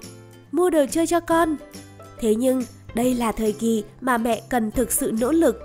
Mua 0.52 0.70
đồ 0.70 0.86
chơi 0.92 1.08
cho 1.08 1.20
con. 1.20 1.56
Thế 2.20 2.36
nhưng 2.36 2.64
đây 2.96 3.14
là 3.14 3.32
thời 3.32 3.52
kỳ 3.52 3.84
mà 4.02 4.18
mẹ 4.18 4.42
cần 4.50 4.72
thực 4.72 4.92
sự 4.92 5.12
nỗ 5.20 5.32
lực. 5.32 5.62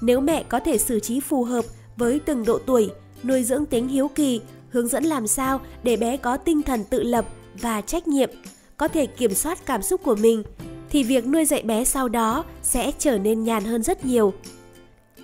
Nếu 0.00 0.20
mẹ 0.20 0.42
có 0.48 0.60
thể 0.60 0.78
xử 0.78 1.00
trí 1.00 1.20
phù 1.20 1.44
hợp 1.44 1.64
với 1.96 2.20
từng 2.24 2.44
độ 2.44 2.58
tuổi, 2.66 2.90
nuôi 3.24 3.44
dưỡng 3.44 3.66
tính 3.66 3.88
hiếu 3.88 4.10
kỳ, 4.14 4.40
hướng 4.70 4.88
dẫn 4.88 5.04
làm 5.04 5.26
sao 5.26 5.60
để 5.82 5.96
bé 5.96 6.16
có 6.16 6.36
tinh 6.36 6.62
thần 6.62 6.84
tự 6.84 7.02
lập 7.02 7.24
và 7.60 7.80
trách 7.80 8.08
nhiệm, 8.08 8.30
có 8.76 8.88
thể 8.88 9.06
kiểm 9.06 9.34
soát 9.34 9.66
cảm 9.66 9.82
xúc 9.82 10.00
của 10.04 10.14
mình, 10.14 10.42
thì 10.90 11.02
việc 11.02 11.26
nuôi 11.26 11.44
dạy 11.44 11.62
bé 11.62 11.84
sau 11.84 12.08
đó 12.08 12.44
sẽ 12.62 12.92
trở 12.98 13.18
nên 13.18 13.44
nhàn 13.44 13.64
hơn 13.64 13.82
rất 13.82 14.04
nhiều. 14.04 14.32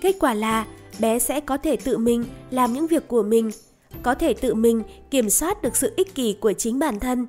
Kết 0.01 0.15
quả 0.19 0.33
là 0.33 0.65
bé 0.99 1.19
sẽ 1.19 1.39
có 1.39 1.57
thể 1.57 1.75
tự 1.75 1.97
mình 1.97 2.23
làm 2.51 2.73
những 2.73 2.87
việc 2.87 3.07
của 3.07 3.23
mình, 3.23 3.51
có 4.03 4.15
thể 4.15 4.33
tự 4.33 4.53
mình 4.53 4.83
kiểm 5.11 5.29
soát 5.29 5.61
được 5.61 5.75
sự 5.75 5.93
ích 5.95 6.15
kỷ 6.15 6.33
của 6.33 6.53
chính 6.53 6.79
bản 6.79 6.99
thân. 6.99 7.27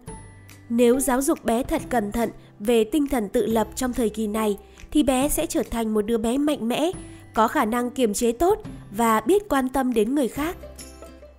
Nếu 0.69 1.01
giáo 1.01 1.23
dục 1.23 1.45
bé 1.45 1.63
thật 1.63 1.83
cẩn 1.89 2.13
thận 2.13 2.31
về 2.61 2.85
tinh 2.85 3.07
thần 3.07 3.29
tự 3.29 3.47
lập 3.47 3.69
trong 3.75 3.93
thời 3.93 4.09
kỳ 4.09 4.27
này 4.27 4.59
thì 4.91 5.03
bé 5.03 5.29
sẽ 5.29 5.47
trở 5.47 5.63
thành 5.71 5.95
một 5.95 6.03
đứa 6.03 6.19
bé 6.19 6.39
mạnh 6.39 6.69
mẽ, 6.69 6.91
có 7.35 7.49
khả 7.49 7.65
năng 7.65 7.91
kiềm 7.91 8.15
chế 8.15 8.33
tốt 8.33 8.63
và 8.91 9.21
biết 9.21 9.49
quan 9.49 9.69
tâm 9.69 9.93
đến 9.93 10.15
người 10.15 10.29
khác. 10.29 10.57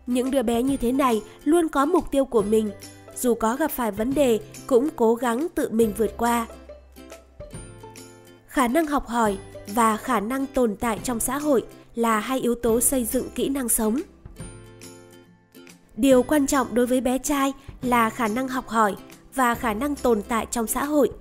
Những 0.10 0.32
đứa 0.32 0.44
bé 0.44 0.64
như 0.64 0.78
thế 0.78 0.92
này 0.92 1.22
luôn 1.44 1.70
có 1.70 1.86
mục 1.86 2.12
tiêu 2.12 2.26
của 2.26 2.42
mình, 2.42 2.72
dù 3.16 3.34
có 3.34 3.56
gặp 3.56 3.72
phải 3.72 3.92
vấn 3.92 4.14
đề 4.14 4.40
cũng 4.68 4.90
cố 4.96 5.16
gắng 5.16 5.48
tự 5.56 5.70
mình 5.72 5.94
vượt 5.98 6.18
qua. 6.18 6.48
Khả 8.48 8.68
năng 8.68 8.86
học 8.86 9.08
hỏi 9.08 9.38
và 9.68 9.98
khả 9.98 10.20
năng 10.20 10.46
tồn 10.46 10.76
tại 10.76 11.00
trong 11.04 11.20
xã 11.20 11.38
hội 11.38 11.66
là 11.96 12.20
hai 12.20 12.40
yếu 12.40 12.56
tố 12.56 12.82
xây 12.82 13.06
dựng 13.06 13.30
kỹ 13.36 13.50
năng 13.50 13.70
sống. 13.70 14.00
Điều 15.96 16.24
quan 16.24 16.48
trọng 16.48 16.76
đối 16.76 16.86
với 16.86 17.02
bé 17.02 17.18
trai 17.18 17.54
là 17.82 18.10
khả 18.10 18.28
năng 18.28 18.48
học 18.48 18.68
hỏi 18.68 18.96
và 19.36 19.56
khả 19.56 19.74
năng 19.74 19.96
tồn 19.96 20.22
tại 20.22 20.48
trong 20.52 20.68
xã 20.68 20.86
hội. 20.86 21.12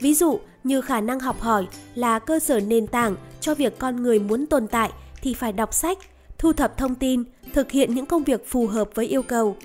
Ví 0.00 0.14
dụ 0.14 0.40
như 0.64 0.80
khả 0.80 1.00
năng 1.00 1.20
học 1.20 1.40
hỏi 1.40 1.66
là 1.94 2.18
cơ 2.18 2.38
sở 2.38 2.60
nền 2.60 2.86
tảng 2.86 3.16
cho 3.40 3.54
việc 3.54 3.78
con 3.78 4.02
người 4.02 4.18
muốn 4.18 4.46
tồn 4.46 4.66
tại 4.66 4.90
thì 5.22 5.34
phải 5.34 5.52
đọc 5.52 5.74
sách, 5.74 5.98
thu 6.38 6.52
thập 6.52 6.78
thông 6.78 6.94
tin, 6.94 7.24
thực 7.52 7.70
hiện 7.70 7.94
những 7.94 8.06
công 8.06 8.24
việc 8.24 8.46
phù 8.46 8.66
hợp 8.66 8.90
với 8.94 9.06
yêu 9.06 9.22
cầu. 9.22 9.56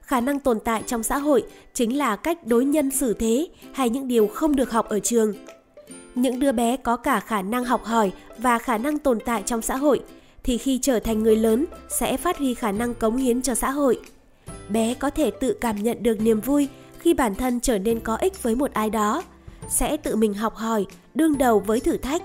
Khả 0.00 0.20
năng 0.20 0.40
tồn 0.40 0.58
tại 0.60 0.82
trong 0.86 1.02
xã 1.02 1.18
hội 1.18 1.44
chính 1.74 1.98
là 1.98 2.16
cách 2.16 2.46
đối 2.46 2.64
nhân 2.64 2.90
xử 2.90 3.12
thế 3.12 3.48
hay 3.72 3.90
những 3.90 4.08
điều 4.08 4.26
không 4.26 4.56
được 4.56 4.70
học 4.70 4.88
ở 4.88 5.00
trường. 5.00 5.34
Những 6.14 6.40
đứa 6.40 6.52
bé 6.52 6.76
có 6.76 6.96
cả 6.96 7.20
khả 7.20 7.42
năng 7.42 7.64
học 7.64 7.84
hỏi 7.84 8.12
và 8.38 8.58
khả 8.58 8.78
năng 8.78 8.98
tồn 8.98 9.18
tại 9.24 9.42
trong 9.46 9.62
xã 9.62 9.76
hội 9.76 10.00
thì 10.42 10.58
khi 10.58 10.78
trở 10.82 10.98
thành 10.98 11.22
người 11.22 11.36
lớn 11.36 11.64
sẽ 11.88 12.16
phát 12.16 12.38
huy 12.38 12.54
khả 12.54 12.72
năng 12.72 12.94
cống 12.94 13.16
hiến 13.16 13.42
cho 13.42 13.54
xã 13.54 13.70
hội. 13.70 14.00
Bé 14.68 14.94
có 14.94 15.10
thể 15.10 15.30
tự 15.30 15.52
cảm 15.52 15.82
nhận 15.82 16.02
được 16.02 16.20
niềm 16.20 16.40
vui 16.40 16.68
khi 16.98 17.14
bản 17.14 17.34
thân 17.34 17.60
trở 17.60 17.78
nên 17.78 18.00
có 18.00 18.16
ích 18.16 18.42
với 18.42 18.54
một 18.54 18.72
ai 18.72 18.90
đó, 18.90 19.22
sẽ 19.68 19.96
tự 19.96 20.16
mình 20.16 20.34
học 20.34 20.54
hỏi, 20.54 20.86
đương 21.14 21.38
đầu 21.38 21.60
với 21.60 21.80
thử 21.80 21.96
thách. 21.96 22.22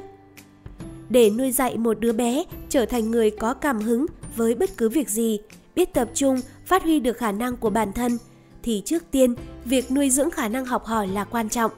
Để 1.10 1.30
nuôi 1.30 1.52
dạy 1.52 1.78
một 1.78 2.00
đứa 2.00 2.14
bé 2.14 2.44
trở 2.70 2.86
thành 2.86 3.12
người 3.12 3.32
có 3.32 3.54
cảm 3.54 3.80
hứng 3.80 4.06
với 4.36 4.56
bất 4.56 4.78
cứ 4.78 4.90
việc 4.90 5.10
gì, 5.10 5.40
biết 5.76 5.94
tập 5.94 6.10
trung, 6.14 6.40
phát 6.66 6.84
huy 6.84 7.00
được 7.00 7.18
khả 7.18 7.32
năng 7.32 7.58
của 7.58 7.70
bản 7.70 7.94
thân, 7.94 8.18
thì 8.64 8.82
trước 8.86 9.04
tiên, 9.12 9.36
việc 9.66 9.92
nuôi 9.92 10.10
dưỡng 10.10 10.32
khả 10.32 10.48
năng 10.48 10.66
học 10.66 10.86
hỏi 10.86 11.08
là 11.08 11.24
quan 11.24 11.50
trọng. 11.50 11.72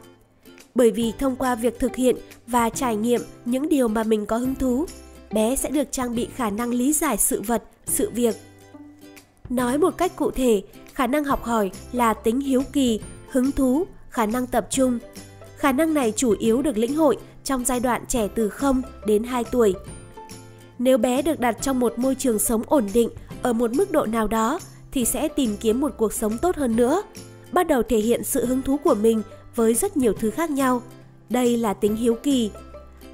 Bởi 0.76 0.91
vì 0.91 1.13
thông 1.20 1.36
qua 1.36 1.56
việc 1.56 1.80
thực 1.80 1.96
hiện 1.96 2.15
và 2.48 2.70
trải 2.70 2.96
nghiệm 2.96 3.22
những 3.46 3.70
điều 3.70 3.88
mà 3.88 4.04
mình 4.04 4.26
có 4.26 4.38
hứng 4.38 4.56
thú, 4.56 4.86
bé 5.32 5.56
sẽ 5.56 5.70
được 5.70 5.91
trang 5.91 6.15
bị 6.15 6.28
khả 6.36 6.50
năng 6.50 6.70
lý 6.70 6.94
giải 6.94 7.18
sự 7.18 7.41
vật, 7.41 7.63
sự 7.86 8.10
việc. 8.10 8.36
Nói 9.50 9.78
một 9.78 9.98
cách 9.98 10.15
cụ 10.15 10.32
thể, 10.32 10.63
khả 10.94 11.08
năng 11.08 11.24
học 11.24 11.44
hỏi 11.44 11.72
là 11.91 12.13
tính 12.13 12.39
hiếu 12.39 12.63
kỳ, 12.74 13.00
hứng 13.30 13.52
thú, 13.52 13.88
khả 14.10 14.26
năng 14.26 14.48
tập 14.48 14.68
trung. 14.70 15.00
Khả 15.58 15.72
năng 15.72 15.94
này 15.94 16.13
chủ 16.15 16.36
yếu 16.39 16.62
được 16.62 16.78
lĩnh 16.78 16.96
hội 16.96 17.18
trong 17.44 17.65
giai 17.65 17.80
đoạn 17.80 18.06
trẻ 18.08 18.28
từ 18.36 18.50
0 18.50 18.82
đến 19.08 19.24
2 19.24 19.44
tuổi. 19.44 19.74
Nếu 20.80 20.98
bé 20.98 21.22
được 21.22 21.40
đặt 21.40 21.58
trong 21.62 21.80
một 21.80 22.00
môi 22.00 22.16
trường 22.16 22.40
sống 22.40 22.64
ổn 22.68 22.88
định 22.94 23.10
ở 23.42 23.54
một 23.54 23.74
mức 23.74 23.92
độ 23.92 24.06
nào 24.06 24.28
đó 24.28 24.60
thì 24.92 25.06
sẽ 25.06 25.28
tìm 25.28 25.58
kiếm 25.58 25.82
một 25.82 25.92
cuộc 25.98 26.14
sống 26.14 26.38
tốt 26.38 26.56
hơn 26.56 26.76
nữa, 26.76 27.04
bắt 27.52 27.68
đầu 27.68 27.84
thể 27.84 27.98
hiện 27.98 28.24
sự 28.24 28.46
hứng 28.46 28.62
thú 28.62 28.78
của 28.78 28.96
mình 28.96 29.22
với 29.56 29.74
rất 29.74 29.98
nhiều 29.98 30.14
thứ 30.20 30.32
khác 30.32 30.52
nhau. 30.52 30.82
Đây 31.30 31.58
là 31.58 31.74
tính 31.74 31.96
hiếu 31.96 32.16
kỳ. 32.24 32.52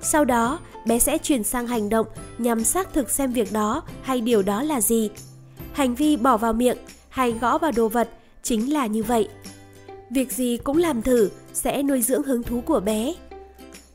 Sau 0.01 0.25
đó, 0.25 0.59
bé 0.87 0.99
sẽ 0.99 1.17
chuyển 1.17 1.43
sang 1.43 1.67
hành 1.67 1.89
động 1.89 2.07
nhằm 2.37 2.63
xác 2.63 2.93
thực 2.93 3.09
xem 3.09 3.31
việc 3.31 3.51
đó 3.51 3.83
hay 4.01 4.21
điều 4.21 4.41
đó 4.41 4.63
là 4.63 4.81
gì. 4.81 5.09
Hành 5.73 5.95
vi 5.95 6.17
bỏ 6.17 6.37
vào 6.37 6.53
miệng 6.53 6.77
hay 7.09 7.31
gõ 7.31 7.57
vào 7.57 7.71
đồ 7.71 7.87
vật 7.87 8.09
chính 8.43 8.73
là 8.73 8.87
như 8.87 9.03
vậy. 9.03 9.27
Việc 10.09 10.31
gì 10.31 10.57
cũng 10.57 10.77
làm 10.77 11.01
thử 11.01 11.29
sẽ 11.53 11.83
nuôi 11.83 12.01
dưỡng 12.01 12.23
hứng 12.23 12.43
thú 12.43 12.61
của 12.61 12.79
bé. 12.79 13.13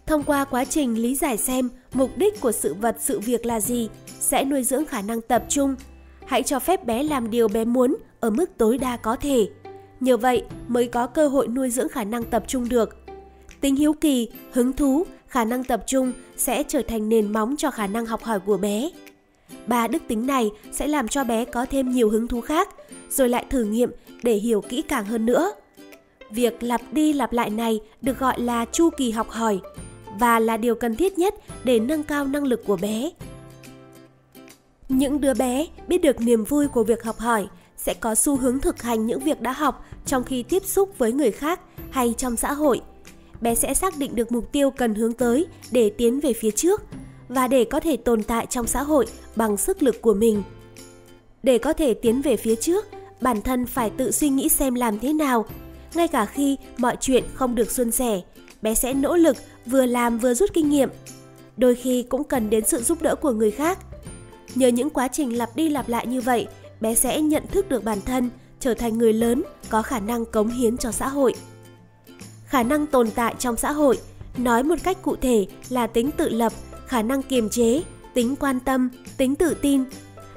Thông 0.07 0.23
qua 0.23 0.45
quá 0.45 0.65
trình 0.65 1.03
lý 1.03 1.15
giải 1.15 1.37
xem 1.37 1.69
mục 1.93 2.11
đích 2.17 2.41
của 2.41 2.53
sự 2.53 2.75
vật 2.75 2.97
sự 3.01 3.21
việc 3.21 3.47
là 3.47 3.61
gì 3.61 3.89
sẽ 4.21 4.45
nuôi 4.45 4.63
dưỡng 4.63 4.85
khả 4.85 5.03
năng 5.03 5.21
tập 5.21 5.45
trung. 5.49 5.75
Hãy 6.27 6.43
cho 6.43 6.59
phép 6.59 6.85
bé 6.85 7.03
làm 7.03 7.31
điều 7.31 7.49
bé 7.49 7.65
muốn 7.65 7.97
ở 8.21 8.31
mức 8.31 8.51
tối 8.59 8.79
đa 8.79 8.97
có 8.97 9.17
thể. 9.17 9.49
Nhờ 10.01 10.17
vậy 10.17 10.45
mới 10.69 10.87
có 10.87 11.07
cơ 11.07 11.29
hội 11.29 11.49
nuôi 11.49 11.71
dưỡng 11.71 11.89
khả 11.89 12.05
năng 12.05 12.25
tập 12.25 12.45
trung 12.47 12.69
được. 12.69 12.97
Tính 13.61 13.77
hiếu 13.77 13.93
kỳ, 13.93 14.29
hứng 14.53 14.73
thú, 14.73 15.07
khả 15.29 15.45
năng 15.45 15.65
tập 15.65 15.83
trung 15.87 16.13
sẽ 16.37 16.63
trở 16.63 16.83
thành 16.89 17.09
nền 17.09 17.33
móng 17.33 17.55
cho 17.59 17.71
khả 17.71 17.87
năng 17.87 18.07
học 18.07 18.23
hỏi 18.23 18.41
của 18.41 18.57
bé. 18.57 18.91
Ba 19.67 19.89
đức 19.89 20.03
tính 20.09 20.27
này 20.27 20.51
sẽ 20.73 20.87
làm 20.87 21.09
cho 21.09 21.25
bé 21.25 21.45
có 21.45 21.67
thêm 21.67 21.91
nhiều 21.91 22.11
hứng 22.11 22.29
thú 22.29 22.41
khác, 22.41 22.69
rồi 23.11 23.29
lại 23.29 23.45
thử 23.51 23.65
nghiệm 23.65 23.91
để 24.23 24.35
hiểu 24.35 24.61
kỹ 24.61 24.83
càng 24.83 25.05
hơn 25.05 25.27
nữa. 25.27 25.53
Việc 26.31 26.63
lặp 26.63 26.81
đi 26.93 27.13
lặp 27.13 27.33
lại 27.33 27.51
này 27.51 27.81
được 28.03 28.19
gọi 28.19 28.41
là 28.41 28.65
chu 28.73 28.91
kỳ 28.97 29.11
học 29.11 29.31
hỏi 29.31 29.61
và 30.19 30.39
là 30.39 30.57
điều 30.57 30.75
cần 30.75 30.97
thiết 30.97 31.19
nhất 31.19 31.35
để 31.65 31.81
nâng 31.81 32.03
cao 32.03 32.25
năng 32.25 32.45
lực 32.45 32.65
của 32.67 32.77
bé. 32.77 33.11
Những 34.89 35.21
đứa 35.21 35.35
bé 35.35 35.67
biết 35.89 35.99
được 35.99 36.21
niềm 36.21 36.45
vui 36.45 36.69
của 36.69 36.85
việc 36.85 37.03
học 37.03 37.19
hỏi 37.19 37.49
sẽ 37.77 37.95
có 37.95 38.15
xu 38.15 38.37
hướng 38.37 38.61
thực 38.61 38.83
hành 38.83 39.07
những 39.07 39.21
việc 39.21 39.41
đã 39.41 39.53
học 39.53 39.85
trong 40.07 40.25
khi 40.25 40.43
tiếp 40.43 40.65
xúc 40.65 40.99
với 40.99 41.13
người 41.13 41.31
khác 41.31 41.61
hay 41.91 42.15
trong 42.19 42.37
xã 42.37 42.53
hội. 42.53 42.81
Bé 43.41 43.55
sẽ 43.55 43.75
xác 43.75 43.99
định 43.99 44.17
được 44.17 44.33
mục 44.33 44.53
tiêu 44.53 44.71
cần 44.71 44.95
hướng 44.95 45.13
tới 45.13 45.47
để 45.71 45.91
tiến 45.91 46.21
về 46.21 46.33
phía 46.33 46.51
trước 46.51 46.83
và 47.29 47.49
để 47.49 47.65
có 47.65 47.81
thể 47.81 47.97
tồn 47.97 48.23
tại 48.23 48.47
trong 48.47 48.67
xã 48.67 48.83
hội 48.83 49.07
bằng 49.37 49.57
sức 49.57 49.83
lực 49.83 50.03
của 50.03 50.15
mình. 50.15 50.43
Để 51.43 51.59
có 51.59 51.73
thể 51.73 51.95
tiến 51.95 52.23
về 52.23 52.37
phía 52.37 52.55
trước, 52.55 52.87
bản 53.21 53.43
thân 53.43 53.67
phải 53.67 53.91
tự 53.91 54.11
suy 54.11 54.29
nghĩ 54.29 54.49
xem 54.49 54.75
làm 54.75 54.99
thế 54.99 55.13
nào. 55.13 55.47
Ngay 55.95 56.09
cả 56.09 56.27
khi 56.27 56.57
mọi 56.77 56.97
chuyện 57.01 57.25
không 57.35 57.55
được 57.55 57.71
suôn 57.71 57.91
sẻ, 57.91 58.21
bé 58.63 58.75
sẽ 58.75 58.95
nỗ 58.95 59.17
lực 59.17 59.37
vừa 59.67 59.87
làm 59.87 60.19
vừa 60.19 60.35
rút 60.35 60.51
kinh 60.55 60.71
nghiệm. 60.71 60.89
Đôi 61.57 61.75
khi 61.75 62.03
cũng 62.03 62.25
cần 62.25 62.51
đến 62.51 62.65
sự 62.67 62.83
giúp 62.83 63.03
đỡ 63.03 63.15
của 63.15 63.33
người 63.33 63.51
khác. 63.51 63.79
Nhờ 64.55 64.69
những 64.69 64.91
quá 64.91 65.09
trình 65.09 65.39
lặp 65.39 65.57
đi 65.57 65.69
lặp 65.69 65.89
lại 65.89 66.07
như 66.07 66.21
vậy, 66.21 66.47
bé 66.81 66.95
sẽ 66.95 67.21
nhận 67.21 67.47
thức 67.47 67.69
được 67.69 67.85
bản 67.85 68.01
thân, 68.01 68.31
trở 68.61 68.75
thành 68.75 68.99
người 68.99 69.13
lớn 69.13 69.43
có 69.69 69.83
khả 69.83 70.01
năng 70.01 70.25
cống 70.25 70.49
hiến 70.49 70.77
cho 70.77 70.93
xã 70.93 71.09
hội. 71.09 71.35
Khả 72.47 72.63
năng 72.63 72.87
tồn 72.87 73.11
tại 73.11 73.35
trong 73.39 73.57
xã 73.57 73.73
hội, 73.73 73.99
nói 74.37 74.63
một 74.63 74.75
cách 74.83 75.03
cụ 75.03 75.17
thể 75.17 75.47
là 75.69 75.87
tính 75.87 76.11
tự 76.11 76.29
lập, 76.29 76.53
khả 76.87 77.03
năng 77.03 77.23
kiềm 77.23 77.49
chế, 77.49 77.83
tính 78.15 78.37
quan 78.37 78.61
tâm, 78.61 78.89
tính 79.17 79.35
tự 79.35 79.55
tin. 79.55 79.85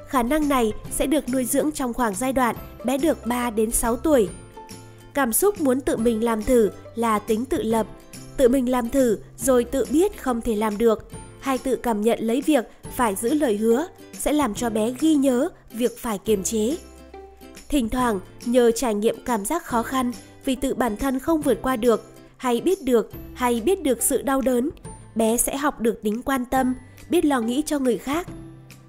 Khả 0.06 0.22
năng 0.22 0.48
này 0.48 0.72
sẽ 0.90 1.06
được 1.06 1.28
nuôi 1.28 1.44
dưỡng 1.44 1.72
trong 1.72 1.94
khoảng 1.94 2.14
giai 2.14 2.32
đoạn 2.32 2.56
bé 2.84 2.98
được 2.98 3.26
3 3.26 3.50
đến 3.50 3.70
6 3.70 3.96
tuổi. 3.96 4.28
Cảm 5.14 5.32
xúc 5.32 5.60
muốn 5.60 5.80
tự 5.80 5.96
mình 5.96 6.24
làm 6.24 6.42
thử 6.42 6.70
là 6.94 7.18
tính 7.18 7.44
tự 7.44 7.62
lập, 7.62 7.86
tự 8.40 8.48
mình 8.48 8.70
làm 8.70 8.88
thử 8.88 9.18
rồi 9.36 9.64
tự 9.64 9.84
biết 9.90 10.22
không 10.22 10.40
thể 10.40 10.56
làm 10.56 10.78
được, 10.78 11.08
hay 11.40 11.58
tự 11.58 11.76
cảm 11.76 12.00
nhận 12.00 12.18
lấy 12.20 12.42
việc 12.46 12.64
phải 12.96 13.14
giữ 13.14 13.34
lời 13.34 13.56
hứa 13.56 13.86
sẽ 14.12 14.32
làm 14.32 14.54
cho 14.54 14.70
bé 14.70 14.94
ghi 15.00 15.14
nhớ 15.14 15.48
việc 15.72 15.98
phải 15.98 16.18
kiềm 16.18 16.42
chế. 16.42 16.76
Thỉnh 17.68 17.88
thoảng, 17.88 18.20
nhờ 18.44 18.70
trải 18.70 18.94
nghiệm 18.94 19.16
cảm 19.24 19.44
giác 19.44 19.64
khó 19.64 19.82
khăn 19.82 20.12
vì 20.44 20.54
tự 20.54 20.74
bản 20.74 20.96
thân 20.96 21.18
không 21.18 21.40
vượt 21.40 21.58
qua 21.62 21.76
được, 21.76 22.12
hay 22.36 22.60
biết 22.60 22.82
được, 22.82 23.10
hay 23.34 23.60
biết 23.60 23.82
được 23.82 24.02
sự 24.02 24.22
đau 24.22 24.40
đớn, 24.40 24.70
bé 25.14 25.36
sẽ 25.36 25.56
học 25.56 25.80
được 25.80 26.02
tính 26.02 26.22
quan 26.22 26.44
tâm, 26.44 26.74
biết 27.10 27.24
lo 27.24 27.40
nghĩ 27.40 27.62
cho 27.66 27.78
người 27.78 27.98
khác. 27.98 28.28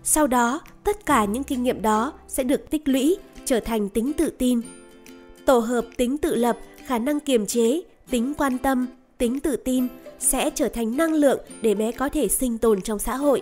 Sau 0.04 0.28
đó, 0.28 0.62
tất 0.84 1.06
cả 1.06 1.26
những 1.26 1.44
kinh 1.44 1.64
nghiệm 1.64 1.82
đó 1.82 2.14
sẽ 2.28 2.44
được 2.44 2.70
tích 2.70 2.88
lũy, 2.88 3.18
trở 3.46 3.60
thành 3.60 3.90
tính 3.90 4.14
tự 4.14 4.30
tin. 4.30 4.62
Tổ 5.46 5.60
hợp 5.60 5.86
tính 5.98 6.18
tự 6.18 6.36
lập, 6.36 6.58
khả 6.86 7.00
năng 7.00 7.20
kiềm 7.20 7.46
chế, 7.46 7.82
tính 8.10 8.34
quan 8.38 8.58
tâm, 8.58 8.88
tính 9.22 9.40
tự 9.40 9.56
tin 9.56 9.88
sẽ 10.20 10.50
trở 10.56 10.70
thành 10.70 10.98
năng 10.98 11.14
lượng 11.14 11.40
để 11.62 11.76
bé 11.76 11.92
có 11.92 12.10
thể 12.10 12.28
sinh 12.28 12.58
tồn 12.58 12.82
trong 12.82 13.00
xã 13.00 13.16
hội. 13.16 13.42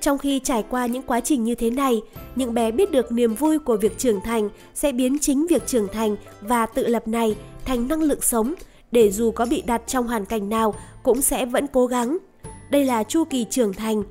Trong 0.00 0.18
khi 0.18 0.40
trải 0.44 0.64
qua 0.70 0.86
những 0.86 1.02
quá 1.02 1.20
trình 1.20 1.44
như 1.44 1.54
thế 1.54 1.70
này, 1.70 2.00
những 2.36 2.54
bé 2.54 2.70
biết 2.70 2.90
được 2.90 3.12
niềm 3.12 3.34
vui 3.34 3.58
của 3.58 3.76
việc 3.76 3.98
trưởng 3.98 4.20
thành 4.20 4.48
sẽ 4.74 4.92
biến 4.92 5.18
chính 5.18 5.46
việc 5.46 5.66
trưởng 5.66 5.88
thành 5.92 6.16
và 6.40 6.66
tự 6.66 6.86
lập 6.86 7.08
này 7.08 7.36
thành 7.64 7.88
năng 7.88 8.02
lượng 8.02 8.20
sống 8.20 8.54
để 8.92 9.10
dù 9.10 9.30
có 9.30 9.46
bị 9.46 9.62
đặt 9.62 9.82
trong 9.86 10.06
hoàn 10.06 10.24
cảnh 10.24 10.48
nào 10.48 10.74
cũng 11.02 11.22
sẽ 11.22 11.46
vẫn 11.46 11.66
cố 11.72 11.86
gắng. 11.86 12.18
Đây 12.70 12.84
là 12.84 13.02
chu 13.02 13.24
kỳ 13.24 13.46
trưởng 13.50 13.72
thành. 13.72 14.02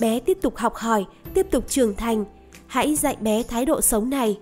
Bé 0.00 0.20
tiếp 0.20 0.38
tục 0.42 0.56
học 0.56 0.74
hỏi, 0.74 1.04
tiếp 1.34 1.46
tục 1.50 1.64
trưởng 1.68 1.94
thành. 1.94 2.24
Hãy 2.66 2.94
dạy 2.94 3.16
bé 3.20 3.42
thái 3.42 3.64
độ 3.64 3.80
sống 3.80 4.10
này. 4.10 4.38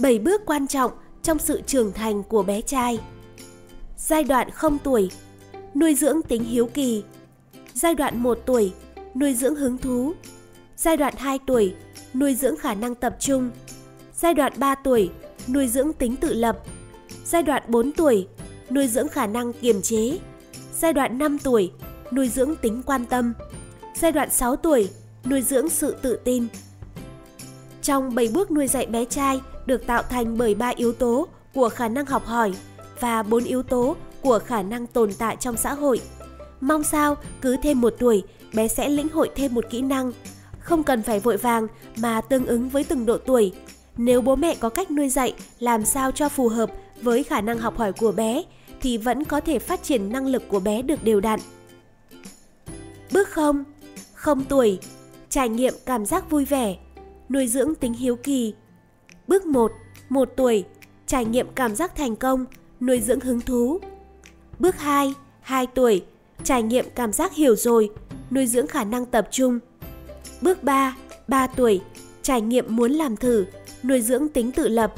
7 0.00 0.18
bước 0.18 0.42
quan 0.46 0.66
trọng 0.66 0.92
trong 1.22 1.38
sự 1.38 1.60
trưởng 1.66 1.92
thành 1.92 2.22
của 2.22 2.42
bé 2.42 2.60
trai. 2.60 2.98
Giai 4.08 4.24
đoạn 4.24 4.50
0 4.50 4.78
tuổi, 4.78 5.10
nuôi 5.74 5.94
dưỡng 5.94 6.22
tính 6.22 6.44
hiếu 6.44 6.66
kỳ. 6.74 7.04
Giai 7.74 7.94
đoạn 7.94 8.22
1 8.22 8.38
tuổi, 8.46 8.72
nuôi 9.14 9.34
dưỡng 9.34 9.54
hứng 9.54 9.78
thú. 9.78 10.12
Giai 10.76 10.96
đoạn 10.96 11.14
2 11.16 11.38
tuổi, 11.46 11.74
nuôi 12.14 12.34
dưỡng 12.34 12.56
khả 12.56 12.74
năng 12.74 12.94
tập 12.94 13.16
trung. 13.20 13.50
Giai 14.14 14.34
đoạn 14.34 14.52
3 14.56 14.74
tuổi, 14.74 15.10
nuôi 15.48 15.68
dưỡng 15.68 15.92
tính 15.92 16.16
tự 16.16 16.32
lập. 16.32 16.58
Giai 17.24 17.42
đoạn 17.42 17.62
4 17.68 17.92
tuổi, 17.92 18.28
nuôi 18.70 18.88
dưỡng 18.88 19.08
khả 19.08 19.26
năng 19.26 19.52
kiềm 19.52 19.82
chế. 19.82 20.18
Giai 20.78 20.92
đoạn 20.92 21.18
5 21.18 21.38
tuổi, 21.38 21.72
nuôi 22.12 22.28
dưỡng 22.28 22.56
tính 22.56 22.82
quan 22.86 23.06
tâm. 23.06 23.32
Giai 23.94 24.12
đoạn 24.12 24.30
6 24.30 24.56
tuổi, 24.56 24.88
nuôi 25.24 25.42
dưỡng 25.42 25.68
sự 25.68 25.96
tự 26.02 26.18
tin. 26.24 26.46
Trong 27.82 28.14
7 28.14 28.28
bước 28.28 28.50
nuôi 28.50 28.66
dạy 28.66 28.86
bé 28.86 29.04
trai 29.04 29.40
được 29.66 29.86
tạo 29.86 30.02
thành 30.02 30.38
bởi 30.38 30.54
3 30.54 30.68
yếu 30.76 30.92
tố 30.92 31.28
của 31.54 31.68
khả 31.68 31.88
năng 31.88 32.06
học 32.06 32.26
hỏi 32.26 32.54
và 33.00 33.22
bốn 33.22 33.44
yếu 33.44 33.62
tố 33.62 33.96
của 34.22 34.38
khả 34.46 34.62
năng 34.62 34.86
tồn 34.86 35.10
tại 35.18 35.36
trong 35.40 35.56
xã 35.56 35.74
hội. 35.74 36.00
Mong 36.60 36.84
sao 36.84 37.16
cứ 37.40 37.56
thêm 37.62 37.80
một 37.80 37.94
tuổi, 37.98 38.22
bé 38.54 38.68
sẽ 38.68 38.88
lĩnh 38.88 39.08
hội 39.08 39.30
thêm 39.36 39.54
một 39.54 39.64
kỹ 39.70 39.82
năng. 39.82 40.12
Không 40.58 40.82
cần 40.82 41.02
phải 41.02 41.20
vội 41.20 41.36
vàng 41.36 41.66
mà 41.96 42.20
tương 42.20 42.46
ứng 42.46 42.68
với 42.68 42.84
từng 42.84 43.06
độ 43.06 43.18
tuổi. 43.18 43.52
Nếu 43.96 44.20
bố 44.22 44.36
mẹ 44.36 44.54
có 44.54 44.68
cách 44.68 44.90
nuôi 44.90 45.08
dạy 45.08 45.34
làm 45.58 45.84
sao 45.84 46.10
cho 46.10 46.28
phù 46.28 46.48
hợp 46.48 46.70
với 47.02 47.22
khả 47.22 47.40
năng 47.40 47.58
học 47.58 47.78
hỏi 47.78 47.92
của 47.92 48.12
bé 48.12 48.42
thì 48.80 48.98
vẫn 48.98 49.24
có 49.24 49.40
thể 49.40 49.58
phát 49.58 49.82
triển 49.82 50.12
năng 50.12 50.26
lực 50.26 50.42
của 50.48 50.60
bé 50.60 50.82
được 50.82 51.04
đều 51.04 51.20
đặn. 51.20 51.40
Bước 53.12 53.28
0. 53.28 53.64
Không 54.14 54.44
tuổi. 54.44 54.78
Trải 55.28 55.48
nghiệm 55.48 55.74
cảm 55.86 56.06
giác 56.06 56.30
vui 56.30 56.44
vẻ. 56.44 56.76
Nuôi 57.28 57.48
dưỡng 57.48 57.74
tính 57.74 57.92
hiếu 57.92 58.16
kỳ. 58.16 58.54
Bước 59.28 59.46
1. 59.46 59.72
1 60.08 60.28
tuổi. 60.36 60.64
Trải 61.06 61.24
nghiệm 61.24 61.46
cảm 61.54 61.76
giác 61.76 61.96
thành 61.96 62.16
công. 62.16 62.44
Nuôi 62.86 63.00
dưỡng 63.00 63.20
hứng 63.20 63.40
thú. 63.40 63.80
Bước 64.58 64.76
2. 64.76 65.14
2 65.40 65.66
tuổi. 65.66 66.04
Trải 66.44 66.62
nghiệm 66.62 66.84
cảm 66.94 67.12
giác 67.12 67.34
hiểu 67.34 67.56
rồi. 67.56 67.90
Nuôi 68.30 68.46
dưỡng 68.46 68.66
khả 68.66 68.84
năng 68.84 69.06
tập 69.06 69.28
trung. 69.30 69.58
Bước 70.40 70.62
3. 70.62 70.96
3 71.28 71.46
tuổi. 71.46 71.80
Trải 72.22 72.40
nghiệm 72.40 72.76
muốn 72.76 72.92
làm 72.92 73.16
thử. 73.16 73.46
Nuôi 73.82 74.00
dưỡng 74.00 74.28
tính 74.28 74.52
tự 74.52 74.68
lập. 74.68 74.94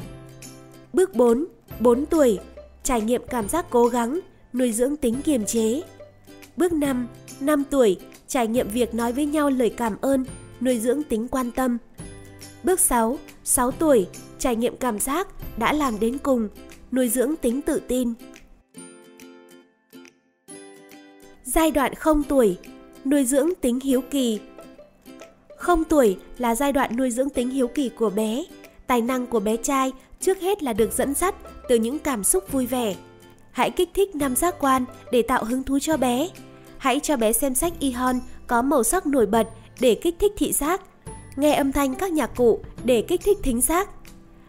Bước 0.93 1.15
4. 1.15 1.45
4 1.79 2.05
tuổi. 2.05 2.39
Trải 2.83 3.01
nghiệm 3.01 3.21
cảm 3.29 3.49
giác 3.49 3.65
cố 3.69 3.87
gắng. 3.87 4.19
Nuôi 4.53 4.71
dưỡng 4.71 4.95
tính 4.95 5.21
kiềm 5.21 5.45
chế. 5.45 5.81
Bước 6.57 6.73
5. 6.73 7.07
5 7.39 7.63
tuổi, 7.69 7.97
trải 8.27 8.47
nghiệm 8.47 8.69
việc 8.69 8.93
nói 8.93 9.13
với 9.13 9.25
nhau 9.25 9.49
lời 9.49 9.69
cảm 9.69 9.95
ơn, 10.01 10.25
nuôi 10.61 10.79
dưỡng 10.79 11.03
tính 11.03 11.27
quan 11.27 11.51
tâm. 11.51 11.77
Bước 12.63 12.79
6, 12.79 13.17
6 13.43 13.71
tuổi, 13.71 14.07
trải 14.39 14.55
nghiệm 14.55 14.77
cảm 14.77 14.99
giác 14.99 15.27
đã 15.57 15.73
làm 15.73 15.99
đến 15.99 16.17
cùng, 16.17 16.49
nuôi 16.91 17.09
dưỡng 17.09 17.35
tính 17.35 17.61
tự 17.61 17.81
tin. 17.87 18.13
Giai 21.43 21.71
đoạn 21.71 21.95
0 21.95 22.23
tuổi, 22.23 22.57
nuôi 23.05 23.25
dưỡng 23.25 23.49
tính 23.61 23.79
hiếu 23.79 24.01
kỳ. 24.01 24.39
0 25.57 25.83
tuổi 25.83 26.17
là 26.37 26.55
giai 26.55 26.73
đoạn 26.73 26.97
nuôi 26.97 27.11
dưỡng 27.11 27.29
tính 27.29 27.49
hiếu 27.49 27.67
kỳ 27.67 27.89
của 27.89 28.09
bé. 28.09 28.43
Tài 28.87 29.01
năng 29.01 29.27
của 29.27 29.39
bé 29.39 29.57
trai 29.57 29.91
trước 30.19 30.39
hết 30.39 30.63
là 30.63 30.73
được 30.73 30.93
dẫn 30.93 31.13
dắt 31.13 31.35
từ 31.69 31.75
những 31.75 31.99
cảm 31.99 32.23
xúc 32.23 32.51
vui 32.51 32.65
vẻ. 32.65 32.95
Hãy 33.51 33.71
kích 33.71 33.89
thích 33.93 34.15
năm 34.15 34.35
giác 34.35 34.55
quan 34.59 34.85
để 35.11 35.21
tạo 35.21 35.43
hứng 35.43 35.63
thú 35.63 35.79
cho 35.79 35.97
bé 35.97 36.29
hãy 36.77 36.99
cho 36.99 37.17
bé 37.17 37.33
xem 37.33 37.55
sách 37.55 37.73
Ihon 37.79 38.19
có 38.47 38.61
màu 38.61 38.83
sắc 38.83 39.05
nổi 39.05 39.25
bật 39.25 39.47
để 39.79 39.95
kích 39.95 40.15
thích 40.19 40.31
thị 40.37 40.51
giác, 40.53 40.81
nghe 41.35 41.53
âm 41.53 41.71
thanh 41.71 41.95
các 41.95 42.11
nhạc 42.11 42.35
cụ 42.35 42.59
để 42.83 43.01
kích 43.01 43.21
thích 43.23 43.37
thính 43.43 43.61
giác. 43.61 43.89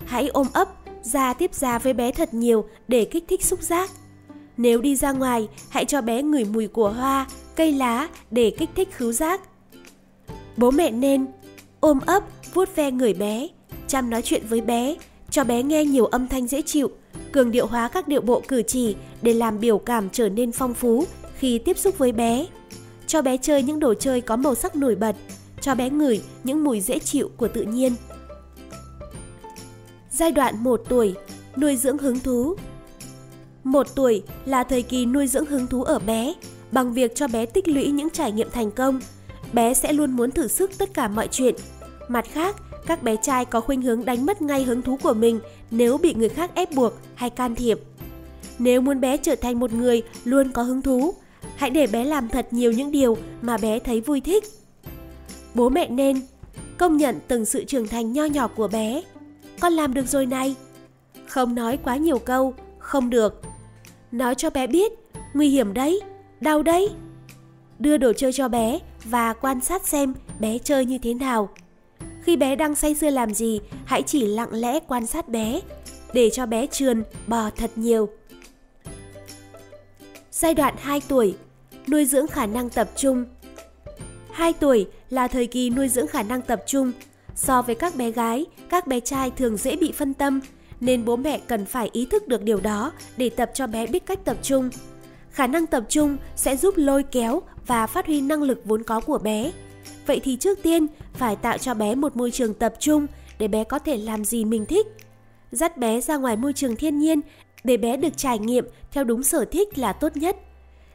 Hãy 0.06 0.28
ôm 0.28 0.46
ấp, 0.52 0.68
ra 1.12 1.32
tiếp 1.32 1.54
ra 1.54 1.78
với 1.78 1.92
bé 1.92 2.12
thật 2.12 2.34
nhiều 2.34 2.64
để 2.88 3.04
kích 3.04 3.24
thích 3.28 3.44
xúc 3.44 3.62
giác. 3.62 3.90
Nếu 4.56 4.80
đi 4.80 4.96
ra 4.96 5.12
ngoài, 5.12 5.48
hãy 5.68 5.84
cho 5.84 6.00
bé 6.00 6.22
ngửi 6.22 6.44
mùi 6.44 6.68
của 6.68 6.90
hoa, 6.90 7.26
cây 7.56 7.72
lá 7.72 8.08
để 8.30 8.50
kích 8.50 8.70
thích 8.76 8.88
khứu 8.92 9.12
giác. 9.12 9.40
Bố 10.56 10.70
mẹ 10.70 10.90
nên 10.90 11.26
ôm 11.80 11.98
ấp, 12.06 12.24
vuốt 12.54 12.76
ve 12.76 12.90
người 12.90 13.14
bé, 13.14 13.48
chăm 13.86 14.10
nói 14.10 14.22
chuyện 14.22 14.42
với 14.48 14.60
bé, 14.60 14.96
cho 15.30 15.44
bé 15.44 15.62
nghe 15.62 15.84
nhiều 15.84 16.06
âm 16.06 16.28
thanh 16.28 16.46
dễ 16.46 16.62
chịu, 16.62 16.90
cường 17.32 17.50
điệu 17.50 17.66
hóa 17.66 17.88
các 17.88 18.08
điệu 18.08 18.20
bộ 18.20 18.42
cử 18.48 18.62
chỉ 18.62 18.96
để 19.22 19.34
làm 19.34 19.60
biểu 19.60 19.78
cảm 19.78 20.10
trở 20.10 20.28
nên 20.28 20.52
phong 20.52 20.74
phú, 20.74 21.04
khi 21.38 21.58
tiếp 21.58 21.78
xúc 21.78 21.98
với 21.98 22.12
bé. 22.12 22.46
Cho 23.06 23.22
bé 23.22 23.36
chơi 23.36 23.62
những 23.62 23.80
đồ 23.80 23.94
chơi 23.94 24.20
có 24.20 24.36
màu 24.36 24.54
sắc 24.54 24.76
nổi 24.76 24.94
bật, 24.94 25.16
cho 25.60 25.74
bé 25.74 25.90
ngửi 25.90 26.20
những 26.44 26.64
mùi 26.64 26.80
dễ 26.80 26.98
chịu 26.98 27.30
của 27.36 27.48
tự 27.48 27.62
nhiên. 27.62 27.92
Giai 30.18 30.32
đoạn 30.32 30.64
1 30.64 30.80
tuổi, 30.88 31.14
nuôi 31.56 31.76
dưỡng 31.76 31.98
hứng 31.98 32.20
thú. 32.20 32.56
1 33.64 33.86
tuổi 33.94 34.22
là 34.44 34.64
thời 34.64 34.82
kỳ 34.82 35.06
nuôi 35.06 35.26
dưỡng 35.26 35.46
hứng 35.46 35.66
thú 35.66 35.82
ở 35.82 35.98
bé, 35.98 36.34
bằng 36.72 36.92
việc 36.92 37.14
cho 37.14 37.28
bé 37.28 37.46
tích 37.46 37.68
lũy 37.68 37.90
những 37.90 38.10
trải 38.10 38.32
nghiệm 38.32 38.50
thành 38.50 38.70
công. 38.70 39.00
Bé 39.52 39.74
sẽ 39.74 39.92
luôn 39.92 40.10
muốn 40.10 40.30
thử 40.30 40.48
sức 40.48 40.70
tất 40.78 40.94
cả 40.94 41.08
mọi 41.08 41.28
chuyện. 41.30 41.54
Mặt 42.08 42.24
khác, 42.32 42.56
các 42.86 43.02
bé 43.02 43.16
trai 43.22 43.44
có 43.44 43.60
khuynh 43.60 43.82
hướng 43.82 44.04
đánh 44.04 44.26
mất 44.26 44.42
ngay 44.42 44.62
hứng 44.62 44.82
thú 44.82 44.98
của 45.02 45.14
mình 45.14 45.40
nếu 45.70 45.98
bị 45.98 46.14
người 46.14 46.28
khác 46.28 46.50
ép 46.54 46.72
buộc 46.72 46.92
hay 47.14 47.30
can 47.30 47.54
thiệp. 47.54 47.78
Nếu 48.58 48.80
muốn 48.80 49.00
bé 49.00 49.16
trở 49.16 49.34
thành 49.36 49.58
một 49.58 49.72
người 49.72 50.02
luôn 50.24 50.52
có 50.52 50.62
hứng 50.62 50.82
thú, 50.82 51.14
Hãy 51.56 51.70
để 51.70 51.86
bé 51.86 52.04
làm 52.04 52.28
thật 52.28 52.46
nhiều 52.50 52.72
những 52.72 52.90
điều 52.90 53.16
mà 53.42 53.56
bé 53.56 53.78
thấy 53.78 54.00
vui 54.00 54.20
thích. 54.20 54.44
Bố 55.54 55.68
mẹ 55.68 55.88
nên 55.88 56.20
công 56.78 56.96
nhận 56.96 57.18
từng 57.28 57.44
sự 57.44 57.64
trưởng 57.64 57.88
thành 57.88 58.12
nho 58.12 58.24
nhỏ 58.24 58.48
của 58.48 58.68
bé. 58.68 59.02
Con 59.60 59.72
làm 59.72 59.94
được 59.94 60.06
rồi 60.06 60.26
này. 60.26 60.54
Không 61.26 61.54
nói 61.54 61.78
quá 61.84 61.96
nhiều 61.96 62.18
câu, 62.18 62.54
không 62.78 63.10
được. 63.10 63.42
Nói 64.12 64.34
cho 64.34 64.50
bé 64.50 64.66
biết, 64.66 64.92
nguy 65.34 65.48
hiểm 65.48 65.74
đấy, 65.74 66.00
đau 66.40 66.62
đấy. 66.62 66.90
Đưa 67.78 67.96
đồ 67.96 68.12
chơi 68.12 68.32
cho 68.32 68.48
bé 68.48 68.78
và 69.04 69.32
quan 69.32 69.60
sát 69.60 69.86
xem 69.86 70.14
bé 70.40 70.58
chơi 70.58 70.84
như 70.84 70.98
thế 70.98 71.14
nào. 71.14 71.48
Khi 72.22 72.36
bé 72.36 72.56
đang 72.56 72.74
say 72.74 72.94
sưa 72.94 73.10
làm 73.10 73.34
gì, 73.34 73.60
hãy 73.84 74.02
chỉ 74.02 74.26
lặng 74.26 74.52
lẽ 74.52 74.80
quan 74.88 75.06
sát 75.06 75.28
bé, 75.28 75.60
để 76.12 76.30
cho 76.30 76.46
bé 76.46 76.66
trườn, 76.66 77.02
bò 77.26 77.50
thật 77.56 77.70
nhiều. 77.76 78.08
Giai 80.30 80.54
đoạn 80.54 80.74
2 80.78 81.00
tuổi, 81.08 81.36
nuôi 81.88 82.04
dưỡng 82.04 82.26
khả 82.26 82.46
năng 82.46 82.70
tập 82.70 82.90
trung. 82.96 83.24
2 84.30 84.52
tuổi 84.52 84.86
là 85.10 85.28
thời 85.28 85.46
kỳ 85.46 85.70
nuôi 85.70 85.88
dưỡng 85.88 86.06
khả 86.06 86.22
năng 86.22 86.42
tập 86.42 86.62
trung. 86.66 86.92
So 87.38 87.62
với 87.62 87.74
các 87.74 87.96
bé 87.96 88.10
gái, 88.10 88.46
các 88.68 88.86
bé 88.86 89.00
trai 89.00 89.30
thường 89.30 89.56
dễ 89.56 89.76
bị 89.76 89.92
phân 89.92 90.14
tâm, 90.14 90.40
nên 90.80 91.04
bố 91.04 91.16
mẹ 91.16 91.38
cần 91.38 91.64
phải 91.66 91.90
ý 91.92 92.06
thức 92.06 92.28
được 92.28 92.42
điều 92.42 92.60
đó 92.60 92.92
để 93.16 93.30
tập 93.30 93.50
cho 93.54 93.66
bé 93.66 93.86
biết 93.86 94.06
cách 94.06 94.24
tập 94.24 94.36
trung. 94.42 94.70
Khả 95.30 95.46
năng 95.46 95.66
tập 95.66 95.84
trung 95.88 96.16
sẽ 96.36 96.56
giúp 96.56 96.74
lôi 96.76 97.02
kéo 97.02 97.42
và 97.66 97.86
phát 97.86 98.06
huy 98.06 98.20
năng 98.20 98.42
lực 98.42 98.64
vốn 98.64 98.82
có 98.82 99.00
của 99.00 99.18
bé. 99.18 99.52
Vậy 100.06 100.20
thì 100.24 100.36
trước 100.36 100.62
tiên 100.62 100.86
phải 101.14 101.36
tạo 101.36 101.58
cho 101.58 101.74
bé 101.74 101.94
một 101.94 102.16
môi 102.16 102.30
trường 102.30 102.54
tập 102.54 102.74
trung 102.78 103.06
để 103.38 103.48
bé 103.48 103.64
có 103.64 103.78
thể 103.78 103.96
làm 103.96 104.24
gì 104.24 104.44
mình 104.44 104.66
thích. 104.66 104.86
Dắt 105.52 105.78
bé 105.78 106.00
ra 106.00 106.16
ngoài 106.16 106.36
môi 106.36 106.52
trường 106.52 106.76
thiên 106.76 106.98
nhiên 106.98 107.20
để 107.64 107.76
bé 107.76 107.96
được 107.96 108.16
trải 108.16 108.38
nghiệm 108.38 108.64
theo 108.92 109.04
đúng 109.04 109.22
sở 109.22 109.44
thích 109.44 109.78
là 109.78 109.92
tốt 109.92 110.16
nhất. 110.16 110.36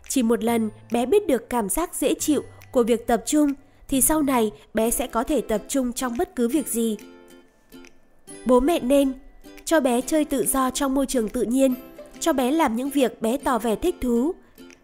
Chỉ 0.09 0.23
một 0.23 0.43
lần 0.43 0.69
bé 0.91 1.05
biết 1.05 1.27
được 1.27 1.49
cảm 1.49 1.69
giác 1.69 1.95
dễ 1.95 2.13
chịu 2.13 2.43
của 2.71 2.83
việc 2.83 3.07
tập 3.07 3.23
trung 3.25 3.53
thì 3.93 4.01
sau 4.01 4.21
này 4.21 4.51
bé 4.73 4.89
sẽ 4.89 5.07
có 5.07 5.23
thể 5.23 5.41
tập 5.41 5.61
trung 5.67 5.93
trong 5.93 6.17
bất 6.17 6.35
cứ 6.35 6.47
việc 6.47 6.67
gì. 6.67 6.97
Bố 8.45 8.59
mẹ 8.59 8.79
nên 8.79 9.13
cho 9.65 9.79
bé 9.79 10.01
chơi 10.01 10.25
tự 10.25 10.45
do 10.45 10.69
trong 10.69 10.95
môi 10.95 11.05
trường 11.05 11.29
tự 11.29 11.41
nhiên, 11.41 11.75
cho 12.19 12.33
bé 12.33 12.51
làm 12.51 12.75
những 12.75 12.89
việc 12.89 13.21
bé 13.21 13.37
tỏ 13.37 13.59
vẻ 13.59 13.75
thích 13.75 13.95
thú. 14.01 14.31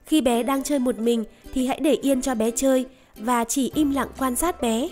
Khi 0.06 0.22
bé 0.22 0.44
đang 0.44 0.64
chơi 0.64 0.80
một 0.80 1.00
mình 1.00 1.24
thì 1.54 1.68
hãy 1.68 1.80
để 1.80 1.94
yên 1.94 2.22
cho 2.22 2.36
bé 2.36 2.52
chơi 2.52 2.86
và 3.16 3.44
chỉ 3.44 3.72
im 3.76 3.92
lặng 3.92 4.08
quan 4.18 4.36
sát 4.36 4.62
bé. 4.62 4.90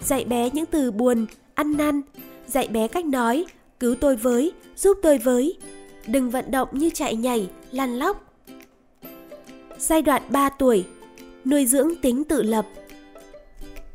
Dạy 0.00 0.24
bé 0.24 0.50
những 0.52 0.66
từ 0.66 0.90
buồn, 0.90 1.26
ăn 1.54 1.76
năn, 1.76 2.02
dạy 2.46 2.68
bé 2.68 2.88
cách 2.88 3.06
nói, 3.06 3.44
cứu 3.80 3.94
tôi 3.94 4.16
với, 4.16 4.52
giúp 4.76 4.98
tôi 5.02 5.18
với. 5.18 5.56
Đừng 6.06 6.30
vận 6.30 6.50
động 6.50 6.68
như 6.72 6.90
chạy 6.90 7.16
nhảy, 7.16 7.48
lăn 7.72 7.98
lóc. 7.98 8.34
Giai 9.78 10.02
đoạn 10.02 10.22
3 10.28 10.48
tuổi, 10.48 10.84
nuôi 11.44 11.66
dưỡng 11.66 11.94
tính 12.02 12.24
tự 12.24 12.42
lập. 12.42 12.66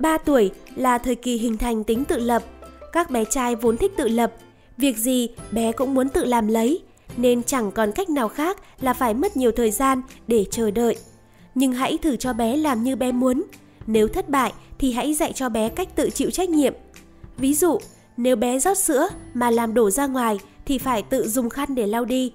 3 0.02 0.18
tuổi 0.18 0.52
là 0.76 0.98
thời 0.98 1.16
kỳ 1.16 1.38
hình 1.38 1.58
thành 1.58 1.84
tính 1.84 2.06
tự 2.06 2.18
lập. 2.18 2.44
Các 2.94 3.12
bé 3.12 3.26
trai 3.26 3.56
vốn 3.56 3.78
thích 3.78 3.92
tự 3.98 4.08
lập, 4.08 4.34
việc 4.78 4.98
gì 4.98 5.30
bé 5.52 5.72
cũng 5.72 5.94
muốn 5.94 6.10
tự 6.10 6.26
làm 6.26 6.48
lấy, 6.48 6.82
nên 7.18 7.44
chẳng 7.44 7.72
còn 7.72 7.92
cách 7.92 8.10
nào 8.10 8.28
khác 8.28 8.58
là 8.82 8.94
phải 8.94 9.14
mất 9.14 9.38
nhiều 9.38 9.52
thời 9.52 9.72
gian 9.72 10.02
để 10.28 10.46
chờ 10.52 10.72
đợi. 10.72 10.96
Nhưng 11.56 11.72
hãy 11.72 11.98
thử 11.98 12.16
cho 12.16 12.34
bé 12.34 12.58
làm 12.58 12.84
như 12.84 12.96
bé 12.96 13.12
muốn. 13.12 13.44
Nếu 13.88 14.08
thất 14.08 14.30
bại 14.30 14.54
thì 14.80 14.92
hãy 14.92 15.14
dạy 15.14 15.34
cho 15.34 15.50
bé 15.50 15.70
cách 15.70 15.96
tự 15.96 16.10
chịu 16.10 16.32
trách 16.32 16.50
nhiệm. 16.50 16.74
Ví 17.38 17.54
dụ, 17.54 17.78
nếu 18.18 18.36
bé 18.36 18.60
rót 18.60 18.78
sữa 18.78 19.10
mà 19.34 19.52
làm 19.52 19.74
đổ 19.74 19.90
ra 19.90 20.08
ngoài 20.08 20.40
thì 20.66 20.78
phải 20.78 21.02
tự 21.02 21.28
dùng 21.28 21.50
khăn 21.50 21.76
để 21.76 21.88
lau 21.88 22.06
đi. 22.06 22.32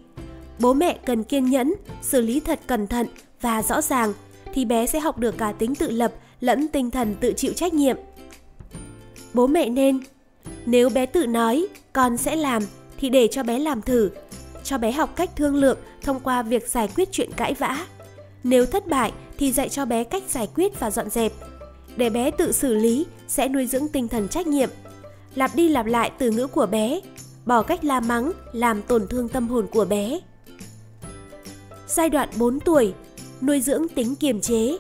Bố 0.58 0.72
mẹ 0.72 0.98
cần 1.06 1.24
kiên 1.24 1.44
nhẫn, 1.44 1.74
xử 2.02 2.20
lý 2.20 2.40
thật 2.40 2.60
cẩn 2.66 2.86
thận 2.86 3.06
và 3.40 3.62
rõ 3.62 3.80
ràng 3.80 4.12
thì 4.54 4.64
bé 4.64 4.86
sẽ 4.86 5.00
học 5.00 5.18
được 5.18 5.38
cả 5.38 5.52
tính 5.52 5.74
tự 5.74 5.90
lập 5.90 6.12
lẫn 6.40 6.68
tinh 6.68 6.90
thần 6.90 7.14
tự 7.20 7.32
chịu 7.36 7.52
trách 7.52 7.74
nhiệm. 7.74 7.96
Bố 9.34 9.46
mẹ 9.46 9.68
nên 9.68 10.00
nếu 10.66 10.88
bé 10.90 11.06
tự 11.06 11.26
nói 11.26 11.66
con 11.92 12.16
sẽ 12.16 12.36
làm 12.36 12.62
thì 12.98 13.08
để 13.08 13.28
cho 13.30 13.42
bé 13.42 13.58
làm 13.58 13.82
thử, 13.82 14.10
cho 14.64 14.78
bé 14.78 14.92
học 14.92 15.16
cách 15.16 15.30
thương 15.36 15.54
lượng 15.54 15.78
thông 16.02 16.20
qua 16.20 16.42
việc 16.42 16.68
giải 16.68 16.88
quyết 16.96 17.08
chuyện 17.12 17.30
cãi 17.36 17.54
vã. 17.54 17.86
Nếu 18.44 18.66
thất 18.66 18.86
bại 18.86 19.12
thì 19.38 19.52
dạy 19.52 19.68
cho 19.68 19.84
bé 19.84 20.04
cách 20.04 20.22
giải 20.28 20.48
quyết 20.54 20.80
và 20.80 20.90
dọn 20.90 21.10
dẹp. 21.10 21.32
Để 21.96 22.10
bé 22.10 22.30
tự 22.30 22.52
xử 22.52 22.74
lý 22.74 23.06
sẽ 23.28 23.48
nuôi 23.48 23.66
dưỡng 23.66 23.88
tinh 23.88 24.08
thần 24.08 24.28
trách 24.28 24.46
nhiệm. 24.46 24.70
Lặp 25.34 25.54
đi 25.54 25.68
lặp 25.68 25.86
lại 25.86 26.10
từ 26.18 26.30
ngữ 26.30 26.46
của 26.46 26.66
bé, 26.66 27.00
bỏ 27.46 27.62
cách 27.62 27.84
la 27.84 28.00
mắng 28.00 28.32
làm 28.52 28.82
tổn 28.82 29.06
thương 29.08 29.28
tâm 29.28 29.48
hồn 29.48 29.66
của 29.66 29.84
bé. 29.84 30.20
Giai 31.88 32.08
đoạn 32.08 32.28
4 32.36 32.60
tuổi, 32.60 32.94
nuôi 33.40 33.60
dưỡng 33.60 33.88
tính 33.88 34.14
kiềm 34.14 34.40
chế. 34.40 34.78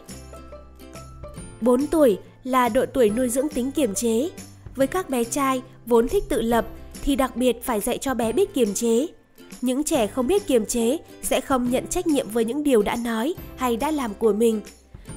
4 1.60 1.86
tuổi 1.86 2.18
là 2.44 2.68
độ 2.68 2.86
tuổi 2.86 3.10
nuôi 3.10 3.28
dưỡng 3.28 3.48
tính 3.48 3.70
kiềm 3.70 3.94
chế. 3.94 4.30
Với 4.76 4.86
các 4.86 5.10
bé 5.10 5.24
trai 5.24 5.62
vốn 5.86 6.08
thích 6.08 6.24
tự 6.28 6.42
lập 6.42 6.66
thì 7.02 7.16
đặc 7.16 7.36
biệt 7.36 7.64
phải 7.64 7.80
dạy 7.80 7.98
cho 7.98 8.14
bé 8.14 8.32
biết 8.32 8.54
kiềm 8.54 8.74
chế. 8.74 9.06
Những 9.60 9.84
trẻ 9.84 10.06
không 10.06 10.26
biết 10.26 10.46
kiềm 10.46 10.66
chế 10.66 10.98
sẽ 11.22 11.40
không 11.40 11.70
nhận 11.70 11.86
trách 11.86 12.06
nhiệm 12.06 12.28
với 12.28 12.44
những 12.44 12.62
điều 12.62 12.82
đã 12.82 12.96
nói 12.96 13.34
hay 13.56 13.76
đã 13.76 13.90
làm 13.90 14.14
của 14.14 14.32
mình. 14.32 14.60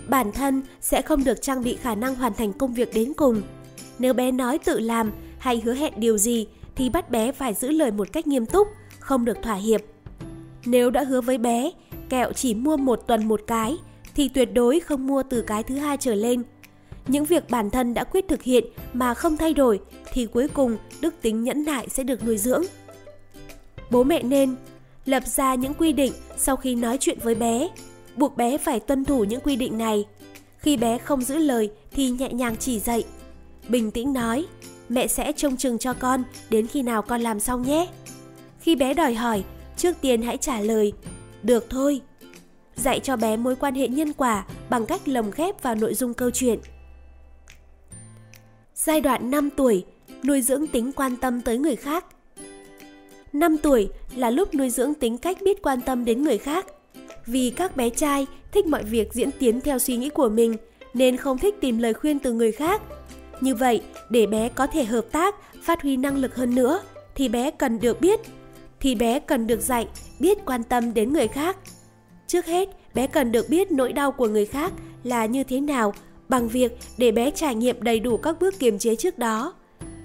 Bản 0.08 0.32
thân 0.32 0.62
sẽ 0.82 1.02
không 1.02 1.24
được 1.24 1.42
trang 1.42 1.64
bị 1.64 1.76
khả 1.76 1.96
năng 1.96 2.16
hoàn 2.16 2.34
thành 2.34 2.54
công 2.54 2.74
việc 2.74 2.94
đến 2.94 3.14
cùng. 3.14 3.42
Nếu 4.00 4.14
bé 4.14 4.32
nói 4.32 4.58
tự 4.58 4.80
làm 4.80 5.12
hay 5.38 5.62
hứa 5.66 5.74
hẹn 5.74 5.94
điều 5.98 6.18
gì 6.18 6.48
thì 6.76 6.90
bắt 6.90 7.10
bé 7.10 7.32
phải 7.32 7.54
giữ 7.54 7.72
lời 7.72 7.92
một 7.92 8.12
cách 8.12 8.28
nghiêm 8.28 8.46
túc, 8.46 8.68
không 9.00 9.26
được 9.26 9.38
thỏa 9.42 9.56
hiệp. 9.56 9.82
Nếu 10.66 10.90
đã 10.90 11.04
hứa 11.04 11.22
với 11.22 11.38
bé, 11.38 11.72
kẹo 12.10 12.34
chỉ 12.34 12.54
mua 12.54 12.78
một 12.78 13.08
tuần 13.08 13.28
một 13.28 13.42
cái, 13.48 13.78
thì 14.20 14.28
tuyệt 14.28 14.54
đối 14.54 14.80
không 14.80 15.08
mua 15.08 15.24
từ 15.24 15.42
cái 15.42 15.64
thứ 15.64 15.76
hai 15.76 15.98
trở 15.98 16.16
lên. 16.16 16.44
Những 17.08 17.26
việc 17.26 17.50
bản 17.50 17.70
thân 17.70 17.94
đã 17.94 18.04
quyết 18.04 18.28
thực 18.28 18.44
hiện 18.44 18.64
mà 18.94 19.14
không 19.14 19.38
thay 19.38 19.54
đổi 19.54 19.80
thì 20.14 20.26
cuối 20.26 20.48
cùng 20.48 20.78
đức 21.02 21.14
tính 21.22 21.44
nhẫn 21.44 21.66
nại 21.66 21.88
sẽ 21.90 22.04
được 22.04 22.26
nuôi 22.26 22.38
dưỡng. 22.38 22.64
Bố 23.90 24.04
mẹ 24.04 24.24
nên 24.24 24.56
lập 25.06 25.24
ra 25.28 25.56
những 25.56 25.74
quy 25.74 25.94
định 25.94 26.14
sau 26.38 26.56
khi 26.56 26.76
nói 26.76 26.98
chuyện 27.00 27.18
với 27.24 27.36
bé, 27.36 27.70
buộc 28.16 28.38
bé 28.38 28.58
phải 28.58 28.80
tuân 28.80 29.06
thủ 29.06 29.24
những 29.24 29.42
quy 29.42 29.56
định 29.56 29.78
này. 29.78 30.06
Khi 30.58 30.78
bé 30.78 30.98
không 30.98 31.22
giữ 31.22 31.38
lời 31.38 31.72
thì 31.92 32.10
nhẹ 32.10 32.30
nhàng 32.30 32.56
chỉ 32.58 32.80
dạy. 32.80 33.04
Bình 33.70 33.92
tĩnh 33.92 34.14
nói, 34.14 34.46
mẹ 34.90 35.08
sẽ 35.08 35.32
trông 35.32 35.58
chừng 35.58 35.78
cho 35.78 35.94
con 35.94 36.24
đến 36.50 36.68
khi 36.68 36.82
nào 36.82 37.02
con 37.02 37.22
làm 37.22 37.40
xong 37.40 37.62
nhé. 37.62 37.88
Khi 38.60 38.76
bé 38.76 38.94
đòi 38.94 39.14
hỏi, 39.14 39.44
trước 39.78 39.96
tiên 40.02 40.22
hãy 40.22 40.38
trả 40.38 40.60
lời, 40.60 40.94
được 41.44 41.70
thôi. 41.70 42.02
Dạy 42.84 43.00
cho 43.00 43.16
bé 43.16 43.38
mối 43.38 43.56
quan 43.56 43.76
hệ 43.76 43.88
nhân 43.88 44.14
quả 44.14 44.46
bằng 44.70 44.86
cách 44.86 45.08
lồng 45.08 45.32
ghép 45.36 45.64
vào 45.64 45.76
nội 45.76 45.94
dung 45.94 46.14
câu 46.14 46.32
chuyện. 46.32 46.60
Giai 48.76 49.02
đoạn 49.02 49.32
5 49.32 49.50
tuổi, 49.50 49.86
nuôi 50.24 50.42
dưỡng 50.42 50.68
tính 50.68 50.92
quan 50.92 51.16
tâm 51.16 51.42
tới 51.42 51.58
người 51.58 51.76
khác. 51.76 52.06
5 53.34 53.58
tuổi 53.58 53.90
là 54.16 54.30
lúc 54.30 54.56
nuôi 54.56 54.70
dưỡng 54.70 54.94
tính 54.94 55.18
cách 55.18 55.38
biết 55.42 55.62
quan 55.64 55.82
tâm 55.82 56.06
đến 56.06 56.24
người 56.24 56.38
khác. 56.38 56.66
Vì 57.26 57.54
các 57.56 57.76
bé 57.76 57.90
trai 57.90 58.28
thích 58.52 58.66
mọi 58.66 58.84
việc 58.84 59.14
diễn 59.14 59.30
tiến 59.40 59.62
theo 59.62 59.80
suy 59.80 59.98
nghĩ 59.98 60.10
của 60.10 60.30
mình 60.30 60.56
nên 60.94 61.18
không 61.18 61.38
thích 61.38 61.56
tìm 61.62 61.78
lời 61.78 61.94
khuyên 61.94 62.20
từ 62.20 62.34
người 62.34 62.52
khác. 62.52 62.82
Như 63.42 63.56
vậy, 63.56 63.82
để 64.10 64.26
bé 64.26 64.50
có 64.50 64.68
thể 64.68 64.84
hợp 64.84 65.06
tác, 65.12 65.36
phát 65.64 65.82
huy 65.82 65.98
năng 65.98 66.18
lực 66.18 66.36
hơn 66.36 66.56
nữa 66.56 66.82
thì 67.16 67.30
bé 67.30 67.52
cần 67.52 67.80
được 67.80 68.02
biết 68.02 68.20
thì 68.80 68.96
bé 68.96 69.20
cần 69.20 69.48
được 69.48 69.62
dạy 69.62 69.88
biết 70.20 70.38
quan 70.46 70.64
tâm 70.64 70.94
đến 70.94 71.14
người 71.14 71.28
khác. 71.28 71.58
Trước 72.30 72.46
hết, 72.46 72.70
bé 72.94 73.08
cần 73.08 73.32
được 73.32 73.50
biết 73.50 73.72
nỗi 73.72 73.94
đau 73.94 74.12
của 74.12 74.28
người 74.28 74.46
khác 74.46 74.74
là 75.04 75.26
như 75.26 75.44
thế 75.44 75.62
nào 75.62 75.94
bằng 76.28 76.48
việc 76.48 76.78
để 76.98 77.12
bé 77.12 77.32
trải 77.32 77.56
nghiệm 77.56 77.84
đầy 77.84 78.00
đủ 78.00 78.18
các 78.18 78.40
bước 78.40 78.60
kiềm 78.60 78.80
chế 78.80 78.96
trước 78.96 79.18
đó. 79.18 79.54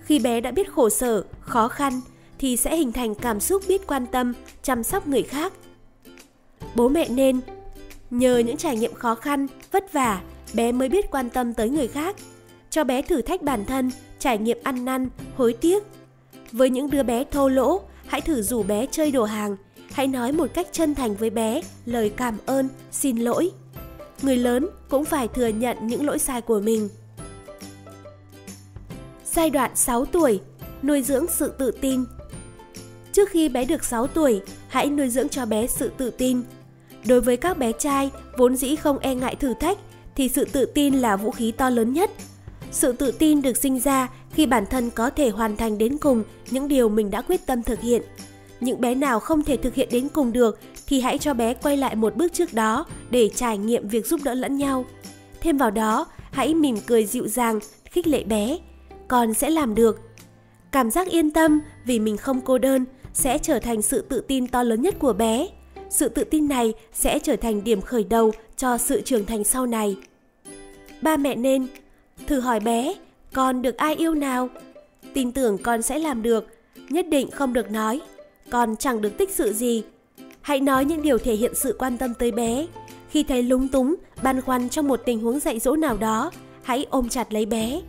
Khi 0.03 0.19
bé 0.19 0.41
đã 0.41 0.51
biết 0.51 0.73
khổ 0.73 0.91
sở, 0.91 1.25
khó 1.41 1.69
khăn 1.69 2.01
thì 2.39 2.57
sẽ 2.57 2.77
hình 2.77 2.93
thành 2.93 3.15
cảm 3.15 3.41
xúc 3.41 3.63
biết 3.69 3.87
quan 3.87 4.07
tâm, 4.07 4.33
chăm 4.63 4.83
sóc 4.83 5.07
người 5.07 5.23
khác. 5.23 5.53
Bố 6.75 6.89
mẹ 6.89 7.09
nên 7.09 7.41
nhờ 8.11 8.39
những 8.39 8.57
trải 8.57 8.77
nghiệm 8.77 8.95
khó 8.95 9.15
khăn, 9.15 9.47
vất 9.73 9.93
vả, 9.93 10.23
bé 10.55 10.73
mới 10.73 10.89
biết 10.89 11.11
quan 11.11 11.31
tâm 11.31 11.55
tới 11.55 11.69
người 11.69 11.89
khác. 11.89 12.17
Cho 12.71 12.85
bé 12.85 13.03
thử 13.03 13.23
thách 13.23 13.43
bản 13.43 13.65
thân, 13.65 13.91
trải 14.19 14.39
nghiệm 14.39 14.59
ăn 14.63 14.85
năn, 14.85 15.09
hối 15.37 15.53
tiếc. 15.53 15.83
Với 16.53 16.71
những 16.71 16.91
đứa 16.91 17.03
bé 17.03 17.25
thô 17.25 17.49
lỗ, 17.49 17.81
hãy 18.07 18.21
thử 18.21 18.43
rủ 18.43 18.63
bé 18.63 18.87
chơi 18.91 19.11
đồ 19.11 19.25
hàng, 19.25 19.57
hãy 19.95 20.07
nói 20.07 20.33
một 20.33 20.47
cách 20.55 20.67
chân 20.73 20.95
thành 20.95 21.15
với 21.15 21.31
bé 21.31 21.61
lời 21.87 22.13
cảm 22.17 22.39
ơn, 22.47 22.69
xin 22.93 23.17
lỗi. 23.17 23.51
Người 24.23 24.37
lớn 24.37 24.69
cũng 24.89 25.05
phải 25.05 25.29
thừa 25.29 25.49
nhận 25.49 25.87
những 25.87 26.07
lỗi 26.07 26.19
sai 26.19 26.41
của 26.41 26.61
mình. 26.61 26.89
Giai 29.25 29.51
đoạn 29.51 29.71
6 29.75 30.05
tuổi, 30.05 30.41
nuôi 30.83 31.03
dưỡng 31.03 31.27
sự 31.29 31.53
tự 31.59 31.71
tin. 31.71 32.05
Trước 33.13 33.29
khi 33.31 33.49
bé 33.49 33.65
được 33.65 33.85
6 33.85 34.07
tuổi, 34.07 34.43
hãy 34.69 34.87
nuôi 34.87 35.09
dưỡng 35.09 35.29
cho 35.29 35.47
bé 35.47 35.67
sự 35.67 35.91
tự 35.97 36.11
tin. 36.11 36.43
Đối 37.07 37.21
với 37.21 37.37
các 37.37 37.59
bé 37.59 37.73
trai 37.73 38.11
vốn 38.39 38.57
dĩ 38.57 38.77
không 38.77 38.99
e 38.99 39.15
ngại 39.15 39.35
thử 39.35 39.55
thách 39.61 39.79
thì 40.17 40.29
sự 40.29 40.45
tự 40.45 40.65
tin 40.65 40.95
là 40.95 41.17
vũ 41.17 41.31
khí 41.31 41.53
to 41.53 41.71
lớn 41.71 41.93
nhất. 41.93 42.11
Sự 42.73 42.93
tự 42.93 43.11
tin 43.11 43.43
được 43.43 43.57
sinh 43.57 43.81
ra 43.81 44.09
khi 44.33 44.47
bản 44.47 44.65
thân 44.71 44.91
có 44.91 45.11
thể 45.11 45.31
hoàn 45.31 45.57
thành 45.57 45.79
đến 45.79 45.99
cùng 45.99 46.25
những 46.51 46.69
điều 46.69 46.89
mình 46.89 47.11
đã 47.11 47.23
quyết 47.23 47.47
tâm 47.47 47.63
thực 47.63 47.81
hiện. 47.81 48.03
Những 48.61 48.81
bé 48.81 48.95
nào 48.95 49.21
không 49.21 49.43
thể 49.43 49.57
thực 49.57 49.75
hiện 49.75 49.89
đến 49.93 50.09
cùng 50.09 50.33
được 50.33 50.59
thì 50.87 51.01
hãy 51.01 51.19
cho 51.19 51.35
bé 51.35 51.55
quay 51.55 51.77
lại 51.77 51.97
một 51.97 52.17
bước 52.17 52.33
trước 52.33 52.53
đó 52.53 52.87
để 53.11 53.29
trải 53.29 53.59
nghiệm 53.59 53.89
việc 53.89 54.07
giúp 54.07 54.21
đỡ 54.25 54.35
lẫn 54.35 54.57
nhau. 54.57 54.85
Thêm 55.41 55.57
vào 55.57 55.71
đó, 55.71 56.07
hãy 56.31 56.55
mỉm 56.55 56.77
cười 56.87 57.07
dịu 57.07 57.29
dàng, 57.29 57.61
khích 57.85 58.07
lệ 58.07 58.25
bé. 58.25 58.59
Con 59.09 59.35
sẽ 59.35 59.51
làm 59.51 59.75
được. 59.75 60.01
Cảm 60.73 60.91
giác 60.91 61.09
yên 61.09 61.31
tâm 61.31 61.61
vì 61.85 61.99
mình 61.99 62.17
không 62.17 62.41
cô 62.41 62.59
đơn 62.59 62.85
sẽ 63.13 63.39
trở 63.39 63.59
thành 63.59 63.83
sự 63.83 64.01
tự 64.01 64.21
tin 64.21 64.47
to 64.47 64.63
lớn 64.63 64.83
nhất 64.83 64.95
của 64.99 65.13
bé. 65.13 65.49
Sự 65.91 66.09
tự 66.09 66.25
tin 66.25 66.49
này 66.49 66.73
sẽ 66.93 67.19
trở 67.19 67.37
thành 67.37 67.65
điểm 67.65 67.81
khởi 67.81 68.05
đầu 68.05 68.33
cho 68.57 68.79
sự 68.79 69.01
trưởng 69.01 69.27
thành 69.27 69.45
sau 69.45 69.67
này. 69.67 69.97
Ba 71.03 71.17
mẹ 71.17 71.37
nên 71.37 71.67
thử 72.27 72.41
hỏi 72.41 72.61
bé 72.61 72.95
con 73.33 73.63
được 73.63 73.77
ai 73.77 73.95
yêu 73.95 74.15
nào? 74.15 74.49
Tin 75.15 75.33
tưởng 75.33 75.59
con 75.59 75.83
sẽ 75.83 75.99
làm 75.99 76.23
được, 76.23 76.47
nhất 76.89 77.07
định 77.09 77.31
không 77.31 77.53
được 77.53 77.71
nói 77.71 78.01
còn 78.51 78.77
chẳng 78.77 79.01
được 79.01 79.19
tích 79.19 79.31
sự 79.31 79.53
gì. 79.53 79.83
Hãy 80.41 80.61
nói 80.61 80.85
những 80.85 81.03
điều 81.03 81.19
thể 81.19 81.35
hiện 81.35 81.55
sự 81.55 81.77
quan 81.79 81.99
tâm 81.99 82.15
tới 82.15 82.33
bé. 82.33 82.67
Khi 83.09 83.23
thấy 83.23 83.43
lúng 83.43 83.69
túng, 83.69 83.95
băn 84.23 84.41
khoăn 84.41 84.69
trong 84.69 84.89
một 84.89 85.01
tình 85.07 85.21
huống 85.21 85.41
dạy 85.41 85.59
dỗ 85.59 85.77
nào 85.77 85.97
đó, 85.97 86.31
hãy 86.63 86.87
ôm 86.91 87.09
chặt 87.09 87.33
lấy 87.33 87.47
bé. 87.47 87.81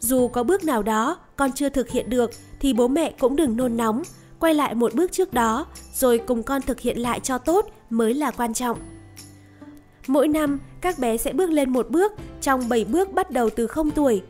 Dù 0.00 0.28
có 0.28 0.42
bước 0.42 0.64
nào 0.64 0.82
đó 0.82 1.16
con 1.36 1.52
chưa 1.52 1.68
thực 1.68 1.90
hiện 1.90 2.10
được 2.10 2.30
thì 2.60 2.72
bố 2.72 2.88
mẹ 2.88 3.12
cũng 3.18 3.36
đừng 3.36 3.56
nôn 3.56 3.76
nóng, 3.76 4.02
quay 4.38 4.54
lại 4.54 4.74
một 4.74 4.94
bước 4.94 5.12
trước 5.12 5.34
đó 5.34 5.66
rồi 5.94 6.18
cùng 6.18 6.42
con 6.42 6.62
thực 6.62 6.80
hiện 6.80 6.98
lại 6.98 7.20
cho 7.20 7.38
tốt 7.38 7.66
mới 7.90 8.14
là 8.14 8.30
quan 8.30 8.54
trọng. 8.54 8.78
Mỗi 10.06 10.28
năm, 10.28 10.58
các 10.80 10.98
bé 10.98 11.16
sẽ 11.16 11.32
bước 11.32 11.50
lên 11.50 11.70
một 11.70 11.90
bước 11.90 12.12
trong 12.40 12.68
7 12.68 12.84
bước 12.84 13.12
bắt 13.12 13.30
đầu 13.30 13.50
từ 13.50 13.66
0 13.66 13.90
tuổi. 13.90 14.22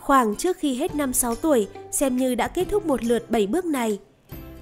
Khoảng 0.00 0.36
trước 0.36 0.56
khi 0.56 0.74
hết 0.74 0.94
năm 0.94 1.12
6 1.12 1.34
tuổi, 1.34 1.68
xem 1.90 2.16
như 2.16 2.34
đã 2.34 2.48
kết 2.48 2.66
thúc 2.70 2.86
một 2.86 3.04
lượt 3.04 3.30
7 3.30 3.46
bước 3.46 3.64
này. 3.64 3.98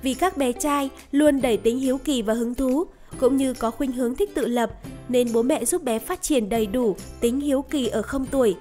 Vì 0.06 0.14
các 0.14 0.36
bé 0.36 0.52
trai 0.52 0.90
luôn 1.12 1.40
đầy 1.40 1.56
tính 1.56 1.78
hiếu 1.78 1.98
kỳ 1.98 2.22
và 2.22 2.34
hứng 2.34 2.54
thú, 2.54 2.84
cũng 3.18 3.36
như 3.36 3.54
có 3.54 3.70
khuynh 3.70 3.92
hướng 3.92 4.14
thích 4.14 4.30
tự 4.34 4.46
lập, 4.46 4.70
nên 5.08 5.32
bố 5.32 5.42
mẹ 5.42 5.64
giúp 5.64 5.82
bé 5.82 5.98
phát 5.98 6.22
triển 6.22 6.48
đầy 6.48 6.66
đủ 6.66 6.96
tính 7.20 7.40
hiếu 7.40 7.62
kỳ 7.62 7.88
ở 7.88 8.02
không 8.02 8.26
tuổi, 8.26 8.56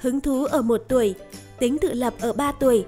hứng 0.00 0.20
thú 0.20 0.44
ở 0.44 0.62
một 0.62 0.84
tuổi, 0.88 1.14
tính 1.58 1.78
tự 1.78 1.92
lập 1.92 2.14
ở 2.20 2.32
3 2.32 2.52
tuổi. 2.52 2.84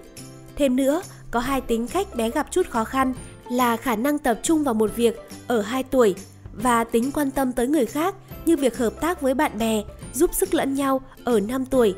Thêm 0.56 0.76
nữa, 0.76 1.02
có 1.30 1.40
hai 1.40 1.60
tính 1.60 1.86
cách 1.86 2.14
bé 2.14 2.30
gặp 2.30 2.46
chút 2.50 2.70
khó 2.70 2.84
khăn 2.84 3.14
là 3.50 3.76
khả 3.76 3.96
năng 3.96 4.18
tập 4.18 4.40
trung 4.42 4.64
vào 4.64 4.74
một 4.74 4.96
việc 4.96 5.20
ở 5.46 5.60
2 5.60 5.82
tuổi 5.82 6.14
và 6.52 6.84
tính 6.84 7.12
quan 7.12 7.30
tâm 7.30 7.52
tới 7.52 7.66
người 7.66 7.86
khác 7.86 8.14
như 8.44 8.56
việc 8.56 8.78
hợp 8.78 9.00
tác 9.00 9.20
với 9.20 9.34
bạn 9.34 9.58
bè, 9.58 9.82
giúp 10.14 10.34
sức 10.34 10.54
lẫn 10.54 10.74
nhau 10.74 11.00
ở 11.24 11.40
5 11.40 11.66
tuổi. 11.66 11.94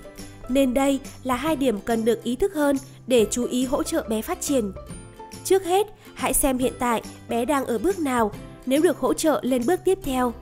Nên 0.48 0.74
đây 0.74 1.00
là 1.24 1.36
hai 1.36 1.56
điểm 1.56 1.80
cần 1.80 2.04
được 2.04 2.24
ý 2.24 2.36
thức 2.36 2.54
hơn 2.54 2.76
để 3.06 3.26
chú 3.30 3.44
ý 3.44 3.64
hỗ 3.64 3.82
trợ 3.82 4.04
bé 4.08 4.22
phát 4.22 4.40
triển. 4.40 4.72
Trước 5.44 5.64
hết, 5.64 5.86
hãy 6.22 6.34
xem 6.34 6.58
hiện 6.58 6.72
tại 6.78 7.02
bé 7.28 7.44
đang 7.44 7.64
ở 7.64 7.78
bước 7.78 7.98
nào 7.98 8.32
nếu 8.66 8.82
được 8.82 8.98
hỗ 8.98 9.14
trợ 9.14 9.40
lên 9.42 9.62
bước 9.66 9.80
tiếp 9.84 9.98
theo. 10.02 10.32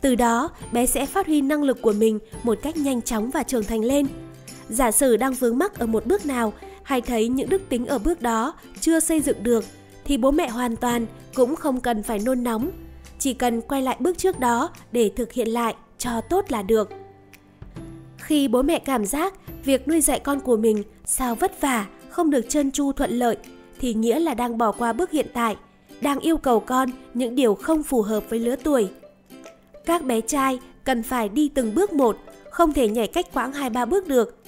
Từ 0.00 0.14
đó, 0.14 0.50
bé 0.72 0.86
sẽ 0.86 1.06
phát 1.06 1.26
huy 1.26 1.40
năng 1.40 1.62
lực 1.62 1.82
của 1.82 1.92
mình 1.92 2.18
một 2.42 2.58
cách 2.62 2.76
nhanh 2.76 3.02
chóng 3.02 3.30
và 3.30 3.42
trưởng 3.42 3.64
thành 3.64 3.84
lên. 3.84 4.06
Giả 4.68 4.90
sử 4.90 5.16
đang 5.16 5.34
vướng 5.34 5.58
mắc 5.58 5.78
ở 5.78 5.86
một 5.86 6.06
bước 6.06 6.26
nào 6.26 6.52
hay 6.82 7.00
thấy 7.00 7.28
những 7.28 7.48
đức 7.48 7.62
tính 7.68 7.86
ở 7.86 7.98
bước 7.98 8.22
đó 8.22 8.54
chưa 8.80 9.00
xây 9.00 9.20
dựng 9.20 9.42
được 9.42 9.64
thì 10.04 10.16
bố 10.16 10.30
mẹ 10.30 10.48
hoàn 10.48 10.76
toàn 10.76 11.06
cũng 11.34 11.56
không 11.56 11.80
cần 11.80 12.02
phải 12.02 12.18
nôn 12.18 12.42
nóng, 12.42 12.70
chỉ 13.18 13.34
cần 13.34 13.60
quay 13.60 13.82
lại 13.82 13.96
bước 14.00 14.18
trước 14.18 14.38
đó 14.40 14.70
để 14.92 15.10
thực 15.16 15.32
hiện 15.32 15.48
lại 15.48 15.74
cho 15.98 16.20
tốt 16.20 16.44
là 16.48 16.62
được. 16.62 16.90
Khi 18.18 18.48
bố 18.48 18.62
mẹ 18.62 18.78
cảm 18.78 19.06
giác 19.06 19.34
việc 19.64 19.88
nuôi 19.88 20.00
dạy 20.00 20.20
con 20.20 20.40
của 20.40 20.56
mình 20.56 20.82
sao 21.04 21.34
vất 21.34 21.60
vả, 21.60 21.86
không 22.10 22.30
được 22.30 22.48
trơn 22.48 22.70
tru 22.70 22.92
thuận 22.92 23.10
lợi 23.10 23.36
thì 23.80 23.94
nghĩa 23.94 24.18
là 24.18 24.34
đang 24.34 24.58
bỏ 24.58 24.72
qua 24.72 24.92
bước 24.92 25.10
hiện 25.10 25.26
tại, 25.32 25.56
đang 26.00 26.18
yêu 26.18 26.36
cầu 26.36 26.60
con 26.60 26.90
những 27.14 27.34
điều 27.34 27.54
không 27.54 27.82
phù 27.82 28.02
hợp 28.02 28.24
với 28.30 28.38
lứa 28.38 28.56
tuổi. 28.56 28.88
Các 29.84 30.04
bé 30.04 30.20
trai 30.20 30.58
cần 30.84 31.02
phải 31.02 31.28
đi 31.28 31.48
từng 31.48 31.74
bước 31.74 31.92
một, 31.92 32.16
không 32.50 32.72
thể 32.72 32.88
nhảy 32.88 33.06
cách 33.06 33.26
quãng 33.34 33.52
2-3 33.52 33.86
bước 33.86 34.06
được. 34.06 34.42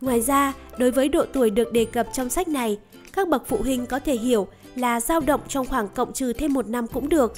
Ngoài 0.00 0.20
ra, 0.20 0.52
đối 0.78 0.90
với 0.90 1.08
độ 1.08 1.24
tuổi 1.32 1.50
được 1.50 1.72
đề 1.72 1.84
cập 1.84 2.06
trong 2.12 2.30
sách 2.30 2.48
này, 2.48 2.78
các 3.12 3.28
bậc 3.28 3.46
phụ 3.46 3.56
huynh 3.56 3.86
có 3.86 3.98
thể 3.98 4.14
hiểu 4.14 4.46
là 4.76 5.00
dao 5.00 5.20
động 5.20 5.40
trong 5.48 5.66
khoảng 5.66 5.88
cộng 5.88 6.12
trừ 6.12 6.32
thêm 6.32 6.52
một 6.52 6.68
năm 6.68 6.86
cũng 6.86 7.08
được. 7.08 7.32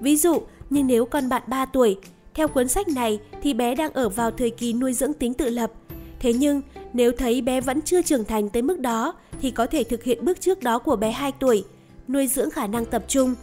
Ví 0.00 0.16
dụ, 0.16 0.42
như 0.70 0.82
nếu 0.82 1.04
con 1.04 1.28
bạn 1.28 1.42
3 1.46 1.66
tuổi, 1.66 1.98
theo 2.34 2.48
cuốn 2.48 2.68
sách 2.68 2.88
này 2.88 3.20
thì 3.42 3.54
bé 3.54 3.74
đang 3.74 3.92
ở 3.92 4.08
vào 4.08 4.30
thời 4.30 4.50
kỳ 4.50 4.72
nuôi 4.72 4.92
dưỡng 4.92 5.12
tính 5.12 5.34
tự 5.34 5.50
lập. 5.50 5.72
Thế 6.20 6.32
nhưng, 6.32 6.62
nếu 6.92 7.12
thấy 7.12 7.42
bé 7.42 7.60
vẫn 7.60 7.82
chưa 7.82 8.02
trưởng 8.02 8.24
thành 8.24 8.48
tới 8.48 8.62
mức 8.62 8.80
đó 8.80 9.14
thì 9.44 9.50
có 9.50 9.66
thể 9.66 9.84
thực 9.84 10.02
hiện 10.02 10.24
bước 10.24 10.40
trước 10.40 10.62
đó 10.62 10.78
của 10.78 10.96
bé 10.96 11.10
2 11.10 11.32
tuổi, 11.32 11.64
nuôi 12.08 12.26
dưỡng 12.26 12.50
khả 12.50 12.66
năng 12.66 12.84
tập 12.84 13.04
trung. 13.08 13.34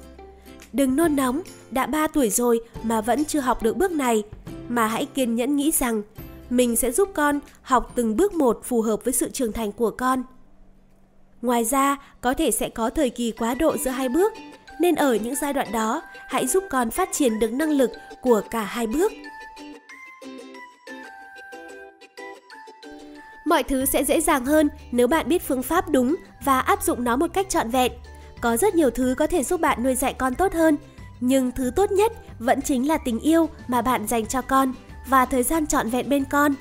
Đừng 0.74 0.96
nôn 0.96 1.16
nóng, 1.16 1.42
đã 1.72 1.86
3 1.86 2.08
tuổi 2.08 2.30
rồi 2.30 2.62
mà 2.84 3.02
vẫn 3.02 3.26
chưa 3.26 3.40
học 3.40 3.64
được 3.64 3.78
bước 3.78 3.92
này, 3.92 4.24
mà 4.70 4.88
hãy 4.88 5.06
kiên 5.06 5.36
nhẫn 5.36 5.56
nghĩ 5.56 5.72
rằng 5.72 6.02
mình 6.50 6.76
sẽ 6.76 6.92
giúp 6.92 7.10
con 7.14 7.40
học 7.62 7.92
từng 7.96 8.18
bước 8.18 8.34
một 8.34 8.62
phù 8.64 8.82
hợp 8.82 9.04
với 9.04 9.14
sự 9.14 9.30
trưởng 9.30 9.52
thành 9.52 9.72
của 9.72 9.92
con. 9.92 10.24
Ngoài 11.42 11.64
ra, 11.64 11.98
có 12.22 12.34
thể 12.34 12.52
sẽ 12.52 12.70
có 12.70 12.90
thời 12.90 13.10
kỳ 13.10 13.32
quá 13.32 13.56
độ 13.56 13.78
giữa 13.78 13.92
hai 13.92 14.10
bước, 14.10 14.34
nên 14.80 14.96
ở 14.96 15.16
những 15.16 15.36
giai 15.36 15.54
đoạn 15.54 15.72
đó, 15.72 16.02
hãy 16.28 16.48
giúp 16.48 16.64
con 16.70 16.92
phát 16.92 17.10
triển 17.12 17.40
được 17.40 17.54
năng 17.54 17.72
lực 17.72 17.92
của 18.22 18.42
cả 18.52 18.64
hai 18.64 18.88
bước. 18.88 19.12
Mọi 23.52 23.64
thứ 23.64 23.86
sẽ 23.86 24.04
dễ 24.04 24.22
dàng 24.22 24.46
hơn 24.46 24.70
nếu 24.92 25.08
bạn 25.08 25.30
biết 25.30 25.48
phương 25.48 25.64
pháp 25.64 25.90
đúng 25.90 26.16
và 26.44 26.60
áp 26.60 26.84
dụng 26.84 27.04
nó 27.04 27.16
một 27.16 27.28
cách 27.34 27.50
trọn 27.50 27.70
vẹn. 27.70 27.92
Có 28.42 28.58
rất 28.58 28.76
nhiều 28.76 28.90
thứ 28.90 29.16
có 29.18 29.28
thể 29.28 29.44
giúp 29.44 29.62
bạn 29.62 29.84
nuôi 29.84 29.96
dạy 29.96 30.14
con 30.14 30.36
tốt 30.36 30.54
hơn, 30.54 30.78
nhưng 31.20 31.52
thứ 31.52 31.72
tốt 31.76 31.92
nhất 31.92 32.12
vẫn 32.40 32.62
chính 32.62 32.88
là 32.88 32.98
tình 32.98 33.20
yêu 33.20 33.50
mà 33.68 33.82
bạn 33.82 34.08
dành 34.08 34.26
cho 34.26 34.42
con 34.42 34.74
và 35.08 35.26
thời 35.26 35.44
gian 35.44 35.68
trọn 35.68 35.90
vẹn 35.90 36.10
bên 36.10 36.24
con. 36.26 36.54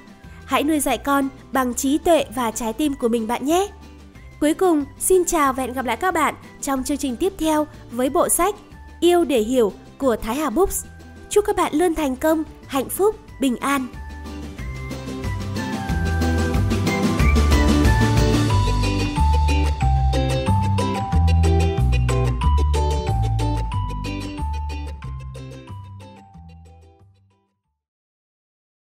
Hãy 0.45 0.63
nuôi 0.63 0.81
dạy 0.81 0.99
con 0.99 1.29
bằng 1.53 1.75
trí 1.75 1.99
tuệ 1.99 2.25
và 2.35 2.51
trái 2.51 2.73
tim 2.73 2.95
của 2.95 3.09
mình 3.09 3.27
bạn 3.27 3.45
nhé. 3.45 3.69
Cuối 4.41 4.55
cùng, 4.55 4.85
xin 4.99 5.25
chào 5.25 5.53
và 5.53 5.63
hẹn 5.63 5.73
gặp 5.73 5.85
lại 5.85 5.97
các 5.97 6.15
bạn 6.15 6.35
trong 6.61 6.85
chương 6.85 6.99
trình 6.99 7.17
tiếp 7.17 7.33
theo 7.39 7.67
với 7.91 8.11
bộ 8.11 8.29
sách 8.29 8.55
Yêu 9.01 9.25
để 9.25 9.41
hiểu 9.41 9.73
của 9.99 10.17
Thái 10.17 10.37
Hà 10.37 10.51
Books. 10.51 10.85
Chúc 11.29 11.45
các 11.47 11.57
bạn 11.57 11.73
luôn 11.75 11.95
thành 11.95 12.17
công, 12.17 12.43
hạnh 12.67 12.89
phúc, 12.89 13.17
bình 13.41 13.57
an. 13.57 13.87